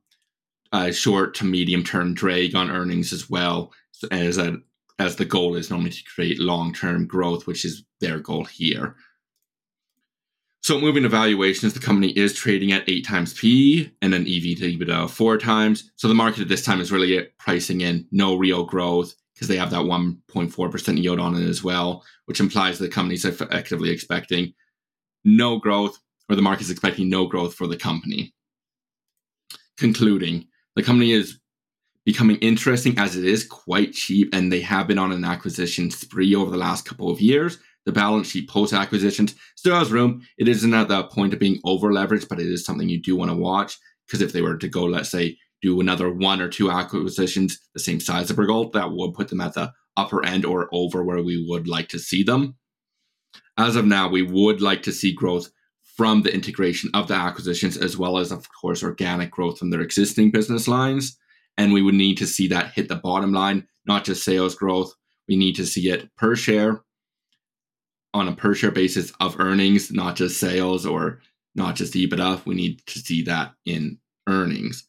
a 0.71 0.93
short 0.93 1.33
to 1.35 1.43
medium 1.43 1.83
term 1.83 2.13
drag 2.13 2.55
on 2.55 2.71
earnings 2.71 3.11
as 3.11 3.29
well, 3.29 3.73
as, 4.11 4.37
a, 4.37 4.57
as 4.99 5.17
the 5.17 5.25
goal 5.25 5.55
is 5.55 5.69
normally 5.69 5.89
to 5.89 6.03
create 6.03 6.39
long 6.39 6.73
term 6.73 7.05
growth, 7.05 7.47
which 7.47 7.65
is 7.65 7.83
their 7.99 8.19
goal 8.19 8.45
here. 8.45 8.95
So 10.65 10.79
moving 10.79 11.03
to 11.03 11.09
valuations, 11.09 11.75
the 11.75 11.79
company 11.79 12.09
is 12.13 12.33
trading 12.33 12.71
at 12.71 12.89
eight 12.89 13.05
times 13.05 13.35
PE 13.35 13.91
and 14.01 14.15
an 14.15 14.23
EV 14.23 14.57
to 14.57 14.75
EBITDA 14.75 15.03
of 15.03 15.11
four 15.11 15.37
times. 15.37 15.91
So 15.95 16.07
the 16.07 16.15
market 16.15 16.41
at 16.41 16.47
this 16.47 16.65
time 16.65 16.81
is 16.81 16.91
really 16.91 17.23
pricing 17.37 17.81
in 17.81 18.07
no 18.11 18.35
real 18.35 18.65
growth 18.65 19.13
because 19.35 19.47
they 19.47 19.57
have 19.57 19.69
that 19.69 19.83
1.4% 19.83 21.03
yield 21.03 21.19
on 21.19 21.35
it 21.35 21.47
as 21.47 21.63
well, 21.63 22.03
which 22.25 22.39
implies 22.39 22.79
the 22.79 22.89
company's 22.89 23.25
effectively 23.25 23.91
expecting 23.91 24.55
no 25.23 25.59
growth 25.59 25.99
or 26.29 26.35
the 26.35 26.41
market 26.41 26.63
is 26.63 26.71
expecting 26.71 27.11
no 27.11 27.27
growth 27.27 27.53
for 27.53 27.67
the 27.67 27.77
company. 27.77 28.33
Concluding, 29.77 30.47
the 30.75 30.81
company 30.81 31.11
is 31.11 31.39
becoming 32.05 32.37
interesting 32.37 32.97
as 32.97 33.15
it 33.15 33.23
is 33.23 33.45
quite 33.45 33.93
cheap 33.93 34.33
and 34.33 34.51
they 34.51 34.61
have 34.61 34.87
been 34.87 34.97
on 34.97 35.11
an 35.11 35.25
acquisition 35.25 35.91
spree 35.91 36.33
over 36.33 36.49
the 36.49 36.57
last 36.57 36.85
couple 36.85 37.11
of 37.11 37.21
years 37.21 37.59
the 37.85 37.91
balance 37.91 38.29
sheet 38.29 38.49
post 38.49 38.73
acquisitions 38.73 39.35
still 39.55 39.77
has 39.77 39.91
room. 39.91 40.21
It 40.37 40.47
isn't 40.47 40.73
at 40.73 40.87
the 40.87 41.03
point 41.05 41.33
of 41.33 41.39
being 41.39 41.59
over 41.63 41.89
leveraged, 41.89 42.27
but 42.27 42.39
it 42.39 42.47
is 42.47 42.65
something 42.65 42.89
you 42.89 43.01
do 43.01 43.15
want 43.15 43.31
to 43.31 43.37
watch 43.37 43.77
because 44.05 44.21
if 44.21 44.33
they 44.33 44.41
were 44.41 44.57
to 44.57 44.67
go, 44.67 44.83
let's 44.83 45.09
say, 45.09 45.37
do 45.61 45.79
another 45.79 46.11
one 46.11 46.41
or 46.41 46.49
two 46.49 46.69
acquisitions 46.69 47.59
the 47.73 47.79
same 47.79 47.99
size 47.99 48.29
of 48.29 48.37
Bourgault, 48.37 48.73
that 48.73 48.91
would 48.91 49.13
put 49.13 49.29
them 49.29 49.41
at 49.41 49.53
the 49.53 49.71
upper 49.97 50.23
end 50.25 50.45
or 50.45 50.67
over 50.71 51.03
where 51.03 51.23
we 51.23 51.45
would 51.47 51.67
like 51.67 51.89
to 51.89 51.99
see 51.99 52.23
them. 52.23 52.55
As 53.57 53.75
of 53.75 53.85
now, 53.85 54.09
we 54.09 54.21
would 54.21 54.61
like 54.61 54.83
to 54.83 54.91
see 54.91 55.13
growth 55.13 55.49
from 55.95 56.23
the 56.23 56.33
integration 56.33 56.89
of 56.93 57.07
the 57.07 57.13
acquisitions, 57.13 57.77
as 57.77 57.97
well 57.97 58.17
as, 58.17 58.31
of 58.31 58.47
course, 58.61 58.83
organic 58.83 59.31
growth 59.31 59.57
from 59.57 59.69
their 59.69 59.81
existing 59.81 60.29
business 60.29 60.67
lines. 60.67 61.17
And 61.57 61.71
we 61.71 61.81
would 61.81 61.95
need 61.95 62.17
to 62.17 62.27
see 62.27 62.49
that 62.49 62.73
hit 62.73 62.89
the 62.89 62.97
bottom 62.97 63.31
line, 63.31 63.65
not 63.85 64.03
just 64.03 64.25
sales 64.25 64.55
growth. 64.55 64.93
We 65.29 65.37
need 65.37 65.55
to 65.55 65.65
see 65.65 65.89
it 65.89 66.13
per 66.17 66.35
share 66.35 66.83
on 68.15 68.29
a 68.29 68.35
per 68.35 68.55
share 68.55 68.71
basis 68.71 69.11
of 69.19 69.39
earnings, 69.39 69.91
not 69.91 70.15
just 70.15 70.39
sales 70.39 70.85
or 70.85 71.19
not 71.53 71.75
just 71.75 71.93
EBITDA. 71.93 72.45
We 72.45 72.55
need 72.55 72.85
to 72.87 72.99
see 72.99 73.21
that 73.23 73.53
in 73.65 73.99
earnings. 74.27 74.87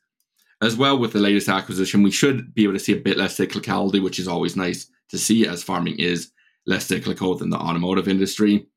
As 0.62 0.76
well, 0.76 0.96
with 0.96 1.12
the 1.12 1.18
latest 1.18 1.48
acquisition, 1.48 2.02
we 2.02 2.12
should 2.12 2.54
be 2.54 2.62
able 2.62 2.74
to 2.74 2.78
see 2.78 2.92
a 2.92 3.00
bit 3.00 3.18
less 3.18 3.36
cyclicality, 3.36 4.02
which 4.02 4.18
is 4.18 4.28
always 4.28 4.56
nice 4.56 4.86
to 5.10 5.18
see 5.18 5.46
as 5.46 5.62
farming 5.62 5.98
is 5.98 6.30
less 6.66 6.86
cyclical 6.86 7.34
than 7.34 7.50
the 7.50 7.58
automotive 7.58 8.08
industry. 8.08 8.68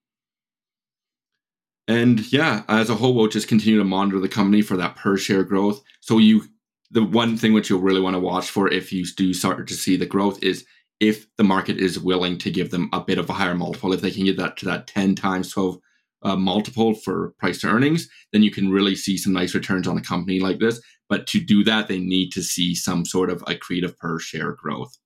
And 1.87 2.31
yeah, 2.33 2.63
as 2.67 2.89
a 2.89 2.95
whole, 2.95 3.13
we'll 3.13 3.27
just 3.27 3.47
continue 3.47 3.79
to 3.79 3.85
monitor 3.85 4.19
the 4.19 4.27
company 4.27 4.61
for 4.61 4.77
that 4.77 4.95
per 4.95 5.15
share 5.15 5.43
growth. 5.43 5.81
So 6.01 6.17
you, 6.17 6.43
the 6.91 7.03
one 7.03 7.37
thing 7.37 7.53
which 7.53 7.69
you'll 7.69 7.81
really 7.81 8.01
want 8.01 8.15
to 8.15 8.19
watch 8.19 8.49
for 8.49 8.67
if 8.67 8.91
you 8.91 9.05
do 9.15 9.33
start 9.33 9.67
to 9.67 9.73
see 9.75 9.95
the 9.95 10.05
growth 10.05 10.41
is 10.43 10.65
if 10.99 11.27
the 11.37 11.43
market 11.43 11.77
is 11.77 11.99
willing 11.99 12.37
to 12.39 12.51
give 12.51 12.71
them 12.71 12.89
a 12.91 12.99
bit 12.99 13.17
of 13.17 13.29
a 13.29 13.33
higher 13.33 13.55
multiple, 13.55 13.93
if 13.93 14.01
they 14.01 14.11
can 14.11 14.25
get 14.25 14.37
that 14.37 14.57
to 14.57 14.65
that 14.65 14.87
10 14.87 15.15
times 15.15 15.51
12 15.51 15.77
uh, 16.23 16.35
multiple 16.35 16.93
for 16.93 17.33
price 17.39 17.61
to 17.61 17.67
earnings, 17.67 18.09
then 18.33 18.43
you 18.43 18.51
can 18.51 18.69
really 18.69 18.95
see 18.95 19.17
some 19.17 19.33
nice 19.33 19.55
returns 19.55 19.87
on 19.87 19.97
a 19.97 20.01
company 20.01 20.39
like 20.39 20.59
this. 20.59 20.81
But 21.07 21.25
to 21.27 21.39
do 21.39 21.63
that, 21.63 21.87
they 21.87 21.99
need 21.99 22.31
to 22.31 22.43
see 22.43 22.75
some 22.75 23.05
sort 23.05 23.29
of 23.29 23.41
accretive 23.43 23.97
per 23.97 24.19
share 24.19 24.51
growth. 24.51 24.97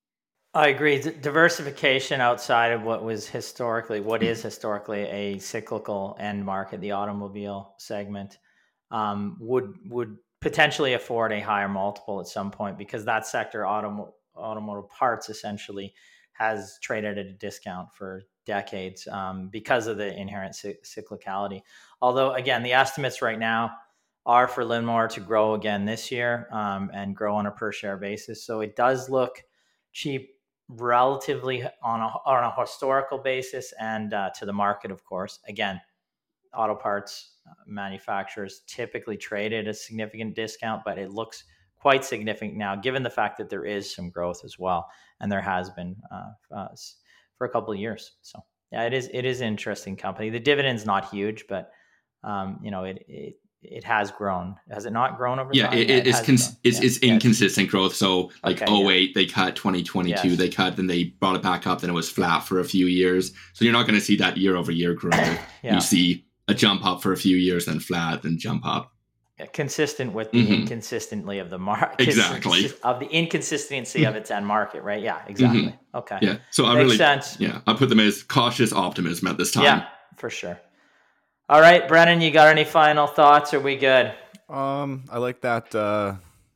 I 0.56 0.68
agree. 0.68 1.02
D- 1.02 1.12
diversification 1.22 2.22
outside 2.22 2.72
of 2.72 2.84
what 2.84 3.04
was 3.04 3.28
historically, 3.28 4.00
what 4.00 4.22
is 4.22 4.42
historically 4.42 5.02
a 5.02 5.40
cyclical 5.40 6.16
end 6.20 6.46
market, 6.46 6.82
the 6.82 6.92
automobile 6.92 7.76
segment, 7.80 8.38
um, 8.92 9.38
would 9.40 9.74
would 9.86 10.18
potentially 10.42 10.94
afford 10.94 11.32
a 11.32 11.40
higher 11.40 11.70
multiple 11.70 12.20
at 12.20 12.28
some 12.28 12.52
point 12.52 12.78
because 12.78 13.06
that 13.06 13.26
sector, 13.26 13.66
auto, 13.66 14.14
automotive 14.36 14.90
parts 14.90 15.30
essentially 15.30 15.94
has 16.34 16.80
traded 16.82 17.18
at 17.18 17.26
a 17.28 17.34
discount 17.34 17.94
for 17.94 18.24
decades 18.46 19.08
um, 19.08 19.50
because 19.50 19.88
of 19.88 19.98
the 19.98 20.20
inherent 20.20 20.54
cyclicality. 20.54 21.62
Although, 22.02 22.34
again, 22.34 22.64
the 22.64 22.74
estimates 22.74 23.22
right 23.22 23.40
now 23.40 23.72
are 24.26 24.48
for 24.48 24.64
Linamar 24.64 25.10
to 25.10 25.20
grow 25.20 25.54
again 25.54 25.86
this 25.86 26.12
year 26.12 26.48
um, 26.52 26.90
and 26.94 27.16
grow 27.16 27.36
on 27.36 27.46
a 27.46 27.52
per 27.52 27.72
share 27.72 27.98
basis. 27.98 28.44
So 28.44 28.62
it 28.62 28.76
does 28.76 29.10
look 29.10 29.44
cheap 29.92 30.30
relatively 30.70 31.64
on 31.84 32.00
a, 32.00 32.12
on 32.26 32.44
a 32.44 32.62
historical 32.62 33.18
basis 33.18 33.74
and 33.80 34.14
uh, 34.14 34.30
to 34.40 34.46
the 34.46 34.54
market, 34.54 34.92
of 34.92 35.04
course. 35.04 35.40
Again, 35.48 35.80
auto 36.56 36.76
parts 36.76 37.32
uh, 37.48 37.54
manufacturers 37.68 38.62
typically 38.66 39.18
trade 39.18 39.54
at 39.54 39.68
a 39.68 39.74
significant 39.74 40.36
discount, 40.36 40.84
but 40.86 40.98
it 40.98 41.12
looks 41.12 41.44
quite 41.84 42.06
significant 42.06 42.56
now, 42.56 42.78
given 42.78 43.04
the 43.04 43.10
fact 43.10 43.38
that 43.38 43.50
there 43.50 43.66
is 43.66 43.94
some 43.94 44.10
growth 44.10 44.46
as 44.46 44.58
well, 44.58 44.88
and 45.20 45.30
there 45.30 45.42
has 45.42 45.70
been 45.70 45.98
uh, 46.10 46.56
uh, 46.56 46.68
for 47.38 47.46
a 47.46 47.50
couple 47.50 47.74
of 47.74 47.80
years. 47.80 48.14
So 48.22 48.40
yeah, 48.72 48.84
it 48.84 48.94
is 48.94 49.10
it 49.14 49.26
is 49.26 49.42
an 49.42 49.48
interesting 49.48 49.98
company. 49.98 50.30
The 50.30 50.40
dividend's 50.40 50.86
not 50.86 51.10
huge, 51.10 51.44
but 51.50 51.72
um, 52.24 52.62
you 52.64 52.72
know 52.72 52.86
it, 52.86 53.04
it 53.10 53.36
it 53.62 53.84
has 53.84 54.12
grown. 54.12 54.56
Has 54.72 54.86
it 54.86 54.94
not 54.94 55.18
grown 55.18 55.40
over 55.40 55.50
yeah, 55.54 55.68
time? 55.68 55.78
It, 55.78 55.90
yeah, 55.90 55.96
it, 55.98 56.08
it's 56.08 56.22
cons- 56.22 56.56
it's, 56.64 56.80
yeah. 56.80 56.86
it's 56.86 56.98
inconsistent 57.00 57.70
growth. 57.70 57.96
So 57.96 58.32
like 58.46 58.62
Okay, 58.62 58.88
08, 58.88 59.14
they 59.14 59.26
cut 59.26 59.58
2022, 59.58 60.30
Yes. 60.30 60.38
they 60.38 60.50
cut, 60.50 60.76
then 60.76 60.88
they 60.88 61.06
brought 61.20 61.36
it 61.36 61.42
back 61.42 61.66
up, 61.66 61.82
then 61.82 61.90
it 61.90 61.94
was 61.94 62.10
flat 62.10 62.42
for 62.42 62.60
a 62.60 62.66
few 62.66 62.88
years. 62.88 63.32
So 63.54 63.64
you're 63.64 63.74
not 63.74 63.88
going 63.88 63.98
to 63.98 64.06
see 64.06 64.18
that 64.18 64.38
year 64.38 64.56
over 64.56 64.72
year 64.72 64.94
growth. 64.94 65.40
Yeah. 65.64 65.76
You 65.76 65.82
see 65.82 66.26
a 66.50 66.54
jump 66.54 66.86
up 66.86 67.02
for 67.02 67.14
a 67.14 67.18
few 67.18 67.38
years, 67.38 67.68
then 67.68 67.80
flat, 67.80 68.22
then 68.22 68.38
jump 68.38 68.66
up. 68.66 68.93
Yeah, 69.40 69.48
consistent 69.48 70.14
with 70.14 70.32
the 70.32 70.46
Mhm. 70.46 70.60
inconsistently 70.62 71.40
of 71.40 71.50
the 71.50 71.58
market 71.58 72.00
Exactly. 72.08 72.72
of 72.84 73.00
the 73.00 73.08
inconsistency 73.08 74.04
of 74.04 74.16
its 74.16 74.30
end 74.30 74.46
market 74.46 74.84
right 74.84 75.02
yeah 75.02 75.22
exactly 75.28 75.74
okay 75.96 76.20
Yeah. 76.22 76.38
So 76.52 76.66
I 76.66 76.76
makes 76.76 76.84
really, 76.84 76.98
sense 76.98 77.40
yeah, 77.40 77.62
I 77.66 77.74
put 77.74 77.90
them 77.90 78.00
as 78.00 78.22
cautious 78.22 78.72
optimism 78.72 79.28
at 79.28 79.38
this 79.38 79.52
time. 79.52 79.64
yeah 79.64 79.88
for 80.18 80.30
sure 80.30 80.60
all 81.50 81.62
right 81.62 81.88
brennan 81.88 82.22
you 82.22 82.30
got 82.30 82.48
any 82.48 82.64
final 82.64 83.08
thoughts 83.08 83.54
are 83.56 83.60
we 83.60 83.76
good 83.76 84.14
Um, 84.50 85.06
I 85.10 85.18
like 85.18 85.42
that 85.42 85.74
uh, 85.74 86.16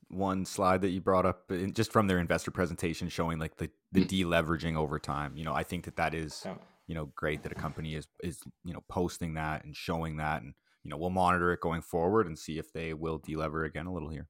one 0.09 0.45
slide 0.45 0.81
that 0.81 0.89
you 0.89 1.01
brought 1.01 1.25
up, 1.25 1.49
in, 1.51 1.73
just 1.73 1.91
from 1.91 2.05
their 2.07 2.19
investor 2.19 2.51
presentation, 2.51 3.09
showing 3.09 3.39
like 3.39 3.57
the 3.57 3.69
the 3.91 4.05
deleveraging 4.05 4.75
over 4.75 4.99
time. 4.99 5.35
You 5.37 5.45
know, 5.45 5.53
I 5.53 5.63
think 5.63 5.85
that 5.85 5.95
that 5.95 6.13
is 6.13 6.43
Yeah. 6.45 6.55
you 6.85 6.93
know 6.95 7.05
great 7.15 7.41
that 7.43 7.51
a 7.51 7.55
company 7.55 7.95
is 7.95 8.07
is 8.21 8.43
you 8.63 8.73
know 8.73 8.83
posting 8.87 9.33
that 9.35 9.63
and 9.65 9.75
showing 9.75 10.17
that, 10.17 10.43
and 10.43 10.53
you 10.87 10.91
know 10.91 10.97
we'll 10.97 11.09
monitor 11.09 11.51
it 11.51 11.59
going 11.59 11.81
forward 11.81 12.27
and 12.27 12.39
see 12.39 12.57
if 12.57 12.71
they 12.71 12.93
will 12.93 13.19
delever 13.19 13.65
again 13.65 13.87
a 13.87 13.93
little 13.93 14.07
here. 14.07 14.25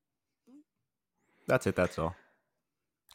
That's 1.48 1.68
it. 1.68 1.76
That's 1.76 2.00
all. 2.00 2.16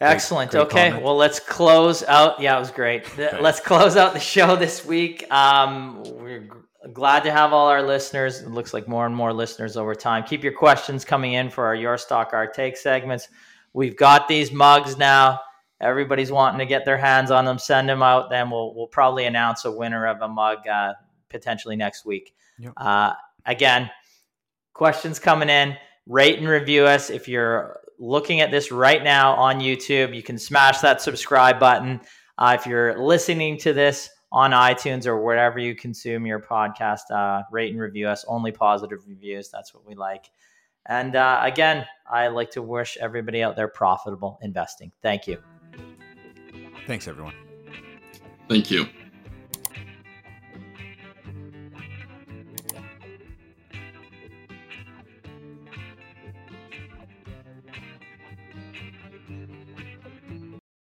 Excellent. 0.01 0.53
great 0.53 0.61
okay. 0.61 0.91
comment. 0.91 1.05
Well, 1.05 1.17
let's 1.17 1.41
close 1.41 2.05
out. 2.05 2.41
Yeah, 2.41 2.57
it 2.57 2.61
was 2.61 2.71
great. 2.71 3.05
Okay. 3.19 3.41
Let's 3.41 3.59
close 3.59 3.97
out 3.97 4.13
the 4.13 4.21
show 4.21 4.55
this 4.55 4.85
week. 4.85 5.29
Um, 5.33 6.05
we're 6.05 6.39
g- 6.39 6.51
glad 6.93 7.25
to 7.25 7.33
have 7.33 7.53
all 7.53 7.67
our 7.67 7.83
listeners. 7.83 8.43
It 8.43 8.51
looks 8.51 8.73
like 8.73 8.87
more 8.87 9.07
and 9.07 9.15
more 9.15 9.33
listeners 9.33 9.77
over 9.77 9.97
time. 9.97 10.23
Keep 10.23 10.45
your 10.45 10.53
questions 10.53 11.05
coming 11.05 11.33
in 11.33 11.51
for 11.51 11.67
our 11.67 11.75
Your 11.75 11.99
Stock, 11.99 12.31
Our 12.35 12.47
Take 12.47 12.77
segments. 12.77 13.27
We've 13.73 13.97
got 13.97 14.29
these 14.29 14.53
mugs 14.53 14.97
now. 14.97 15.41
Everybody's 15.81 16.31
wanting 16.31 16.61
to 16.61 16.67
get 16.67 16.85
their 16.85 16.97
hands 16.97 17.33
on 17.33 17.45
them. 17.45 17.59
Send 17.59 17.89
them 17.89 18.05
out. 18.05 18.31
Then 18.31 18.51
we'll 18.51 18.73
we'll 18.73 18.87
probably 18.87 19.25
announce 19.25 19.65
a 19.65 19.73
winner 19.73 20.07
of 20.07 20.23
a 20.23 20.29
mug 20.29 20.69
uh, 20.69 20.93
potentially 21.29 21.75
next 21.75 22.07
week. 22.07 22.37
Yep. 22.61 22.75
Uh, 22.77 23.15
again, 23.47 23.91
questions 24.75 25.19
coming 25.19 25.49
in. 25.49 25.77
Rate 26.07 26.39
and 26.39 26.49
review 26.49 26.85
us. 26.85 27.11
If 27.11 27.29
you're 27.29 27.81
looking 27.99 28.41
at 28.41 28.51
this 28.51 28.73
right 28.73 29.03
now 29.05 29.35
on 29.35 29.61
YouTube, 29.61 30.15
you 30.15 30.23
can 30.23 30.37
smash 30.37 30.81
that 30.81 31.01
subscribe 31.01 31.61
button. 31.61 32.01
Uh, 32.39 32.57
if 32.59 32.67
you're 32.67 32.99
listening 32.99 33.57
to 33.59 33.73
this 33.73 34.11
on 34.33 34.51
iTunes 34.51 35.07
or 35.07 35.23
wherever 35.23 35.59
you 35.59 35.77
consume 35.77 36.27
your 36.27 36.41
podcast, 36.41 37.11
uh, 37.11 37.43
rate 37.53 37.71
and 37.73 37.81
review 37.81 38.09
us. 38.09 38.25
Only 38.27 38.51
positive 38.51 39.01
reviews. 39.07 39.51
That's 39.51 39.75
what 39.75 39.87
we 39.87 39.95
like. 39.95 40.31
And 40.87 41.15
uh, 41.15 41.41
again, 41.43 41.87
I 42.11 42.29
like 42.29 42.51
to 42.53 42.63
wish 42.63 42.97
everybody 43.01 43.43
out 43.43 43.55
there 43.55 43.69
profitable 43.69 44.39
investing. 44.43 44.91
Thank 45.03 45.29
you. 45.29 45.39
Thanks, 46.87 47.07
everyone. 47.07 47.35
Thank 48.49 48.71
you. 48.71 48.89